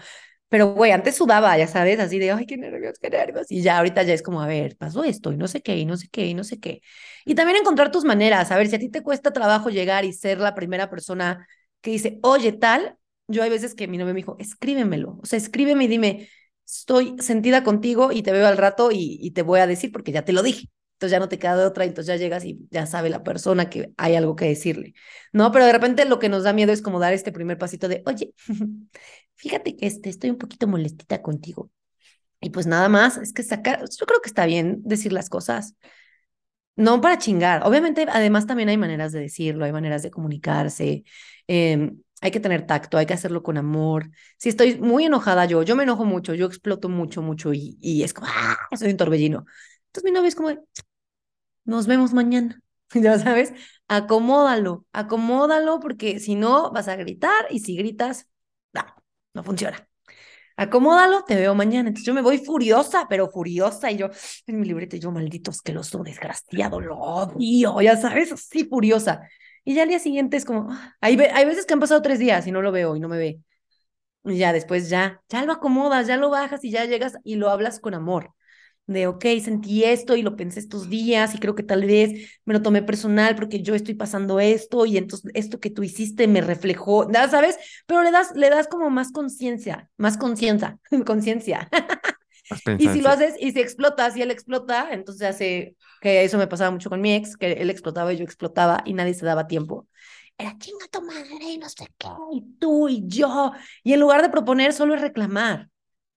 pero 0.50 0.74
güey, 0.74 0.92
antes 0.92 1.16
sudaba, 1.16 1.56
ya 1.58 1.66
sabes, 1.68 2.00
así 2.00 2.18
de, 2.20 2.32
ay, 2.32 2.46
qué 2.46 2.58
nervios, 2.58 2.98
qué 3.00 3.10
nervios. 3.10 3.50
Y 3.50 3.62
ya 3.62 3.78
ahorita 3.78 4.02
ya 4.04 4.14
es 4.14 4.22
como, 4.22 4.42
a 4.42 4.48
ver, 4.48 4.76
pasó 4.76 5.04
esto 5.04 5.32
y 5.32 5.38
no 5.38 5.48
sé 5.48 5.62
qué, 5.62 5.78
y 5.78 5.86
no 5.86 5.96
sé 5.96 6.08
qué, 6.10 6.26
y 6.26 6.34
no 6.34 6.44
sé 6.44 6.60
qué. 6.60 6.82
Y 7.24 7.34
también 7.36 7.58
encontrar 7.58 7.90
tus 7.92 8.04
maneras, 8.04 8.50
a 8.50 8.56
ver, 8.58 8.68
si 8.68 8.76
a 8.76 8.78
ti 8.80 8.90
te 8.90 9.02
cuesta 9.02 9.32
trabajo 9.32 9.70
llegar 9.70 10.04
y 10.04 10.12
ser 10.12 10.38
la 10.40 10.54
primera 10.54 10.90
persona 10.90 11.46
que 11.80 11.92
dice, 11.92 12.18
oye, 12.22 12.52
tal, 12.52 12.96
yo 13.28 13.42
hay 13.42 13.50
veces 13.50 13.74
que 13.74 13.88
mi 13.88 13.98
novio 13.98 14.14
me 14.14 14.20
dijo, 14.20 14.36
escríbemelo, 14.38 15.18
o 15.22 15.26
sea, 15.26 15.38
escríbeme 15.38 15.84
y 15.84 15.88
dime, 15.88 16.28
estoy 16.66 17.16
sentida 17.20 17.62
contigo 17.64 18.12
y 18.12 18.22
te 18.22 18.32
veo 18.32 18.46
al 18.46 18.56
rato 18.58 18.90
y, 18.92 19.18
y 19.22 19.30
te 19.32 19.42
voy 19.42 19.60
a 19.60 19.66
decir 19.66 19.92
porque 19.92 20.12
ya 20.12 20.24
te 20.24 20.32
lo 20.32 20.42
dije. 20.42 20.68
Entonces 21.00 21.12
ya 21.12 21.18
no 21.20 21.28
te 21.30 21.38
queda 21.38 21.56
de 21.56 21.64
otra, 21.64 21.84
entonces 21.84 22.08
ya 22.08 22.16
llegas 22.22 22.44
y 22.44 22.58
ya 22.70 22.84
sabe 22.84 23.08
la 23.08 23.22
persona 23.22 23.70
que 23.70 23.90
hay 23.96 24.16
algo 24.16 24.36
que 24.36 24.44
decirle, 24.44 24.92
¿no? 25.32 25.50
Pero 25.50 25.64
de 25.64 25.72
repente 25.72 26.04
lo 26.04 26.18
que 26.18 26.28
nos 26.28 26.42
da 26.44 26.52
miedo 26.52 26.72
es 26.72 26.82
como 26.82 26.98
dar 27.00 27.14
este 27.14 27.32
primer 27.32 27.56
pasito 27.56 27.88
de, 27.88 28.02
oye, 28.06 28.34
fíjate 29.34 29.76
que 29.76 29.86
este, 29.86 30.10
estoy 30.10 30.28
un 30.30 30.36
poquito 30.38 30.66
molestita 30.68 31.22
contigo. 31.22 31.70
Y 32.40 32.50
pues 32.50 32.66
nada 32.66 32.88
más, 32.88 33.18
es 33.18 33.32
que 33.32 33.42
sacar, 33.42 33.80
yo 33.80 34.06
creo 34.06 34.20
que 34.22 34.28
está 34.28 34.46
bien 34.46 34.82
decir 34.84 35.12
las 35.12 35.30
cosas, 35.30 35.76
no 36.76 37.00
para 37.00 37.18
chingar. 37.18 37.62
Obviamente, 37.66 38.06
además 38.10 38.46
también 38.46 38.68
hay 38.68 38.76
maneras 38.76 39.12
de 39.12 39.20
decirlo, 39.20 39.64
hay 39.64 39.72
maneras 39.72 40.02
de 40.02 40.10
comunicarse, 40.10 41.04
eh, 41.48 41.92
hay 42.22 42.30
que 42.30 42.40
tener 42.40 42.66
tacto, 42.66 42.98
hay 42.98 43.06
que 43.06 43.14
hacerlo 43.14 43.42
con 43.42 43.56
amor. 43.58 44.10
Si 44.38 44.48
estoy 44.48 44.78
muy 44.80 45.04
enojada 45.06 45.44
yo, 45.46 45.62
yo 45.62 45.76
me 45.76 45.82
enojo 45.84 46.04
mucho, 46.04 46.34
yo 46.34 46.46
exploto 46.46 46.88
mucho, 46.88 47.22
mucho 47.22 47.52
y, 47.54 47.78
y 47.80 48.02
es 48.02 48.12
como, 48.14 48.28
¡ah! 48.30 48.56
Soy 48.76 48.90
un 48.90 48.96
torbellino. 48.96 49.44
Entonces 49.86 50.04
mi 50.04 50.10
novio 50.12 50.28
es 50.28 50.34
como, 50.34 50.50
nos 51.70 51.86
vemos 51.86 52.12
mañana. 52.12 52.60
Ya 52.92 53.16
sabes, 53.20 53.52
acomódalo, 53.86 54.84
acomódalo 54.92 55.78
porque 55.78 56.18
si 56.18 56.34
no 56.34 56.72
vas 56.72 56.88
a 56.88 56.96
gritar 56.96 57.46
y 57.48 57.60
si 57.60 57.76
gritas, 57.76 58.26
no, 58.72 58.82
no 59.32 59.44
funciona. 59.44 59.88
Acomódalo, 60.56 61.24
te 61.24 61.36
veo 61.36 61.54
mañana. 61.54 61.88
Entonces 61.88 62.06
yo 62.06 62.14
me 62.14 62.20
voy 62.20 62.38
furiosa, 62.38 63.06
pero 63.08 63.30
furiosa 63.30 63.90
y 63.92 63.96
yo 63.98 64.10
en 64.46 64.60
mi 64.60 64.66
libreta, 64.66 64.96
yo 64.96 65.12
maldito 65.12 65.52
asqueroso, 65.52 66.02
desgraciado, 66.02 66.80
lo 66.80 66.98
odio, 66.98 67.80
ya 67.80 67.96
sabes, 67.96 68.32
así 68.32 68.64
furiosa. 68.64 69.22
Y 69.64 69.74
ya 69.74 69.84
al 69.84 69.88
día 69.88 70.00
siguiente 70.00 70.36
es 70.36 70.44
como, 70.44 70.68
ah, 70.70 70.96
hay, 71.00 71.16
hay 71.16 71.44
veces 71.44 71.64
que 71.64 71.74
han 71.74 71.80
pasado 71.80 72.02
tres 72.02 72.18
días 72.18 72.46
y 72.46 72.52
no 72.52 72.62
lo 72.62 72.72
veo 72.72 72.96
y 72.96 73.00
no 73.00 73.08
me 73.08 73.18
ve. 73.18 73.40
Y 74.24 74.38
ya 74.38 74.52
después 74.52 74.90
ya, 74.90 75.22
ya 75.28 75.44
lo 75.44 75.52
acomodas, 75.52 76.06
ya 76.06 76.16
lo 76.16 76.30
bajas 76.30 76.64
y 76.64 76.70
ya 76.70 76.84
llegas 76.84 77.18
y 77.24 77.36
lo 77.36 77.50
hablas 77.50 77.80
con 77.80 77.94
amor. 77.94 78.34
De, 78.90 79.06
ok, 79.06 79.24
sentí 79.40 79.84
esto 79.84 80.16
y 80.16 80.22
lo 80.22 80.34
pensé 80.34 80.58
estos 80.58 80.90
días 80.90 81.32
y 81.34 81.38
creo 81.38 81.54
que 81.54 81.62
tal 81.62 81.84
vez 81.84 82.40
me 82.44 82.54
lo 82.54 82.60
tomé 82.60 82.82
personal 82.82 83.36
porque 83.36 83.62
yo 83.62 83.76
estoy 83.76 83.94
pasando 83.94 84.40
esto 84.40 84.84
y 84.84 84.96
entonces 84.96 85.30
esto 85.34 85.60
que 85.60 85.70
tú 85.70 85.84
hiciste 85.84 86.26
me 86.26 86.40
reflejó, 86.40 87.08
¿sabes? 87.30 87.56
Pero 87.86 88.02
le 88.02 88.10
das, 88.10 88.34
le 88.34 88.50
das 88.50 88.66
como 88.66 88.90
más 88.90 89.12
conciencia, 89.12 89.88
más 89.96 90.16
conciencia, 90.18 90.78
conciencia. 91.06 91.68
y 92.78 92.88
si 92.88 93.00
lo 93.00 93.10
haces 93.10 93.34
y 93.38 93.52
si 93.52 93.60
explotas 93.60 94.16
y 94.16 94.22
él 94.22 94.32
explota, 94.32 94.88
entonces 94.90 95.28
hace 95.28 95.76
que 96.00 96.24
eso 96.24 96.36
me 96.36 96.48
pasaba 96.48 96.72
mucho 96.72 96.90
con 96.90 97.00
mi 97.00 97.14
ex, 97.14 97.36
que 97.36 97.52
él 97.52 97.70
explotaba 97.70 98.12
y 98.12 98.16
yo 98.16 98.24
explotaba 98.24 98.82
y 98.84 98.94
nadie 98.94 99.14
se 99.14 99.24
daba 99.24 99.46
tiempo 99.46 99.86
era 100.40 100.56
chinga 100.58 100.86
tu 100.90 101.02
madre 101.02 101.52
y 101.52 101.58
no 101.58 101.68
sé 101.68 101.86
qué, 101.98 102.08
y 102.32 102.40
tú 102.58 102.88
y 102.88 103.06
yo. 103.06 103.52
Y 103.82 103.92
en 103.92 104.00
lugar 104.00 104.22
de 104.22 104.30
proponer, 104.30 104.72
solo 104.72 104.94
es 104.94 105.00
reclamar. 105.00 105.68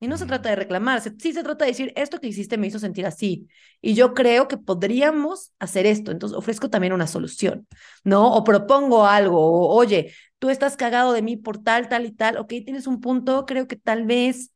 Y 0.03 0.07
no 0.09 0.17
se 0.17 0.25
trata 0.25 0.49
de 0.49 0.57
reclamar, 0.57 0.99
sí 0.99 1.31
se 1.31 1.43
trata 1.43 1.63
de 1.63 1.71
decir, 1.71 1.93
esto 1.95 2.19
que 2.19 2.27
hiciste 2.27 2.57
me 2.57 2.67
hizo 2.67 2.77
sentir 2.77 3.05
así. 3.05 3.47
Y 3.79 3.93
yo 3.93 4.13
creo 4.13 4.49
que 4.49 4.57
podríamos 4.57 5.53
hacer 5.59 5.85
esto. 5.85 6.11
Entonces 6.11 6.37
ofrezco 6.37 6.69
también 6.69 6.91
una 6.91 7.07
solución, 7.07 7.65
¿no? 8.03 8.33
O 8.33 8.43
propongo 8.43 9.05
algo, 9.05 9.39
o, 9.39 9.73
oye, 9.73 10.13
tú 10.39 10.49
estás 10.49 10.75
cagado 10.75 11.13
de 11.13 11.21
mí 11.21 11.37
por 11.37 11.63
tal, 11.63 11.87
tal 11.87 12.05
y 12.05 12.11
tal, 12.11 12.35
ok, 12.35 12.49
tienes 12.65 12.85
un 12.85 12.99
punto, 12.99 13.45
creo 13.45 13.65
que 13.69 13.77
tal 13.77 14.05
vez 14.05 14.51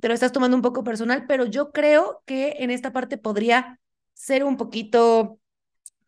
te 0.00 0.08
lo 0.08 0.14
estás 0.14 0.32
tomando 0.32 0.56
un 0.56 0.62
poco 0.62 0.82
personal, 0.82 1.26
pero 1.28 1.44
yo 1.44 1.72
creo 1.72 2.22
que 2.24 2.56
en 2.60 2.70
esta 2.70 2.90
parte 2.90 3.18
podría 3.18 3.78
ser 4.14 4.44
un 4.44 4.56
poquito 4.56 5.40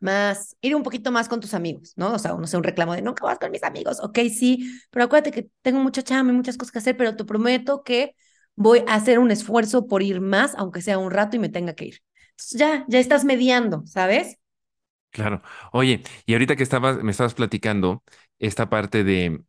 más, 0.00 0.56
ir 0.62 0.74
un 0.74 0.82
poquito 0.82 1.12
más 1.12 1.28
con 1.28 1.40
tus 1.40 1.52
amigos, 1.52 1.92
¿no? 1.96 2.14
O 2.14 2.18
sea, 2.18 2.32
no 2.32 2.46
sé, 2.46 2.56
un 2.56 2.64
reclamo 2.64 2.94
de 2.94 3.02
nunca 3.02 3.26
vas 3.26 3.38
con 3.38 3.50
mis 3.50 3.64
amigos, 3.64 4.00
ok, 4.00 4.18
sí, 4.34 4.80
pero 4.90 5.04
acuérdate 5.04 5.30
que 5.30 5.50
tengo 5.60 5.80
mucha 5.80 6.02
chamba 6.02 6.32
y 6.32 6.36
muchas 6.36 6.56
cosas 6.56 6.72
que 6.72 6.78
hacer, 6.78 6.96
pero 6.96 7.16
te 7.16 7.26
prometo 7.26 7.82
que 7.82 8.16
voy 8.56 8.84
a 8.86 8.94
hacer 8.94 9.18
un 9.18 9.30
esfuerzo 9.30 9.86
por 9.86 10.02
ir 10.02 10.20
más, 10.20 10.54
aunque 10.56 10.82
sea 10.82 10.98
un 10.98 11.10
rato 11.10 11.36
y 11.36 11.38
me 11.40 11.48
tenga 11.48 11.74
que 11.74 11.86
ir. 11.86 12.02
Entonces 12.30 12.58
ya, 12.58 12.84
ya 12.88 12.98
estás 12.98 13.24
mediando, 13.24 13.84
¿sabes? 13.86 14.38
Claro. 15.10 15.42
Oye, 15.72 16.02
y 16.24 16.32
ahorita 16.32 16.56
que 16.56 16.62
estabas, 16.62 17.02
me 17.02 17.10
estabas 17.10 17.34
platicando 17.34 18.02
esta 18.38 18.70
parte 18.70 19.04
de 19.04 19.42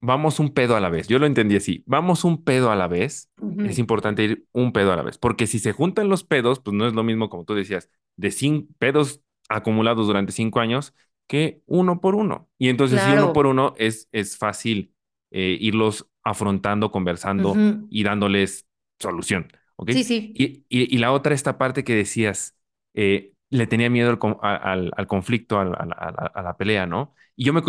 vamos 0.00 0.38
un 0.40 0.52
pedo 0.52 0.76
a 0.76 0.80
la 0.80 0.88
vez. 0.90 1.08
Yo 1.08 1.18
lo 1.18 1.26
entendí 1.26 1.56
así. 1.56 1.82
Vamos 1.86 2.24
un 2.24 2.44
pedo 2.44 2.70
a 2.70 2.76
la 2.76 2.88
vez. 2.88 3.30
Es 3.64 3.78
importante 3.78 4.24
ir 4.24 4.46
un 4.52 4.72
pedo 4.72 4.92
a 4.92 4.96
la 4.96 5.02
vez, 5.02 5.18
porque 5.18 5.46
si 5.46 5.58
se 5.58 5.72
juntan 5.72 6.08
los 6.08 6.24
pedos, 6.24 6.60
pues 6.60 6.76
no 6.76 6.86
es 6.86 6.94
lo 6.94 7.02
mismo 7.02 7.28
como 7.28 7.44
tú 7.44 7.54
decías, 7.54 7.90
de 8.16 8.30
cinco 8.30 8.68
pedos 8.78 9.22
acumulados 9.48 10.06
durante 10.06 10.32
cinco 10.32 10.60
años 10.60 10.94
que 11.26 11.62
uno 11.66 12.00
por 12.00 12.14
uno. 12.14 12.48
Y 12.58 12.68
entonces, 12.68 13.00
si 13.00 13.10
uno 13.10 13.32
por 13.32 13.46
uno 13.46 13.74
es, 13.78 14.08
es 14.12 14.36
fácil 14.36 14.94
eh, 15.30 15.56
irlos 15.60 16.08
afrontando, 16.26 16.90
conversando 16.90 17.54
y 17.88 18.02
dándoles 18.02 18.66
solución. 18.98 19.46
¿Ok? 19.76 19.92
Sí, 19.92 20.04
sí. 20.04 20.32
Y, 20.34 20.64
y, 20.68 20.98
la 20.98 21.12
otra, 21.12 21.34
esta 21.34 21.56
parte 21.56 21.84
que 21.84 21.94
decías, 21.94 22.56
eh, 22.94 23.32
le 23.50 23.66
tenía 23.68 23.88
miedo 23.88 24.18
al, 24.42 24.92
al, 24.96 25.06
conflicto, 25.06 25.60
a 25.60 26.42
la 26.42 26.56
pelea, 26.58 26.86
¿no? 26.86 27.14
Y 27.36 27.44
yo 27.44 27.52
me 27.52 27.62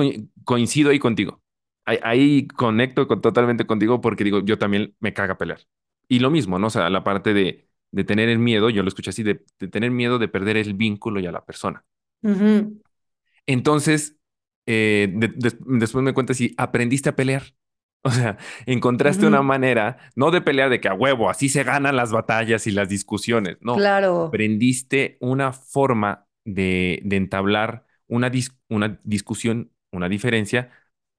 coincido 0.43 0.89
ahí 0.89 0.97
contigo. 0.97 1.43
Ahí, 1.85 2.47
conecto 2.47 3.07
totalmente 3.07 3.65
contigo 3.65 4.01
porque 4.01 4.23
digo, 4.23 4.43
yo 4.43 4.57
también 4.57 4.95
me 4.99 5.13
caga 5.13 5.37
pelear. 5.37 5.61
Y 6.09 6.19
lo 6.19 6.31
mismo, 6.31 6.57
¿no? 6.57 6.67
O 6.67 6.69
sea, 6.71 6.89
la 6.89 7.03
parte 7.03 7.33
de, 7.33 7.69
de 7.91 8.03
tener 8.03 8.27
el 8.27 8.39
miedo, 8.39 8.69
yo 8.69 8.81
lo 8.81 8.89
escuché 8.89 9.11
así, 9.11 9.21
de, 9.21 9.35
tener 9.69 9.91
miedo 9.91 10.17
de 10.17 10.27
perder 10.27 10.57
el 10.57 10.73
vínculo 10.73 11.19
y 11.19 11.27
a 11.27 11.31
la 11.31 11.45
persona. 11.45 11.85
Entonces, 13.45 14.17
eh, 14.65 15.13
después 15.13 16.03
me 16.03 16.13
cuentas 16.13 16.37
si 16.37 16.55
aprendiste 16.57 17.09
a 17.09 17.15
pelear. 17.15 17.53
O 18.07 18.11
sea, 18.11 18.37
encontraste 18.65 19.27
una 19.27 19.41
manera, 19.41 19.97
no 20.15 20.31
de 20.31 20.41
pelear 20.41 20.69
de 20.69 20.79
que 20.79 20.87
a 20.87 20.93
huevo, 20.93 21.29
así 21.29 21.49
se 21.49 21.63
ganan 21.63 21.97
las 21.97 22.13
batallas 22.13 22.65
y 22.67 22.71
las 22.71 22.87
discusiones, 22.87 23.57
no. 23.59 23.75
Claro. 23.75 24.27
Aprendiste 24.27 25.17
una 25.19 25.51
forma 25.51 26.25
de, 26.45 27.01
entablar 27.11 27.85
una, 28.07 28.31
una 28.69 28.99
discusión, 29.03 29.71
una 29.91 30.07
diferencia, 30.07 30.71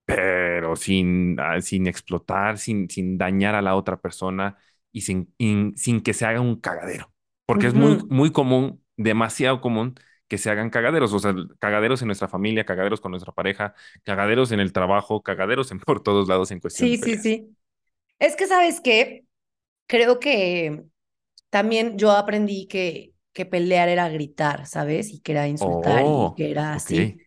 pero 0.07 0.77
sin, 0.77 1.39
ah, 1.39 1.61
sin 1.61 1.87
explotar, 1.87 2.57
sin, 2.57 2.89
sin 2.89 3.19
dañar 3.19 3.55
a 3.55 3.61
la 3.61 3.77
otra 3.77 4.01
persona, 4.01 4.57
y 4.91 5.03
sin, 5.03 5.35
sin 5.77 6.01
que 6.01 6.15
se 6.15 6.25
haga 6.25 6.41
un 6.41 6.57
cagadero. 6.57 7.13
Porque 7.47 7.67
es 7.67 7.75
muy, 7.75 7.99
muy 8.09 8.33
común, 8.33 8.83
demasiado 8.97 9.61
común, 9.61 9.95
que 10.29 10.39
se 10.39 10.51
hagan 10.51 10.71
cagaderos, 10.71 11.13
o 11.13 11.19
sea, 11.19 11.35
cagaderos 11.59 12.03
en 12.03 12.09
nuestra 12.09 12.29
familia, 12.29 12.65
cagaderos 12.65 13.01
con 13.01 13.11
nuestra 13.11 13.33
pareja, 13.33 13.75
cagaderos 14.05 14.53
en 14.53 14.61
el 14.61 14.73
trabajo, 14.73 15.23
cagaderos 15.23 15.71
en, 15.73 15.81
por 15.81 16.03
todos 16.03 16.29
lados 16.29 16.51
en 16.51 16.61
cuestión. 16.61 16.89
Sí, 16.89 16.97
sí, 16.99 17.17
sí. 17.17 17.57
Es 18.19 18.37
que, 18.37 18.47
¿sabes 18.47 18.81
qué? 18.81 19.25
Creo 19.87 20.21
que 20.21 20.85
también 21.51 21.99
yo 21.99 22.13
aprendí 22.13 22.67
que, 22.67 23.15
que 23.33 23.47
pelear 23.47 23.89
era 23.89 24.09
gritar, 24.09 24.67
¿sabes? 24.67 25.11
Y 25.11 25.21
que 25.21 25.33
era 25.33 25.49
insultar 25.49 26.03
y 26.03 26.05
oh, 26.05 26.35
que 26.37 26.51
era 26.51 26.75
así. 26.75 27.19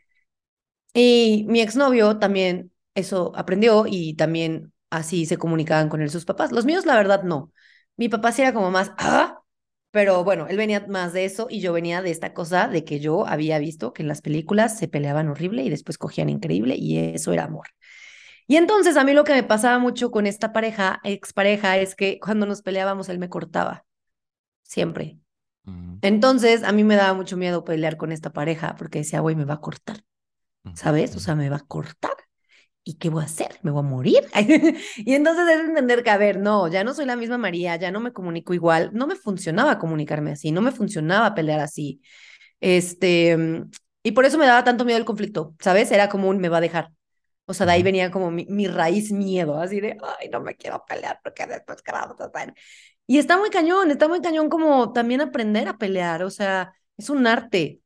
Y 0.93 1.45
mi 1.47 1.61
exnovio 1.61 2.19
también 2.19 2.71
eso 2.95 3.31
aprendió 3.35 3.85
y 3.87 4.15
también 4.15 4.73
así 4.89 5.25
se 5.25 5.37
comunicaban 5.37 5.89
con 5.89 6.01
él 6.01 6.09
sus 6.09 6.25
papás. 6.25 6.51
Los 6.51 6.65
míos, 6.65 6.85
la 6.85 6.95
verdad, 6.95 7.23
no. 7.23 7.51
Mi 7.95 8.09
papá 8.09 8.31
sí 8.31 8.41
era 8.41 8.53
como 8.53 8.71
más, 8.71 8.91
ah, 8.97 9.40
pero 9.91 10.23
bueno, 10.23 10.47
él 10.47 10.57
venía 10.57 10.85
más 10.87 11.11
de 11.13 11.25
eso 11.25 11.47
y 11.49 11.59
yo 11.59 11.73
venía 11.73 12.01
de 12.01 12.11
esta 12.11 12.33
cosa 12.33 12.67
de 12.69 12.85
que 12.85 12.99
yo 13.01 13.27
había 13.27 13.59
visto 13.59 13.93
que 13.93 14.01
en 14.03 14.07
las 14.07 14.21
películas 14.21 14.77
se 14.77 14.87
peleaban 14.87 15.27
horrible 15.27 15.63
y 15.63 15.69
después 15.69 15.97
cogían 15.97 16.29
increíble 16.29 16.75
y 16.77 16.97
eso 16.97 17.33
era 17.33 17.43
amor. 17.43 17.67
Y 18.47 18.55
entonces 18.55 18.97
a 18.97 19.03
mí 19.03 19.13
lo 19.13 19.23
que 19.25 19.33
me 19.33 19.43
pasaba 19.43 19.79
mucho 19.79 20.09
con 20.11 20.27
esta 20.27 20.53
pareja, 20.53 20.99
expareja, 21.03 21.77
es 21.77 21.95
que 21.95 22.19
cuando 22.19 22.45
nos 22.45 22.61
peleábamos 22.61 23.09
él 23.09 23.19
me 23.19 23.29
cortaba, 23.29 23.85
siempre. 24.63 25.17
Entonces 26.01 26.63
a 26.63 26.71
mí 26.71 26.83
me 26.83 26.95
daba 26.95 27.13
mucho 27.13 27.37
miedo 27.37 27.63
pelear 27.63 27.97
con 27.97 28.11
esta 28.11 28.31
pareja 28.31 28.75
porque 28.77 28.99
decía, 28.99 29.19
güey, 29.19 29.35
me 29.35 29.45
va 29.45 29.55
a 29.55 29.61
cortar, 29.61 30.03
¿sabes? 30.73 31.15
O 31.15 31.19
sea, 31.19 31.35
me 31.35 31.49
va 31.49 31.57
a 31.57 31.65
cortar. 31.67 32.10
¿Y 32.83 32.95
qué 32.95 33.09
voy 33.09 33.21
a 33.23 33.25
hacer? 33.25 33.59
¿Me 33.61 33.71
voy 33.71 33.79
a 33.79 33.83
morir? 33.83 34.21
y 34.97 35.13
entonces 35.13 35.47
es 35.47 35.59
entender 35.61 36.03
que, 36.03 36.09
a 36.09 36.17
ver, 36.17 36.39
no, 36.39 36.67
ya 36.67 36.83
no 36.83 36.93
soy 36.93 37.05
la 37.05 37.15
misma 37.15 37.37
María, 37.37 37.75
ya 37.75 37.91
no 37.91 37.99
me 37.99 38.13
comunico 38.13 38.53
igual, 38.53 38.91
no 38.93 39.07
me 39.07 39.15
funcionaba 39.15 39.77
comunicarme 39.79 40.31
así, 40.31 40.51
no 40.51 40.61
me 40.61 40.71
funcionaba 40.71 41.35
pelear 41.35 41.59
así. 41.59 42.01
Este, 42.59 43.37
y 44.03 44.11
por 44.11 44.25
eso 44.25 44.37
me 44.37 44.45
daba 44.45 44.63
tanto 44.63 44.85
miedo 44.85 44.97
el 44.97 45.05
conflicto, 45.05 45.55
¿sabes? 45.59 45.91
Era 45.91 46.09
como 46.09 46.29
un 46.29 46.39
me 46.39 46.49
va 46.49 46.57
a 46.57 46.61
dejar. 46.61 46.91
O 47.45 47.53
sea, 47.53 47.65
de 47.65 47.73
ahí 47.73 47.83
venía 47.83 48.11
como 48.11 48.31
mi, 48.31 48.67
raíz 48.67 49.11
miedo, 49.11 49.59
así 49.59 49.81
de, 49.81 49.97
ay, 50.19 50.29
no 50.29 50.39
me 50.41 50.55
quiero 50.55 50.85
pelear 50.87 51.19
porque 51.23 51.45
después 51.45 51.81
que 51.81 51.91
vamos 51.91 52.19
a 52.21 52.25
hacer. 52.25 52.53
Y 53.07 53.17
está 53.17 53.37
muy 53.37 53.49
cañón, 53.49 53.91
está 53.91 54.07
muy 54.07 54.21
cañón 54.21 54.49
como 54.49 54.93
también 54.93 55.21
aprender 55.21 55.67
a 55.67 55.77
pelear, 55.77 56.23
o 56.23 56.29
sea, 56.29 56.73
es 56.97 57.09
un 57.09 57.27
arte. 57.27 57.81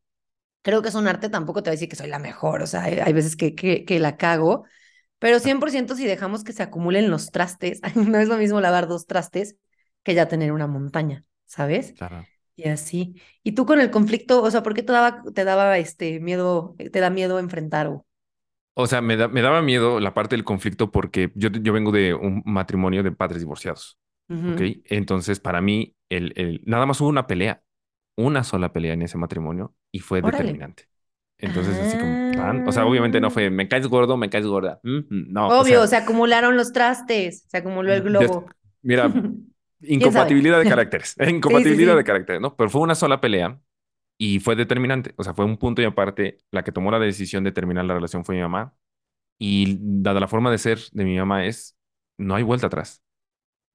Creo 0.62 0.82
que 0.82 0.90
es 0.90 0.96
un 0.96 1.08
arte, 1.08 1.30
tampoco 1.30 1.64
te 1.64 1.70
voy 1.70 1.74
a 1.74 1.78
decir 1.78 1.90
que 1.90 1.96
soy 1.96 2.10
la 2.10 2.20
mejor, 2.20 2.62
o 2.64 2.68
sea, 2.68 2.84
hay, 2.84 3.00
hay 3.00 3.14
veces 3.14 3.36
que, 3.36 3.56
que, 3.56 3.86
que 3.86 4.00
la 4.00 4.18
cago, 4.18 4.66
pero 5.20 5.40
100% 5.40 5.96
si 5.96 6.06
dejamos 6.06 6.44
que 6.44 6.54
se 6.54 6.64
acumulen 6.64 7.10
los 7.10 7.32
trastes, 7.32 7.82
no 7.96 8.18
es 8.20 8.28
lo 8.28 8.38
mismo 8.38 8.62
lavar 8.62 8.88
dos 8.88 9.08
trastes 9.08 9.58
que 10.04 10.14
ya 10.14 10.28
tener 10.28 10.52
una 10.52 10.68
montaña, 10.68 11.26
¿sabes? 11.46 11.94
Claro. 11.94 12.26
Y 12.56 12.70
así. 12.70 13.22
Y 13.44 13.54
tú 13.54 13.66
con 13.66 13.80
el 13.82 13.92
conflicto, 13.92 14.42
o 14.44 14.52
sea, 14.52 14.64
¿por 14.64 14.74
qué 14.74 14.84
te 14.84 14.94
daba, 14.94 15.24
te 15.34 15.44
daba 15.44 15.78
este 15.78 16.20
miedo, 16.20 16.76
te 16.78 17.00
da 17.00 17.10
miedo 17.10 17.40
enfrentar 17.40 17.88
o? 17.88 18.06
O 18.74 18.88
sea, 18.88 19.02
me, 19.02 19.16
me 19.30 19.42
daba 19.42 19.62
miedo 19.62 20.00
la 20.00 20.14
parte 20.14 20.36
del 20.36 20.44
conflicto 20.44 20.92
porque 20.92 21.32
yo, 21.36 21.50
yo 21.50 21.72
vengo 21.74 21.92
de 21.92 22.14
un 22.14 22.42
matrimonio 22.46 23.04
de 23.04 23.12
padres 23.12 23.42
divorciados. 23.42 23.98
Entonces, 24.86 25.40
para 25.40 25.62
mí, 25.62 25.96
el, 26.10 26.34
el, 26.36 26.62
nada 26.66 26.86
más 26.86 27.02
hubo 27.02 27.10
una 27.10 27.28
pelea, 27.28 27.64
una 28.18 28.44
sola 28.44 28.74
pelea 28.74 28.94
en 28.94 29.02
ese 29.04 29.18
matrimonio 29.18 29.76
y 29.92 30.00
fue 30.00 30.22
determinante. 30.22 30.90
Entonces, 31.38 31.78
así 31.78 31.98
como, 31.98 32.70
o 32.70 32.72
sea, 32.72 32.86
obviamente 32.86 33.20
no 33.20 33.30
fue, 33.30 33.50
me 33.50 33.68
caes 33.68 33.88
gordo, 33.88 34.18
me 34.18 34.30
caes 34.30 34.46
gorda. 34.46 34.80
Mm, 34.84 34.98
mm, 34.98 35.34
no. 35.34 35.48
Obvio, 35.48 35.86
se 35.88 35.96
acumularon 35.96 36.56
los 36.56 36.72
trastes, 36.72 37.46
se 37.48 37.58
acumuló 37.58 37.94
el 37.94 38.04
globo. 38.04 38.46
mira, 38.82 39.12
incompatibilidad 39.82 40.60
de 40.60 40.70
caracteres, 40.70 41.16
incompatibilidad 41.28 41.96
de 41.96 42.04
caracteres, 42.04 42.42
¿no? 42.42 42.56
Pero 42.56 42.70
fue 42.70 42.82
una 42.82 42.96
sola 42.96 43.20
pelea 43.20 43.60
y 44.18 44.40
fue 44.40 44.56
determinante. 44.56 45.14
O 45.18 45.24
sea, 45.24 45.34
fue 45.34 45.46
un 45.46 45.58
punto 45.58 45.82
y 45.82 45.86
aparte, 45.86 46.40
la 46.52 46.64
que 46.64 46.72
tomó 46.72 46.92
la 46.92 47.00
decisión 47.00 47.44
de 47.44 47.52
terminar 47.52 47.86
la 47.86 47.96
relación 47.96 48.24
fue 48.24 48.36
mi 48.36 48.42
mamá. 48.42 48.74
Y 49.38 49.78
dada 49.82 50.22
la 50.22 50.30
forma 50.30 50.50
de 50.50 50.58
ser 50.58 50.80
de 50.94 51.04
mi 51.04 51.18
mamá 51.18 51.46
es, 51.46 51.78
no 52.18 52.36
hay 52.36 52.44
vuelta 52.44 52.68
atrás. 52.68 53.04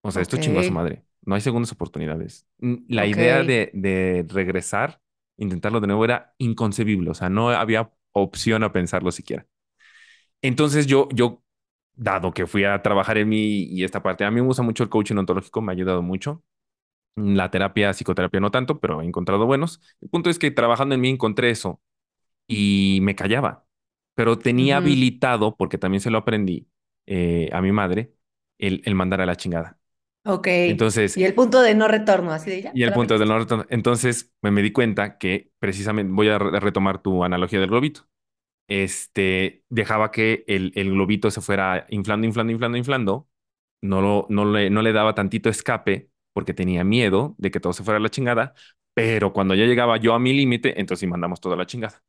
O 0.02 0.10
sea, 0.10 0.22
esto 0.22 0.38
chingó 0.38 0.60
a 0.60 0.64
su 0.64 0.72
madre. 0.72 1.04
No 1.22 1.34
hay 1.34 1.42
segundas 1.42 1.70
oportunidades. 1.72 2.46
La 2.88 3.06
idea 3.06 3.42
de, 3.42 3.70
de 3.74 4.24
regresar 4.28 5.00
intentarlo 5.40 5.80
de 5.80 5.88
nuevo 5.88 6.04
era 6.06 6.34
inconcebible, 6.38 7.10
o 7.10 7.14
sea, 7.14 7.30
no 7.30 7.50
había 7.50 7.92
opción 8.12 8.64
a 8.64 8.72
pensarlo 8.72 9.12
siquiera. 9.12 9.46
Entonces 10.42 10.86
yo, 10.86 11.08
yo, 11.12 11.42
dado 11.94 12.32
que 12.32 12.46
fui 12.46 12.64
a 12.64 12.82
trabajar 12.82 13.18
en 13.18 13.28
mí 13.28 13.64
y 13.64 13.84
esta 13.84 14.02
parte, 14.02 14.24
a 14.24 14.30
mí 14.30 14.36
me 14.40 14.46
gusta 14.46 14.62
mucho 14.62 14.84
el 14.84 14.90
coaching 14.90 15.16
ontológico, 15.16 15.60
me 15.62 15.72
ha 15.72 15.74
ayudado 15.74 16.02
mucho. 16.02 16.42
La 17.16 17.50
terapia, 17.50 17.92
psicoterapia 17.94 18.40
no 18.40 18.50
tanto, 18.52 18.80
pero 18.80 19.02
he 19.02 19.06
encontrado 19.06 19.46
buenos. 19.46 19.80
El 20.00 20.10
punto 20.10 20.30
es 20.30 20.38
que 20.38 20.50
trabajando 20.52 20.94
en 20.94 21.02
mí 21.02 21.10
encontré 21.10 21.50
eso 21.50 21.80
y 22.48 23.00
me 23.02 23.16
callaba. 23.16 23.66
pero 24.16 24.38
tenía 24.38 24.78
habilitado, 24.78 25.56
porque 25.56 25.78
también 25.78 26.02
se 26.02 26.10
lo 26.12 26.18
aprendí 26.20 26.68
eh, 27.06 27.50
a 27.54 27.62
mi 27.62 27.72
madre, 27.72 28.14
el, 28.58 28.82
el 28.86 28.96
mandar 28.96 29.22
a 29.22 29.26
la 29.26 29.36
chingada. 29.36 29.79
Ok. 30.24 30.46
Entonces, 30.66 31.14
Y 31.14 31.24
el 31.24 31.34
punto 31.34 31.60
de 31.62 31.74
no 31.74 31.88
retorno, 31.88 32.32
así 32.32 32.50
de 32.50 32.62
ya, 32.62 32.72
y 32.72 32.82
el 32.84 32.92
punto 32.92 33.14
pelaste. 33.14 33.26
no 33.26 33.38
retorno. 33.38 33.66
Entonces, 33.70 34.32
me, 34.42 34.50
me 34.50 34.62
di 34.62 34.72
cuenta 34.72 35.18
que 35.18 35.50
precisamente, 35.58 36.12
voy 36.12 36.28
a 36.28 36.38
re- 36.38 36.60
retomar 36.60 37.02
tu 37.02 37.24
analogía 37.24 37.60
del 37.60 37.68
globito. 37.70 38.08
Este, 38.68 39.64
dejaba 39.70 40.12
que 40.12 40.44
el, 40.48 40.72
el 40.76 40.90
globito 40.92 41.30
se 41.30 41.40
fuera 41.42 41.86
inflando, 41.90 42.26
inflando, 42.26 42.52
inflando, 42.52 42.78
inflando. 42.78 43.28
No, 43.82 44.02
lo, 44.02 44.26
no, 44.30 44.46
le, 44.46 44.70
no 44.70 44.82
le 44.82 44.92
daba 44.92 45.14
tantito 45.14 45.50
escape 45.50 46.10
porque 46.34 46.54
tenía 46.54 46.84
miedo 46.84 47.36
de 47.38 47.50
que 47.52 47.60
todo 47.60 47.72
se 47.74 47.84
fuera 47.84 47.98
a 47.98 48.00
la 48.02 48.10
chingada. 48.10 48.54
Pero 48.94 49.32
cuando 49.32 49.54
ya 49.54 49.66
llegaba 49.66 49.98
yo 49.98 50.14
a 50.14 50.20
mi 50.20 50.32
límite, 50.34 50.80
entonces 50.80 51.00
sí 51.02 51.08
mandamos 51.08 51.40
toda 51.40 51.56
la 51.56 51.66
chingada. 51.66 52.02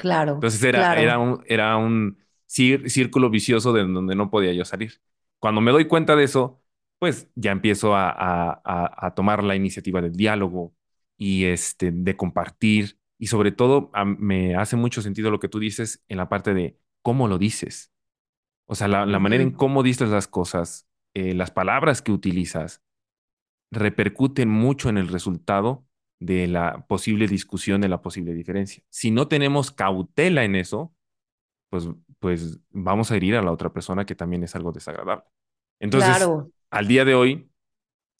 Claro, 0.00 0.36
Entonces 0.36 0.62
era, 0.62 0.84
era 0.92 1.18
claro. 1.18 1.18
un, 1.18 1.42
era 1.46 1.76
un 1.76 2.18
círculo 2.46 3.30
vicioso 3.30 3.72
de 3.72 3.82
donde 3.84 4.14
no 4.14 4.30
podía 4.30 4.52
yo 4.52 4.64
salir. 4.64 5.00
Cuando 5.38 5.60
me 5.60 5.72
doy 5.72 5.86
cuenta 5.86 6.16
de 6.16 6.24
eso, 6.24 6.62
pues 6.98 7.28
ya 7.34 7.52
empiezo 7.52 7.94
a, 7.94 8.10
a- 8.10 8.60
a- 8.64 9.06
a 9.06 9.14
tomar 9.14 9.44
la 9.44 9.56
iniciativa 9.56 10.00
del 10.02 10.12
diálogo 10.16 10.74
y 11.16 11.44
este, 11.46 11.90
de 11.92 12.16
compartir. 12.16 12.98
Y 13.18 13.26
sobre 13.28 13.52
todo, 13.52 13.90
me 14.04 14.56
hace 14.56 14.76
mucho 14.76 15.02
sentido 15.02 15.30
lo 15.30 15.40
que 15.40 15.48
tú 15.48 15.58
dices 15.58 16.02
en 16.08 16.18
la 16.18 16.28
parte 16.28 16.54
de 16.54 16.78
cómo 17.02 17.28
lo 17.28 17.38
dices. 17.38 17.92
O 18.66 18.74
sea, 18.74 18.88
la, 18.88 19.06
la 19.06 19.18
manera 19.18 19.42
en 19.42 19.52
cómo 19.52 19.82
dices 19.82 20.10
las 20.10 20.28
cosas, 20.28 20.88
eh, 21.14 21.34
las 21.34 21.50
palabras 21.50 22.02
que 22.02 22.12
utilizas, 22.12 22.82
repercuten 23.70 24.48
mucho 24.48 24.88
en 24.88 24.98
el 24.98 25.08
resultado 25.08 25.86
de 26.20 26.46
la 26.48 26.86
posible 26.86 27.28
discusión, 27.28 27.80
de 27.80 27.88
la 27.88 28.02
posible 28.02 28.34
diferencia. 28.34 28.82
Si 28.90 29.10
no 29.10 29.28
tenemos 29.28 29.70
cautela 29.72 30.44
en 30.44 30.56
eso, 30.56 30.94
pues, 31.70 31.88
pues 32.20 32.60
vamos 32.70 33.10
a 33.12 33.16
herir 33.16 33.36
a 33.36 33.42
la 33.42 33.52
otra 33.52 33.72
persona 33.72 34.06
que 34.06 34.14
también 34.14 34.44
es 34.44 34.54
algo 34.56 34.72
desagradable. 34.72 35.24
Entonces, 35.80 36.34
Claro. 36.36 36.50
Al 36.70 36.88
día 36.88 37.04
de 37.04 37.14
hoy, 37.14 37.50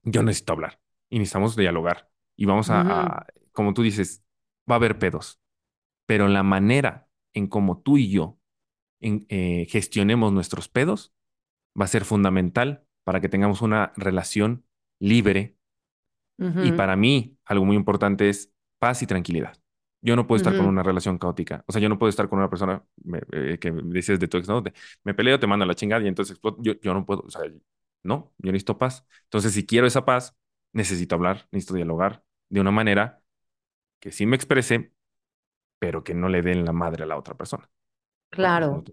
yo 0.04 0.22
necesito 0.22 0.52
hablar 0.54 0.80
y 1.10 1.18
necesitamos 1.18 1.56
dialogar 1.56 2.10
y 2.36 2.46
vamos 2.46 2.68
a, 2.70 3.26
como 3.52 3.74
tú 3.74 3.82
dices, 3.82 4.24
va 4.70 4.76
a 4.76 4.78
haber 4.78 4.98
pedos, 4.98 5.40
pero 6.06 6.28
la 6.28 6.42
manera 6.42 7.08
en 7.34 7.48
cómo 7.48 7.80
tú 7.82 7.98
y 7.98 8.10
yo 8.10 8.38
en- 9.00 9.26
eh, 9.30 9.66
gestionemos 9.70 10.32
nuestros 10.32 10.68
pedos 10.68 11.14
va 11.80 11.86
a 11.86 11.88
ser 11.88 12.04
fundamental 12.04 12.84
para 13.04 13.20
que 13.20 13.28
tengamos 13.30 13.62
una 13.62 13.92
relación 13.96 14.66
libre 15.00 15.56
y 16.60 16.72
Ujú. 16.72 16.72
para 16.72 16.96
mí, 16.96 17.36
algo 17.44 17.64
muy 17.64 17.76
importante 17.76 18.28
es 18.28 18.52
paz 18.78 19.02
y 19.02 19.06
tranquilidad. 19.06 19.56
Yo 20.00 20.16
no 20.16 20.26
puedo 20.26 20.36
estar 20.36 20.54
con 20.54 20.66
una 20.66 20.82
relación 20.82 21.18
caótica. 21.18 21.64
O 21.66 21.72
sea, 21.72 21.80
yo 21.82 21.88
no 21.88 21.98
puedo 21.98 22.10
estar 22.10 22.28
con 22.28 22.38
una 22.38 22.48
persona 22.50 22.84
me- 23.04 23.20
eh, 23.32 23.58
que 23.60 23.72
me 23.72 23.82
dices 23.94 24.20
de 24.20 24.28
tu 24.28 24.36
ex, 24.38 24.48
¿no? 24.48 24.60
De, 24.60 24.72
me 25.04 25.14
peleo, 25.14 25.38
te 25.40 25.46
mando 25.46 25.64
a 25.64 25.66
la 25.68 25.74
chingada 25.74 26.04
y 26.04 26.08
entonces 26.08 26.32
exploto. 26.32 26.62
Yo, 26.62 26.74
yo 26.80 26.94
no 26.94 27.04
puedo, 27.04 27.22
o 27.22 27.30
sea, 27.30 27.42
no, 28.02 28.32
yo 28.38 28.52
necesito 28.52 28.78
paz. 28.78 29.06
Entonces, 29.24 29.52
si 29.54 29.66
quiero 29.66 29.86
esa 29.86 30.04
paz, 30.04 30.36
necesito 30.72 31.14
hablar, 31.16 31.48
necesito 31.52 31.74
dialogar 31.74 32.24
de 32.48 32.60
una 32.60 32.70
manera 32.70 33.22
que 34.00 34.12
sí 34.12 34.26
me 34.26 34.36
exprese, 34.36 34.92
pero 35.78 36.04
que 36.04 36.14
no 36.14 36.28
le 36.30 36.42
den 36.42 36.64
la 36.64 36.72
madre 36.72 37.04
a 37.04 37.06
la 37.06 37.18
otra 37.18 37.36
persona. 37.36 37.70
Claro, 38.30 38.88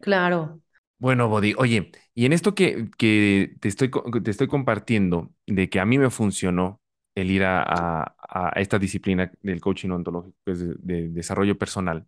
claro. 0.00 0.60
Bueno, 0.98 1.28
Body, 1.28 1.54
oye, 1.58 1.90
y 2.14 2.26
en 2.26 2.32
esto 2.32 2.54
que, 2.54 2.88
que 2.96 3.56
te 3.60 3.68
estoy, 3.68 3.90
te 4.22 4.30
estoy 4.30 4.46
compartiendo, 4.46 5.34
de 5.46 5.68
que 5.68 5.80
a 5.80 5.84
mí 5.86 5.98
me 5.98 6.10
funcionó 6.10 6.80
el 7.16 7.30
ir 7.30 7.42
a, 7.44 7.62
a- 7.62 8.14
a 8.28 8.60
esta 8.60 8.78
disciplina 8.78 9.32
del 9.42 9.60
coaching 9.60 9.90
ontológico, 9.90 10.36
pues, 10.44 10.60
de, 10.60 10.74
de 10.78 11.08
desarrollo 11.08 11.58
personal 11.58 12.06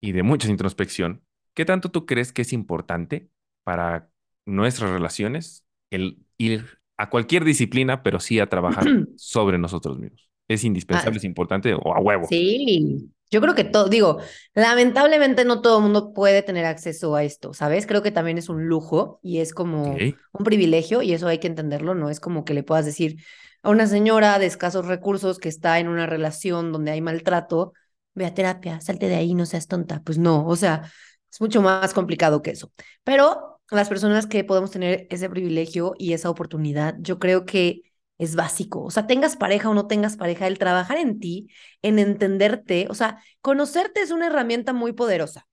y 0.00 0.12
de 0.12 0.22
mucha 0.24 0.48
introspección, 0.50 1.24
¿qué 1.54 1.64
tanto 1.66 1.90
tú 1.90 2.06
crees 2.06 2.32
que 2.32 2.42
es 2.42 2.52
importante 2.54 3.30
para 3.64 4.10
nuestras 4.46 4.90
relaciones 4.90 5.64
el 5.90 6.18
ir 6.38 6.66
a 6.96 7.10
cualquier 7.10 7.44
disciplina, 7.44 8.02
pero 8.02 8.20
sí 8.20 8.40
a 8.40 8.48
trabajar 8.48 8.96
sobre 9.16 9.58
nosotros 9.58 9.98
mismos? 9.98 10.30
¿Es 10.48 10.64
Ah, 10.90 11.04
indispensable, 11.04 11.18
es 11.18 11.24
importante 11.24 11.74
o 11.74 11.94
a 11.94 12.00
huevo? 12.00 12.28
sí, 12.28 13.12
yo 13.30 13.40
creo 13.40 13.54
que 13.54 13.64
todo, 13.64 13.88
digo, 13.88 14.18
lamentablemente 14.54 15.44
no 15.44 15.60
todo 15.62 15.78
el 15.78 15.82
mundo 15.84 16.12
puede 16.14 16.42
tener 16.42 16.64
acceso 16.66 17.14
a 17.16 17.24
esto, 17.24 17.54
¿sabes? 17.54 17.86
Creo 17.86 18.02
que 18.02 18.10
también 18.12 18.38
es 18.38 18.48
un 18.48 18.66
lujo 18.68 19.18
y 19.22 19.38
es 19.40 19.52
como 19.54 20.08
un 20.32 20.44
privilegio 20.44 21.02
y 21.02 21.12
eso 21.12 21.28
hay 21.28 21.38
que 21.38 21.46
entenderlo, 21.48 21.94
no 21.94 22.10
es 22.10 22.20
como 22.20 22.44
que 22.44 22.54
le 22.54 22.62
puedas 22.62 22.84
decir 22.86 23.22
a 23.62 23.70
una 23.70 23.86
señora 23.86 24.38
de 24.38 24.46
escasos 24.46 24.86
recursos 24.86 25.38
que 25.38 25.48
está 25.48 25.78
en 25.80 25.88
una 25.88 26.06
relación 26.06 26.72
donde 26.72 26.92
hay 26.92 27.00
maltrato, 27.00 27.72
ve 28.14 28.26
a 28.26 28.34
terapia, 28.34 28.80
salte 28.80 29.08
de 29.08 29.16
ahí, 29.16 29.34
no 29.34 29.46
seas 29.46 29.66
tonta. 29.68 30.02
Pues 30.04 30.18
no, 30.18 30.46
o 30.46 30.56
sea, 30.56 30.90
es 31.32 31.40
mucho 31.40 31.62
más 31.62 31.94
complicado 31.94 32.42
que 32.42 32.50
eso. 32.52 32.72
Pero 33.04 33.53
las 33.76 33.88
personas 33.88 34.26
que 34.26 34.44
podemos 34.44 34.70
tener 34.70 35.06
ese 35.10 35.28
privilegio 35.30 35.94
y 35.98 36.12
esa 36.12 36.30
oportunidad, 36.30 36.96
yo 37.00 37.18
creo 37.18 37.44
que 37.46 37.82
es 38.18 38.36
básico. 38.36 38.82
O 38.82 38.90
sea, 38.90 39.06
tengas 39.06 39.36
pareja 39.36 39.68
o 39.70 39.74
no 39.74 39.86
tengas 39.86 40.16
pareja, 40.16 40.46
el 40.46 40.58
trabajar 40.58 40.98
en 40.98 41.18
ti, 41.20 41.48
en 41.82 41.98
entenderte, 41.98 42.86
o 42.90 42.94
sea, 42.94 43.22
conocerte 43.40 44.00
es 44.02 44.10
una 44.10 44.26
herramienta 44.28 44.72
muy 44.72 44.92
poderosa. 44.92 45.46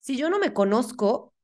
Si 0.00 0.16
yo 0.16 0.30
no 0.30 0.38
me 0.38 0.52
conozco, 0.52 1.34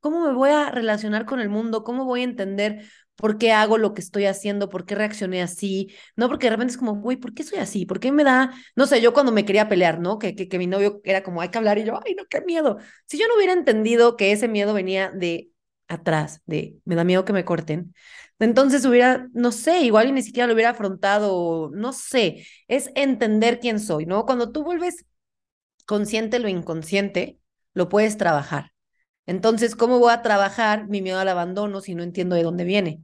¿cómo 0.00 0.26
me 0.26 0.32
voy 0.34 0.50
a 0.50 0.70
relacionar 0.70 1.26
con 1.26 1.40
el 1.40 1.48
mundo? 1.48 1.84
¿Cómo 1.84 2.04
voy 2.04 2.20
a 2.22 2.24
entender 2.24 2.84
por 3.16 3.36
qué 3.38 3.52
hago 3.52 3.78
lo 3.78 3.92
que 3.94 4.00
estoy 4.00 4.24
haciendo? 4.26 4.68
¿Por 4.70 4.86
qué 4.86 4.94
reaccioné 4.94 5.42
así? 5.42 5.92
No, 6.16 6.28
porque 6.28 6.46
de 6.46 6.50
repente 6.52 6.72
es 6.72 6.78
como, 6.78 6.96
güey, 6.96 7.16
¿por 7.18 7.34
qué 7.34 7.42
soy 7.42 7.58
así? 7.58 7.86
¿Por 7.86 8.00
qué 8.00 8.12
me 8.12 8.24
da, 8.24 8.52
no 8.76 8.86
sé, 8.86 9.00
yo 9.00 9.12
cuando 9.12 9.32
me 9.32 9.44
quería 9.44 9.68
pelear, 9.68 10.00
¿no? 10.00 10.18
Que, 10.18 10.34
que, 10.34 10.48
que 10.48 10.58
mi 10.58 10.66
novio 10.66 11.00
era 11.04 11.22
como, 11.22 11.40
hay 11.40 11.50
que 11.50 11.58
hablar 11.58 11.78
y 11.78 11.84
yo, 11.84 12.00
ay, 12.04 12.14
no, 12.14 12.24
qué 12.26 12.40
miedo. 12.42 12.78
Si 13.06 13.18
yo 13.18 13.28
no 13.28 13.36
hubiera 13.36 13.52
entendido 13.52 14.16
que 14.16 14.32
ese 14.32 14.48
miedo 14.48 14.72
venía 14.74 15.10
de 15.10 15.49
atrás, 15.90 16.40
de, 16.46 16.78
me 16.84 16.94
da 16.94 17.04
miedo 17.04 17.24
que 17.24 17.32
me 17.32 17.44
corten. 17.44 17.94
Entonces 18.38 18.86
hubiera, 18.86 19.28
no 19.34 19.52
sé, 19.52 19.82
igual 19.82 20.08
y 20.08 20.12
ni 20.12 20.22
siquiera 20.22 20.46
lo 20.46 20.54
hubiera 20.54 20.70
afrontado, 20.70 21.70
no 21.74 21.92
sé, 21.92 22.46
es 22.68 22.90
entender 22.94 23.60
quién 23.60 23.78
soy, 23.80 24.06
¿no? 24.06 24.24
Cuando 24.24 24.52
tú 24.52 24.64
vuelves 24.64 25.04
consciente 25.86 26.38
lo 26.38 26.48
inconsciente, 26.48 27.38
lo 27.74 27.88
puedes 27.88 28.16
trabajar. 28.16 28.72
Entonces, 29.26 29.76
¿cómo 29.76 29.98
voy 29.98 30.12
a 30.12 30.22
trabajar 30.22 30.88
mi 30.88 31.02
miedo 31.02 31.18
al 31.18 31.28
abandono 31.28 31.80
si 31.80 31.94
no 31.94 32.02
entiendo 32.02 32.36
de 32.36 32.44
dónde 32.44 32.64
viene? 32.64 33.02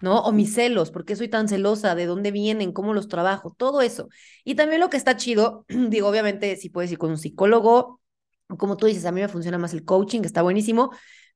¿No? 0.00 0.20
O 0.20 0.32
mis 0.32 0.54
celos, 0.54 0.90
¿por 0.90 1.04
qué 1.04 1.16
soy 1.16 1.28
tan 1.28 1.48
celosa? 1.48 1.94
¿De 1.94 2.06
dónde 2.06 2.30
vienen? 2.30 2.72
¿Cómo 2.72 2.94
los 2.94 3.08
trabajo? 3.08 3.54
Todo 3.58 3.82
eso. 3.82 4.08
Y 4.44 4.54
también 4.54 4.80
lo 4.80 4.88
que 4.88 4.96
está 4.96 5.16
chido, 5.16 5.66
digo, 5.68 6.08
obviamente, 6.08 6.56
si 6.56 6.70
puedes 6.70 6.92
ir 6.92 6.98
con 6.98 7.10
un 7.10 7.18
psicólogo, 7.18 8.00
como 8.58 8.76
tú 8.76 8.86
dices, 8.86 9.04
a 9.04 9.12
mí 9.12 9.20
me 9.20 9.28
funciona 9.28 9.58
más 9.58 9.72
el 9.74 9.84
coaching, 9.84 10.22
está 10.24 10.42
buenísimo, 10.42 10.90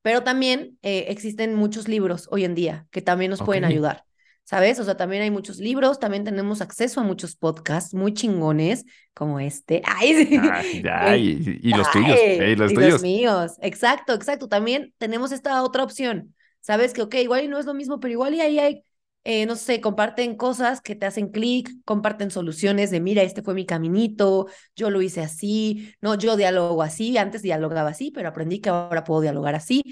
pero 0.07 0.23
también 0.23 0.79
eh, 0.83 1.07
existen 1.09 1.57
muchos 1.57 1.89
libros 1.89 2.29
hoy 2.31 2.45
en 2.45 2.55
día 2.55 2.87
que 2.93 3.03
también 3.03 3.29
nos 3.29 3.43
pueden 3.43 3.65
ayudar. 3.65 4.05
¿Sabes? 4.45 4.79
O 4.79 4.85
sea, 4.85 4.97
también 4.97 5.23
hay 5.23 5.33
muchos 5.33 5.59
libros, 5.59 5.99
también 5.99 6.23
tenemos 6.23 6.61
acceso 6.61 7.01
a 7.01 7.03
muchos 7.03 7.35
podcasts 7.35 7.93
muy 7.93 8.15
chingones 8.15 8.85
como 9.15 9.41
este. 9.41 9.83
Ay, 9.85 10.27
sí. 10.27 10.39
Ay, 10.41 10.85
ay, 10.89 11.61
y, 11.61 11.71
y 11.71 11.75
los 11.75 11.91
tuyos, 11.91 12.17
eh, 12.23 12.55
los 12.57 12.71
y 12.71 12.77
los 12.77 13.03
míos. 13.03 13.55
Exacto, 13.61 14.15
exacto. 14.15 14.47
También 14.47 14.95
tenemos 14.99 15.33
esta 15.33 15.61
otra 15.65 15.83
opción. 15.83 16.37
Sabes 16.61 16.93
que, 16.93 17.03
ok, 17.03 17.17
igual 17.17 17.43
y 17.43 17.49
no 17.49 17.59
es 17.59 17.67
lo 17.67 17.75
mismo, 17.75 17.99
pero 17.99 18.13
igual 18.13 18.33
y 18.35 18.41
ahí 18.43 18.61
hay, 18.61 18.85
eh, 19.29 19.45
no 19.47 19.57
sé, 19.57 19.81
comparten 19.81 20.37
cosas 20.37 20.81
que 20.81 20.95
te 20.95 21.05
hacen 21.07 21.31
clic, 21.31 21.71
comparten 21.85 22.31
soluciones 22.31 22.91
de, 22.93 23.01
mira, 23.01 23.23
este 23.23 23.43
fue 23.43 23.55
mi 23.55 23.67
caminito, 23.67 24.47
yo 24.77 24.91
lo 24.91 25.03
hice 25.03 25.21
así, 25.23 25.95
no, 26.01 26.15
yo 26.15 26.37
dialogo 26.37 26.83
así, 26.83 27.19
antes 27.19 27.43
dialogaba 27.43 27.91
así, 27.91 28.13
pero 28.13 28.29
aprendí 28.29 28.61
que 28.61 28.69
ahora 28.71 29.03
puedo 29.05 29.23
dialogar 29.23 29.57
así. 29.57 29.83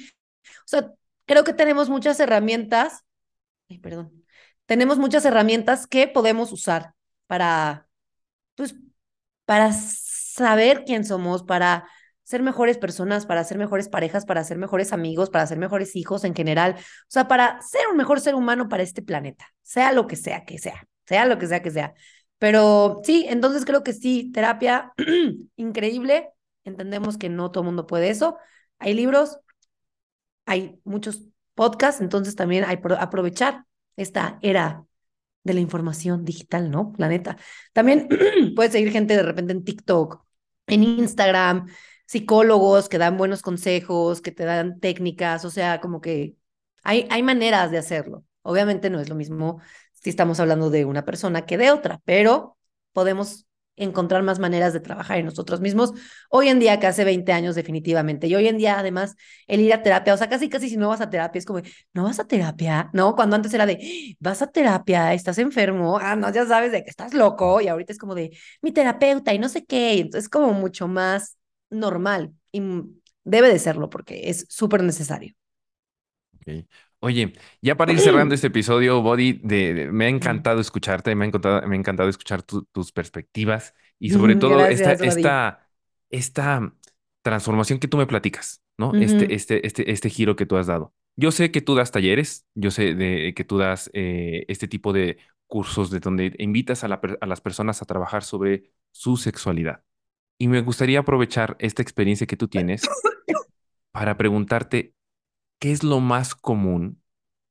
O 0.60 0.68
sea, 0.68 0.92
creo 1.26 1.44
que 1.44 1.52
tenemos 1.54 1.88
muchas 1.90 2.20
herramientas, 2.20 3.04
perdón, 3.82 4.24
tenemos 4.66 4.98
muchas 4.98 5.24
herramientas 5.24 5.86
que 5.86 6.08
podemos 6.08 6.52
usar 6.52 6.94
para, 7.26 7.88
pues, 8.56 8.76
para 9.46 9.72
saber 9.72 10.84
quién 10.86 11.04
somos, 11.04 11.42
para 11.42 11.88
ser 12.24 12.42
mejores 12.42 12.78
personas, 12.78 13.26
para 13.26 13.44
ser 13.44 13.58
mejores 13.58 13.88
parejas, 13.88 14.26
para 14.26 14.42
ser 14.44 14.58
mejores 14.58 14.92
amigos, 14.92 15.30
para 15.30 15.46
ser 15.46 15.58
mejores 15.58 15.94
hijos 15.94 16.24
en 16.24 16.34
general, 16.34 16.74
o 16.78 17.06
sea, 17.08 17.28
para 17.28 17.60
ser 17.62 17.82
un 17.90 17.96
mejor 17.96 18.20
ser 18.20 18.34
humano 18.34 18.68
para 18.68 18.82
este 18.82 19.02
planeta, 19.02 19.46
sea 19.62 19.92
lo 19.92 20.06
que 20.06 20.16
sea 20.16 20.44
que 20.44 20.58
sea, 20.58 20.88
sea 21.06 21.26
lo 21.26 21.38
que 21.38 21.46
sea 21.46 21.62
que 21.62 21.70
sea. 21.70 21.94
Pero 22.38 23.00
sí, 23.04 23.26
entonces 23.28 23.64
creo 23.64 23.84
que 23.84 23.92
sí, 23.92 24.30
terapia 24.32 24.92
increíble, 25.56 26.30
entendemos 26.64 27.18
que 27.18 27.28
no 27.28 27.50
todo 27.50 27.62
el 27.62 27.66
mundo 27.66 27.86
puede 27.86 28.10
eso. 28.10 28.38
Hay 28.78 28.94
libros, 28.94 29.38
hay 30.46 30.78
muchos 30.84 31.22
podcasts, 31.54 32.00
entonces 32.00 32.34
también 32.36 32.64
hay 32.64 32.78
aprovechar 32.98 33.64
esta 33.96 34.38
era 34.42 34.84
de 35.44 35.54
la 35.54 35.60
información 35.60 36.24
digital, 36.24 36.70
¿no? 36.70 36.92
Planeta. 36.92 37.36
También 37.72 38.08
puedes 38.56 38.72
seguir 38.72 38.90
gente 38.90 39.16
de 39.16 39.22
repente 39.22 39.52
en 39.52 39.64
TikTok, 39.64 40.24
en 40.66 40.82
Instagram, 40.82 41.66
psicólogos 42.06 42.88
que 42.88 42.98
dan 42.98 43.16
buenos 43.16 43.42
consejos, 43.42 44.20
que 44.20 44.32
te 44.32 44.44
dan 44.44 44.80
técnicas, 44.80 45.44
o 45.44 45.50
sea, 45.50 45.80
como 45.80 46.00
que 46.00 46.36
hay, 46.82 47.06
hay 47.10 47.22
maneras 47.22 47.70
de 47.70 47.78
hacerlo. 47.78 48.24
Obviamente 48.42 48.90
no 48.90 49.00
es 49.00 49.08
lo 49.08 49.14
mismo 49.14 49.60
si 49.92 50.10
estamos 50.10 50.40
hablando 50.40 50.70
de 50.70 50.84
una 50.84 51.04
persona 51.04 51.46
que 51.46 51.58
de 51.58 51.70
otra, 51.70 52.00
pero 52.04 52.58
podemos 52.92 53.46
encontrar 53.76 54.22
más 54.22 54.38
maneras 54.38 54.72
de 54.72 54.80
trabajar 54.80 55.18
en 55.18 55.26
nosotros 55.26 55.60
mismos. 55.60 55.92
Hoy 56.30 56.48
en 56.48 56.58
día, 56.60 56.78
que 56.78 56.86
hace 56.86 57.04
20 57.04 57.32
años 57.32 57.54
definitivamente. 57.54 58.26
Y 58.26 58.34
hoy 58.34 58.46
en 58.48 58.58
día, 58.58 58.78
además, 58.78 59.16
el 59.46 59.60
ir 59.60 59.72
a 59.72 59.82
terapia, 59.82 60.14
o 60.14 60.16
sea, 60.16 60.28
casi, 60.28 60.48
casi 60.48 60.68
si 60.68 60.76
no 60.76 60.88
vas 60.88 61.00
a 61.00 61.10
terapia, 61.10 61.38
es 61.38 61.46
como, 61.46 61.60
¿no 61.92 62.04
vas 62.04 62.20
a 62.20 62.26
terapia? 62.26 62.90
No, 62.92 63.14
cuando 63.16 63.36
antes 63.36 63.52
era 63.54 63.66
de, 63.66 64.16
vas 64.20 64.42
a 64.42 64.46
terapia, 64.48 65.12
estás 65.14 65.38
enfermo, 65.38 65.98
ah, 66.00 66.16
no, 66.16 66.30
ya 66.32 66.46
sabes 66.46 66.72
de 66.72 66.84
que 66.84 66.90
estás 66.90 67.14
loco. 67.14 67.60
Y 67.60 67.68
ahorita 67.68 67.92
es 67.92 67.98
como 67.98 68.14
de, 68.14 68.36
mi 68.62 68.72
terapeuta 68.72 69.34
y 69.34 69.38
no 69.38 69.48
sé 69.48 69.64
qué. 69.64 70.00
entonces, 70.00 70.28
como 70.28 70.52
mucho 70.52 70.88
más 70.88 71.36
normal 71.74 72.34
y 72.52 72.62
debe 73.24 73.48
de 73.48 73.58
serlo 73.58 73.90
porque 73.90 74.30
es 74.30 74.46
súper 74.48 74.82
necesario. 74.82 75.34
Oye, 77.00 77.34
ya 77.60 77.76
para 77.76 77.92
ir 77.92 78.00
cerrando 78.00 78.34
este 78.34 78.46
episodio, 78.46 79.02
Body, 79.02 79.40
de, 79.42 79.90
me 79.92 80.06
ha 80.06 80.08
encantado 80.08 80.60
escucharte, 80.60 81.14
me 81.14 81.24
ha 81.24 81.28
encantado, 81.28 81.66
me 81.66 81.76
ha 81.76 81.78
encantado 81.78 82.08
escuchar 82.08 82.42
tus 82.42 82.92
perspectivas 82.92 83.74
y 83.98 84.10
sobre 84.10 84.36
todo 84.36 84.64
esta, 84.66 84.92
esta, 84.92 85.68
esta 86.10 86.74
transformación 87.22 87.78
que 87.78 87.88
tú 87.88 87.96
me 87.98 88.06
platicas, 88.06 88.62
¿no? 88.78 88.94
Este, 88.94 89.34
este, 89.34 89.66
este, 89.66 89.90
este 89.90 90.10
giro 90.10 90.36
que 90.36 90.46
tú 90.46 90.56
has 90.56 90.66
dado. 90.66 90.94
Yo 91.16 91.30
sé 91.30 91.50
que 91.50 91.60
tú 91.60 91.74
das 91.74 91.90
talleres, 91.90 92.46
yo 92.54 92.70
sé 92.70 92.94
de, 92.94 93.34
que 93.34 93.44
tú 93.44 93.58
das 93.58 93.90
eh, 93.92 94.44
este 94.48 94.66
tipo 94.66 94.92
de 94.92 95.18
cursos 95.46 95.90
de 95.90 96.00
donde 96.00 96.34
invitas 96.38 96.84
a, 96.84 96.86
a 96.86 97.26
las 97.26 97.40
personas 97.40 97.82
a 97.82 97.84
trabajar 97.84 98.24
sobre 98.24 98.72
su 98.92 99.16
sexualidad. 99.16 99.84
Y 100.38 100.48
me 100.48 100.60
gustaría 100.62 101.00
aprovechar 101.00 101.56
esta 101.60 101.82
experiencia 101.82 102.26
que 102.26 102.36
tú 102.36 102.48
tienes 102.48 102.82
para 103.92 104.16
preguntarte 104.16 104.94
¿qué 105.64 105.72
es 105.72 105.82
lo 105.82 106.00
más 106.00 106.34
común, 106.34 107.02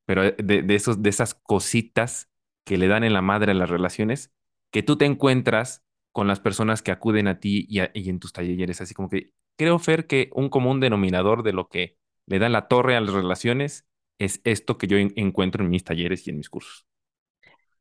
pero 0.06 0.22
eh, 0.22 0.36
de, 0.38 0.74
esos, 0.74 1.02
de 1.02 1.10
esas 1.10 1.34
cositas 1.34 2.30
que 2.64 2.78
le 2.78 2.86
dan 2.86 3.02
en 3.04 3.12
la 3.12 3.22
madre 3.22 3.50
a 3.50 3.54
las 3.54 3.70
relaciones, 3.70 4.32
que 4.70 4.84
tú 4.84 4.96
te 4.96 5.04
encuentras 5.04 5.82
con 6.12 6.28
las 6.28 6.38
personas 6.38 6.80
que 6.80 6.92
acuden 6.92 7.26
a 7.26 7.40
ti 7.40 7.66
y, 7.68 7.80
en 7.80 8.20
tus 8.20 8.32
talleres? 8.32 8.80
Así 8.80 8.94
como 8.94 9.08
que 9.08 9.32
creo, 9.56 9.78
Fer, 9.80 10.06
que 10.06 10.30
un 10.32 10.48
común 10.48 10.78
denominador 10.78 11.42
de 11.42 11.52
lo 11.52 11.68
que 11.68 11.98
le 12.26 12.38
da 12.38 12.48
la 12.48 12.68
torre 12.68 12.96
a 12.96 13.00
las 13.00 13.12
relaciones 13.12 13.84
es 14.20 14.40
esto 14.44 14.78
que 14.78 14.86
yo 14.86 14.96
encuentro 14.96 15.64
en 15.64 15.70
mis 15.70 15.82
talleres 15.82 16.26
y 16.26 16.30
en 16.30 16.36
mis 16.36 16.48
cursos. 16.48 16.86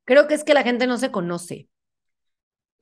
Creo 0.03 0.27
que 0.27 0.33
es 0.33 0.43
que 0.43 0.55
la 0.55 0.63
gente 0.63 0.87
no 0.87 0.97
se 0.97 1.11
conoce. 1.11 1.69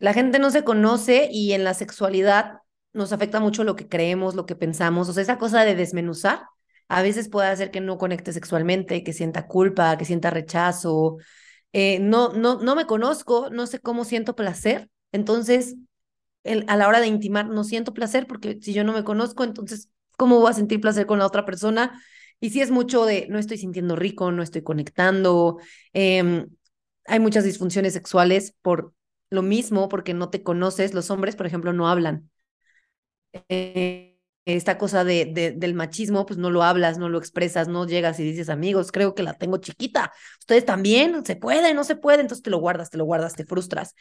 La 0.01 0.13
gente 0.13 0.39
no 0.39 0.49
se 0.49 0.63
conoce 0.63 1.29
y 1.31 1.53
en 1.53 1.63
la 1.63 1.73
sexualidad 1.75 2.59
nos 2.91 3.13
afecta 3.13 3.39
mucho 3.39 3.63
lo 3.63 3.75
que 3.75 3.87
creemos, 3.87 4.35
lo 4.35 4.45
que 4.45 4.55
pensamos, 4.55 5.07
o 5.07 5.13
sea, 5.13 5.23
esa 5.23 5.37
cosa 5.37 5.63
de 5.63 5.75
desmenuzar 5.75 6.41
a 6.89 7.01
veces 7.03 7.29
puede 7.29 7.47
hacer 7.47 7.71
que 7.71 7.79
no 7.79 7.97
conecte 7.97 8.33
sexualmente, 8.33 9.03
que 9.03 9.13
sienta 9.13 9.47
culpa, 9.47 9.97
que 9.97 10.03
sienta 10.03 10.29
rechazo. 10.29 11.17
Eh, 11.71 11.99
no, 11.99 12.33
no, 12.33 12.59
no 12.61 12.75
me 12.75 12.85
conozco, 12.85 13.49
no 13.49 13.65
sé 13.67 13.79
cómo 13.79 14.03
siento 14.03 14.35
placer, 14.35 14.89
entonces 15.13 15.77
a 16.67 16.75
la 16.75 16.87
hora 16.87 16.99
de 16.99 17.07
intimar 17.07 17.47
no 17.47 17.63
siento 17.63 17.93
placer 17.93 18.25
porque 18.27 18.57
si 18.61 18.73
yo 18.73 18.83
no 18.83 18.93
me 18.93 19.03
conozco, 19.03 19.43
entonces, 19.43 19.89
¿cómo 20.17 20.39
voy 20.39 20.49
a 20.49 20.53
sentir 20.53 20.81
placer 20.81 21.05
con 21.05 21.19
la 21.19 21.27
otra 21.27 21.45
persona? 21.45 22.01
Y 22.39 22.49
si 22.49 22.61
es 22.61 22.71
mucho 22.71 23.05
de 23.05 23.27
no 23.29 23.37
estoy 23.37 23.57
sintiendo 23.57 23.95
rico, 23.95 24.31
no 24.31 24.41
estoy 24.41 24.63
conectando. 24.63 25.59
Em, 25.93 26.49
hay 27.05 27.19
muchas 27.19 27.43
disfunciones 27.43 27.93
sexuales 27.93 28.55
por 28.61 28.93
lo 29.31 29.41
mismo, 29.43 29.89
porque 29.89 30.13
no 30.13 30.29
te 30.29 30.43
conoces. 30.43 30.93
Los 30.93 31.11
hombres, 31.11 31.35
por 31.35 31.47
ejemplo, 31.47 31.73
no 31.73 31.89
hablan. 31.89 32.29
Eh, 33.49 34.17
esta 34.45 34.77
cosa 34.79 35.03
de, 35.03 35.53
del 35.55 35.73
machismo, 35.75 36.25
pues 36.25 36.39
no 36.39 36.49
lo 36.49 36.63
hablas, 36.63 36.97
no 36.97 37.09
lo 37.09 37.19
expresas, 37.19 37.67
no 37.67 37.85
llegas 37.85 38.19
y 38.19 38.23
dices, 38.23 38.49
amigos, 38.49 38.91
creo 38.91 39.13
que 39.13 39.21
la 39.23 39.33
tengo 39.35 39.57
chiquita. 39.57 40.11
Ustedes 40.39 40.65
también, 40.65 41.23
se 41.25 41.35
puede, 41.35 41.73
no 41.75 41.83
se 41.83 41.95
puede, 41.95 42.21
entonces 42.21 42.41
te 42.43 42.49
lo 42.49 42.57
guardas, 42.59 42.89
te 42.89 42.97
lo 42.97 43.05
guardas, 43.05 43.35
te 43.35 43.45
frustras. 43.45 43.93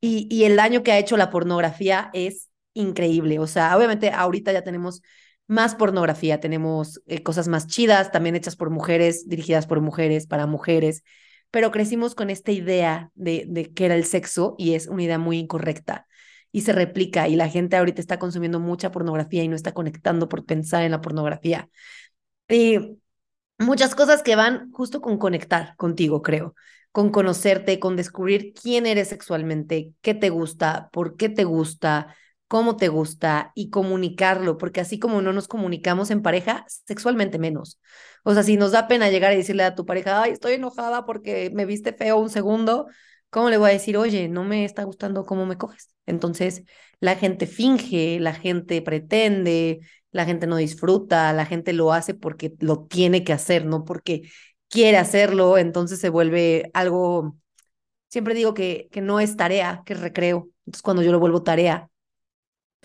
Y, 0.00 0.28
y 0.30 0.44
el 0.44 0.54
daño 0.56 0.82
que 0.84 0.92
ha 0.92 0.98
hecho 0.98 1.16
la 1.16 1.30
pornografía 1.30 2.10
es 2.12 2.48
increíble. 2.74 3.38
O 3.40 3.46
sea, 3.48 3.76
obviamente 3.76 4.10
ahorita 4.10 4.52
ya 4.52 4.62
tenemos 4.62 5.02
más 5.48 5.74
pornografía, 5.74 6.38
tenemos 6.40 7.00
eh, 7.06 7.22
cosas 7.24 7.48
más 7.48 7.66
chidas, 7.66 8.12
también 8.12 8.36
hechas 8.36 8.54
por 8.56 8.70
mujeres, 8.70 9.28
dirigidas 9.28 9.66
por 9.66 9.80
mujeres, 9.80 10.26
para 10.28 10.46
mujeres, 10.46 11.02
pero 11.50 11.70
crecimos 11.70 12.14
con 12.14 12.30
esta 12.30 12.52
idea 12.52 13.10
de, 13.14 13.72
qué 13.74 13.86
era 13.86 13.94
el 13.94 14.04
sexo 14.04 14.54
y 14.58 14.74
es 14.74 14.86
una 14.86 15.02
idea 15.02 15.18
muy 15.18 15.38
incorrecta 15.38 16.06
y 16.52 16.62
se 16.62 16.72
replica 16.72 17.28
y 17.28 17.36
la 17.36 17.48
gente 17.48 17.76
ahorita 17.76 18.00
está 18.00 18.18
consumiendo 18.18 18.60
mucha 18.60 18.90
pornografía 18.90 19.42
y 19.42 19.48
no 19.48 19.56
está 19.56 19.72
conectando 19.72 20.28
por 20.28 20.44
pensar 20.44 20.82
en 20.82 20.92
la 20.92 21.00
pornografía. 21.00 21.68
Y 22.48 22.98
muchas 23.58 23.94
cosas 23.94 24.22
que 24.22 24.36
van 24.36 24.70
justo 24.72 25.00
con 25.00 25.18
conectar 25.18 25.76
contigo, 25.76 26.22
creo, 26.22 26.54
con 26.92 27.10
conocerte, 27.10 27.78
con 27.78 27.96
descubrir 27.96 28.54
quién 28.54 28.86
eres 28.86 29.08
sexualmente, 29.08 29.92
qué 30.00 30.14
te 30.14 30.30
gusta, 30.30 30.88
por 30.92 31.16
qué 31.16 31.28
te 31.28 31.44
gusta, 31.44 32.14
cómo 32.48 32.76
te 32.76 32.88
gusta 32.88 33.52
y 33.54 33.70
comunicarlo, 33.70 34.58
porque 34.58 34.80
así 34.80 34.98
como 34.98 35.22
no 35.22 35.32
nos 35.32 35.48
comunicamos 35.48 36.10
en 36.10 36.22
pareja, 36.22 36.64
sexualmente 36.86 37.38
menos. 37.38 37.78
O 38.24 38.34
sea, 38.34 38.42
si 38.42 38.56
nos 38.56 38.72
da 38.72 38.88
pena 38.88 39.10
llegar 39.10 39.32
y 39.32 39.36
decirle 39.36 39.64
a 39.64 39.74
tu 39.74 39.86
pareja, 39.86 40.22
ay, 40.22 40.32
estoy 40.32 40.54
enojada 40.54 41.04
porque 41.06 41.50
me 41.54 41.66
viste 41.66 41.92
feo 41.92 42.18
un 42.18 42.30
segundo, 42.30 42.86
¿cómo 43.30 43.50
le 43.50 43.58
voy 43.58 43.70
a 43.70 43.72
decir, 43.74 43.96
oye, 43.96 44.28
no 44.28 44.44
me 44.44 44.64
está 44.64 44.84
gustando 44.84 45.24
cómo 45.26 45.46
me 45.46 45.58
coges? 45.58 45.90
Entonces, 46.06 46.62
la 47.00 47.16
gente 47.16 47.46
finge, 47.46 48.18
la 48.20 48.34
gente 48.34 48.82
pretende, 48.82 49.80
la 50.10 50.24
gente 50.24 50.46
no 50.46 50.56
disfruta, 50.56 51.32
la 51.32 51.46
gente 51.46 51.72
lo 51.72 51.92
hace 51.92 52.14
porque 52.14 52.54
lo 52.60 52.86
tiene 52.86 53.24
que 53.24 53.32
hacer, 53.32 53.66
no 53.66 53.84
porque 53.84 54.22
quiere 54.68 54.96
hacerlo, 54.98 55.58
entonces 55.58 56.00
se 56.00 56.08
vuelve 56.08 56.70
algo, 56.74 57.36
siempre 58.08 58.34
digo 58.34 58.54
que, 58.54 58.88
que 58.92 59.00
no 59.00 59.20
es 59.20 59.36
tarea, 59.36 59.82
que 59.86 59.94
es 59.94 60.00
recreo. 60.00 60.50
Entonces, 60.66 60.82
cuando 60.82 61.02
yo 61.02 61.12
lo 61.12 61.20
vuelvo 61.20 61.42
tarea, 61.42 61.90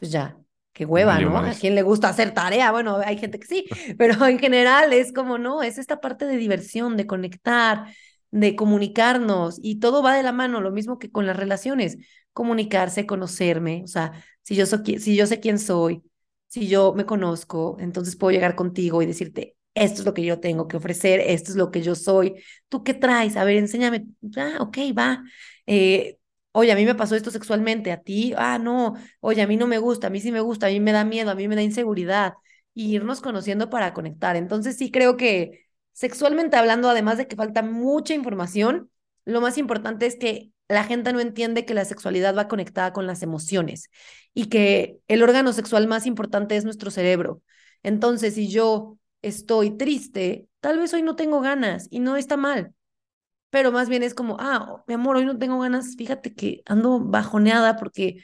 pues 0.04 0.12
ya, 0.12 0.38
qué 0.74 0.84
hueva, 0.86 1.18
¿no? 1.22 1.38
¿A 1.38 1.54
quién 1.54 1.76
le 1.76 1.82
gusta 1.82 2.10
hacer 2.10 2.34
tarea? 2.34 2.72
Bueno, 2.74 2.98
hay 2.98 3.18
gente 3.18 3.40
que 3.40 3.48
sí, 3.48 3.66
pero 3.98 4.26
en 4.26 4.38
general 4.38 4.92
es 4.92 5.14
como, 5.14 5.38
no, 5.38 5.64
es 5.64 5.78
esta 5.78 6.02
parte 6.02 6.26
de 6.26 6.36
diversión, 6.36 6.98
de 6.98 7.08
conectar, 7.08 7.86
de 8.30 8.54
comunicarnos 8.58 9.60
y 9.62 9.80
todo 9.80 10.04
va 10.04 10.14
de 10.14 10.24
la 10.24 10.34
mano, 10.34 10.60
lo 10.60 10.72
mismo 10.72 11.00
que 11.00 11.10
con 11.10 11.26
las 11.26 11.38
relaciones, 11.38 11.98
comunicarse, 12.34 13.06
conocerme, 13.06 13.84
o 13.86 13.88
sea, 13.88 14.12
si 14.42 14.56
yo, 14.56 14.66
soy, 14.66 15.00
si 15.00 15.16
yo 15.16 15.26
sé 15.26 15.40
quién 15.40 15.58
soy, 15.58 16.04
si 16.48 16.68
yo 16.68 16.94
me 16.94 17.06
conozco, 17.06 17.78
entonces 17.80 18.18
puedo 18.18 18.32
llegar 18.34 18.56
contigo 18.56 19.02
y 19.02 19.06
decirte, 19.06 19.56
esto 19.76 20.02
es 20.02 20.06
lo 20.06 20.14
que 20.14 20.26
yo 20.26 20.42
tengo 20.42 20.68
que 20.68 20.76
ofrecer, 20.76 21.22
esto 21.22 21.52
es 21.52 21.56
lo 21.56 21.72
que 21.72 21.82
yo 21.82 21.96
soy, 21.96 22.44
¿tú 22.68 22.84
qué 22.84 22.94
traes? 22.94 23.38
A 23.38 23.46
ver, 23.46 23.56
enséñame, 23.56 24.06
ah, 24.36 24.58
ok, 24.60 24.78
va. 24.98 25.24
Eh, 25.66 26.18
oye, 26.54 26.72
a 26.72 26.76
mí 26.76 26.86
me 26.86 26.96
pasó 26.96 27.16
esto 27.16 27.32
sexualmente, 27.32 27.92
a 27.92 28.02
ti, 28.02 28.34
ah, 28.38 28.58
no, 28.60 28.96
oye, 29.20 29.42
a 29.42 29.48
mí 29.48 29.58
no 29.58 29.68
me 29.68 29.78
gusta, 29.80 30.08
a 30.08 30.10
mí 30.10 30.20
sí 30.22 30.32
me 30.32 30.40
gusta, 30.42 30.68
a 30.68 30.70
mí 30.70 30.80
me 30.80 30.92
da 30.94 31.04
miedo, 31.06 31.32
a 31.32 31.36
mí 31.36 31.48
me 31.48 31.56
da 31.56 31.62
inseguridad, 31.62 32.34
y 32.74 32.96
irnos 32.96 33.22
conociendo 33.22 33.70
para 33.70 33.94
conectar. 33.94 34.36
Entonces 34.36 34.78
sí 34.78 34.92
creo 34.92 35.18
que 35.18 35.64
Sexualmente 35.94 36.58
hablando, 36.58 36.90
además 36.90 37.18
de 37.18 37.28
que 37.28 37.36
falta 37.36 37.62
mucha 37.62 38.16
información, 38.16 38.90
lo 39.26 39.42
más 39.42 39.58
importante 39.60 40.08
es 40.08 40.16
que 40.16 40.52
la 40.68 40.84
gente 40.86 41.14
no 41.14 41.20
entiende 41.20 41.66
que 41.66 41.76
la 41.76 41.86
sexualidad 41.86 42.36
va 42.36 42.48
conectada 42.48 42.94
con 42.94 43.06
las 43.06 43.22
emociones 43.22 43.90
y 44.34 44.46
que 44.48 44.98
el 45.08 45.22
órgano 45.22 45.54
sexual 45.54 45.88
más 45.88 46.08
importante 46.08 46.56
es 46.58 46.66
nuestro 46.66 46.90
cerebro. 46.90 47.42
Entonces, 47.84 48.34
si 48.34 48.50
yo 48.50 48.98
estoy 49.22 49.78
triste, 49.78 50.48
tal 50.62 50.80
vez 50.80 50.94
hoy 50.94 51.04
no 51.04 51.16
tengo 51.16 51.42
ganas 51.42 51.88
y 51.92 52.00
no 52.00 52.16
está 52.16 52.38
mal, 52.38 52.74
pero 53.54 53.72
más 53.72 53.88
bien 53.88 54.02
es 54.02 54.16
como, 54.16 54.38
ah, 54.40 54.84
mi 54.88 54.96
amor, 54.96 55.16
hoy 55.18 55.26
no 55.26 55.38
tengo 55.38 55.60
ganas, 55.60 55.96
fíjate 55.96 56.34
que 56.34 56.64
ando 56.66 57.00
bajoneada 57.00 57.78
porque 57.78 58.18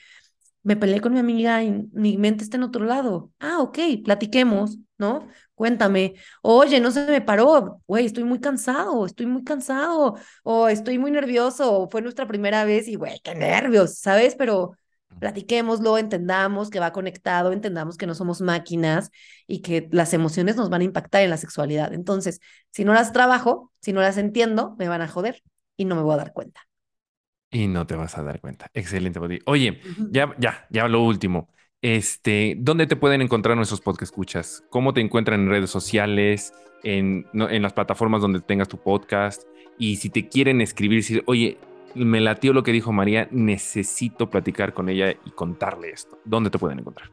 me 0.64 0.76
peleé 0.76 1.02
con 1.02 1.14
mi 1.14 1.20
amiga 1.20 1.64
y 1.64 1.88
mi 1.94 2.18
mente 2.18 2.44
está 2.44 2.58
en 2.58 2.64
otro 2.64 2.84
lado. 2.86 3.32
Ah, 3.40 3.60
ok, 3.60 3.78
platiquemos, 4.04 4.80
¿no? 4.98 5.28
Cuéntame, 5.56 6.16
oye, 6.42 6.80
no 6.80 6.90
se 6.92 7.06
me 7.06 7.22
paró, 7.22 7.80
güey, 7.88 8.08
estoy 8.08 8.24
muy 8.24 8.40
cansado, 8.40 9.06
estoy 9.06 9.28
muy 9.28 9.44
cansado, 9.44 10.16
o 10.44 10.68
estoy 10.68 10.98
muy 10.98 11.12
nervioso, 11.12 11.88
fue 11.92 12.02
nuestra 12.02 12.28
primera 12.28 12.66
vez 12.66 12.88
y, 12.88 12.96
güey, 12.96 13.20
qué 13.24 13.36
nervios, 13.36 14.00
¿sabes? 14.00 14.36
Pero 14.36 14.79
platiquémoslo, 15.20 15.98
entendamos 15.98 16.70
que 16.70 16.80
va 16.80 16.92
conectado, 16.92 17.52
entendamos 17.52 17.98
que 17.98 18.08
no 18.08 18.16
somos 18.16 18.42
máquinas 18.42 19.12
y 19.48 19.62
que 19.62 19.88
las 19.92 20.14
emociones 20.14 20.56
nos 20.56 20.70
van 20.70 20.82
a 20.82 20.86
impactar 20.86 21.24
en 21.24 21.30
la 21.30 21.38
sexualidad. 21.38 21.94
Entonces, 21.94 22.40
si 22.72 22.86
no 22.86 22.94
las 22.94 23.12
trabajo, 23.12 23.72
si 23.82 23.94
no 23.94 24.02
las 24.02 24.18
entiendo, 24.18 24.76
me 24.78 24.88
van 24.88 25.02
a 25.02 25.08
joder 25.08 25.44
y 25.76 25.86
no 25.86 25.96
me 25.96 26.02
voy 26.02 26.14
a 26.14 26.18
dar 26.18 26.34
cuenta. 26.34 26.62
Y 27.52 27.68
no 27.68 27.88
te 27.88 27.96
vas 27.96 28.18
a 28.18 28.24
dar 28.24 28.40
cuenta. 28.40 28.70
Excelente, 28.74 29.20
Body. 29.20 29.40
Oye, 29.46 29.82
ya, 30.12 30.36
ya, 30.38 30.68
ya 30.70 30.88
lo 30.88 31.04
último. 31.04 31.50
Este, 31.82 32.56
¿dónde 32.60 32.88
te 32.88 32.96
pueden 32.96 33.22
encontrar 33.22 33.56
nuestros 33.56 33.82
podcast 33.82 34.12
escuchas? 34.12 34.64
¿Cómo 34.70 34.94
te 34.94 35.02
encuentran 35.02 35.42
en 35.42 35.50
redes 35.50 35.70
sociales, 35.70 36.54
en, 36.84 37.26
en 37.34 37.62
las 37.62 37.74
plataformas 37.74 38.22
donde 38.22 38.42
tengas 38.42 38.68
tu 38.68 38.78
podcast? 38.78 39.44
Y 39.78 39.96
si 39.96 40.10
te 40.10 40.28
quieren 40.28 40.62
escribir, 40.62 41.00
decir, 41.00 41.24
oye, 41.26 41.58
me 41.96 42.20
latió 42.20 42.54
lo 42.54 42.64
que 42.64 42.72
dijo 42.72 42.92
María, 42.92 43.28
necesito 43.32 44.30
platicar 44.30 44.74
con 44.74 44.90
ella 44.90 45.12
y 45.12 45.32
contarle 45.32 45.92
esto. 45.92 46.18
¿Dónde 46.26 46.50
te 46.50 46.60
pueden 46.60 46.80
encontrar? 46.80 47.10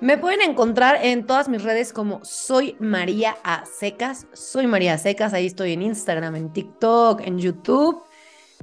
Me 0.00 0.16
pueden 0.16 0.42
encontrar 0.42 1.00
en 1.02 1.26
todas 1.26 1.48
mis 1.48 1.64
redes 1.64 1.92
como 1.92 2.20
soy 2.22 2.76
María 2.78 3.36
A 3.42 3.64
Secas. 3.66 4.28
Soy 4.32 4.68
María 4.68 4.96
Secas, 4.96 5.34
ahí 5.34 5.46
estoy 5.46 5.72
en 5.72 5.82
Instagram, 5.82 6.36
en 6.36 6.52
TikTok, 6.52 7.20
en 7.24 7.40
YouTube, 7.40 8.00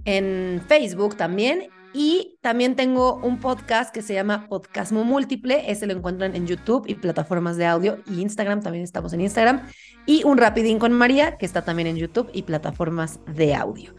en 0.06 0.64
Facebook 0.68 1.18
también 1.18 1.70
Y 1.92 2.38
también 2.42 2.76
tengo 2.76 3.16
un 3.16 3.40
podcast 3.40 3.94
que 3.94 4.02
se 4.02 4.14
llama 4.14 4.48
Podcasmo 4.48 5.04
Múltiple. 5.04 5.70
Ese 5.70 5.88
lo 5.88 5.94
encuentran 5.94 6.36
en 6.36 6.48
YouTube 6.48 6.86
y 6.88 6.96
plataformas 6.96 7.58
de 7.58 7.66
audio 7.66 8.00
y 8.06 8.22
Instagram. 8.22 8.62
También 8.62 8.84
estamos 8.84 9.12
en 9.14 9.22
Instagram. 9.22 9.66
Y 10.06 10.24
un 10.24 10.38
Rapidín 10.38 10.80
con 10.80 10.92
María, 10.94 11.38
que 11.38 11.46
está 11.46 11.64
también 11.64 11.88
en 11.88 11.96
YouTube 11.98 12.30
y 12.34 12.44
plataformas 12.44 13.20
de 13.28 13.56
audio. 13.56 13.94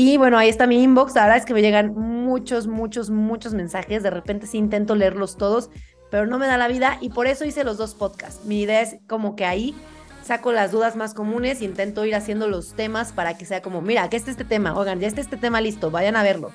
Y 0.00 0.16
bueno, 0.16 0.38
ahí 0.38 0.48
está 0.48 0.68
mi 0.68 0.80
inbox. 0.80 1.16
La 1.16 1.22
verdad 1.22 1.38
es 1.38 1.44
que 1.44 1.54
me 1.54 1.60
llegan 1.60 1.92
muchos, 1.92 2.68
muchos, 2.68 3.10
muchos 3.10 3.52
mensajes. 3.52 4.04
De 4.04 4.10
repente 4.10 4.46
sí 4.46 4.56
intento 4.56 4.94
leerlos 4.94 5.36
todos, 5.36 5.70
pero 6.08 6.24
no 6.24 6.38
me 6.38 6.46
da 6.46 6.56
la 6.56 6.68
vida. 6.68 6.98
Y 7.00 7.10
por 7.10 7.26
eso 7.26 7.44
hice 7.44 7.64
los 7.64 7.78
dos 7.78 7.96
podcasts. 7.96 8.44
Mi 8.44 8.62
idea 8.62 8.80
es 8.80 8.98
como 9.08 9.34
que 9.34 9.44
ahí 9.44 9.74
saco 10.22 10.52
las 10.52 10.70
dudas 10.70 10.94
más 10.94 11.14
comunes 11.14 11.62
intento 11.62 12.04
ir 12.04 12.14
haciendo 12.14 12.46
los 12.46 12.74
temas 12.74 13.10
para 13.10 13.36
que 13.36 13.44
sea 13.44 13.60
como, 13.60 13.82
mira, 13.82 14.08
que 14.08 14.16
está 14.16 14.30
este 14.30 14.44
tema, 14.44 14.78
oigan, 14.78 15.00
ya 15.00 15.08
está 15.08 15.20
este 15.20 15.36
tema 15.36 15.60
listo, 15.60 15.90
vayan 15.90 16.14
a 16.14 16.22
verlo 16.22 16.52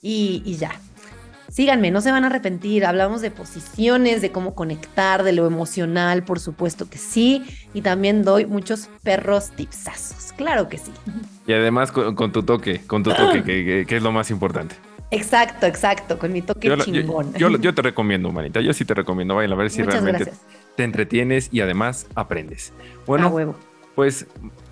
y, 0.00 0.56
ya. 0.56 0.70
Síganme, 1.48 1.90
no 1.90 2.00
se 2.00 2.10
van 2.10 2.24
a 2.24 2.26
arrepentir. 2.28 2.84
Hablamos 2.84 3.20
de 3.20 3.30
posiciones, 3.30 4.20
de 4.20 4.32
cómo 4.32 4.54
conectar, 4.54 5.22
de 5.22 5.32
lo 5.32 5.46
emocional, 5.46 6.24
por 6.24 6.40
supuesto 6.40 6.88
que 6.88 6.98
sí. 6.98 7.44
Y 7.74 7.82
también 7.82 8.24
doy 8.24 8.46
muchos 8.46 8.88
perros 9.02 9.50
tipsazos, 9.50 10.32
claro 10.32 10.68
que 10.68 10.78
sí. 10.78 10.92
Y 11.46 11.52
además 11.52 11.92
con, 11.92 12.32
tu 12.32 12.42
toque, 12.42 12.80
con 12.86 13.02
tu 13.02 13.12
toque, 13.12 13.42
que, 13.86 13.96
es 13.96 14.02
lo 14.02 14.12
más 14.12 14.30
importante. 14.30 14.74
Exacto, 15.10 15.66
exacto, 15.66 16.18
con 16.18 16.32
mi 16.32 16.42
toque 16.42 16.76
chingón. 16.78 17.32
Yo, 17.34 17.74
te 17.74 17.82
recomiendo, 17.82 18.32
manita, 18.32 18.60
yo 18.60 18.72
sí 18.72 18.84
te 18.84 18.94
recomiendo, 18.94 19.36
vayan 19.36 19.52
a 19.52 19.56
ver 19.56 19.70
si 19.70 19.82
realmente 19.82 20.32
te 20.74 20.84
entretienes 20.84 21.48
y 21.52 21.60
además 21.60 22.06
aprendes. 22.14 22.72
Bueno, 23.06 23.54
pues, 23.94 24.26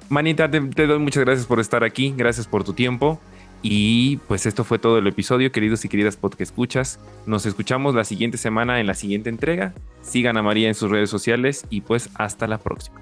manita, 0.09 0.51
te 0.51 0.87
doy 0.87 0.99
muchas 0.99 1.25
gracias 1.25 1.47
por 1.47 1.61
estar 1.61 1.85
aquí, 1.85 2.12
gracias 2.16 2.47
por 2.49 2.64
tu 2.64 2.72
tiempo. 2.72 3.20
Y 3.67 4.19
pues 4.29 4.45
esto 4.45 4.62
fue 4.62 4.79
todo 4.79 4.99
el 4.99 5.07
episodio, 5.07 5.51
queridos 5.51 5.87
y 5.87 5.89
queridas 5.89 6.19
podcast 6.19 6.43
escuchas. 6.43 7.01
Nos 7.25 7.47
escuchamos 7.47 7.95
la 7.95 8.05
siguiente 8.05 8.37
semana 8.37 8.79
en 8.79 8.87
la 8.87 8.93
siguiente 8.93 9.31
entrega. 9.31 9.73
Sigan 10.03 10.37
a 10.37 10.43
María 10.43 10.69
en 10.69 10.75
sus 10.75 10.91
redes 10.91 11.09
sociales 11.09 11.65
y 11.71 11.81
pues 11.81 12.11
hasta 12.17 12.47
la 12.47 12.59
próxima. 12.59 13.01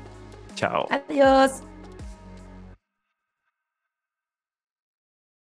Chao. 0.54 0.86
Adiós. 0.88 1.64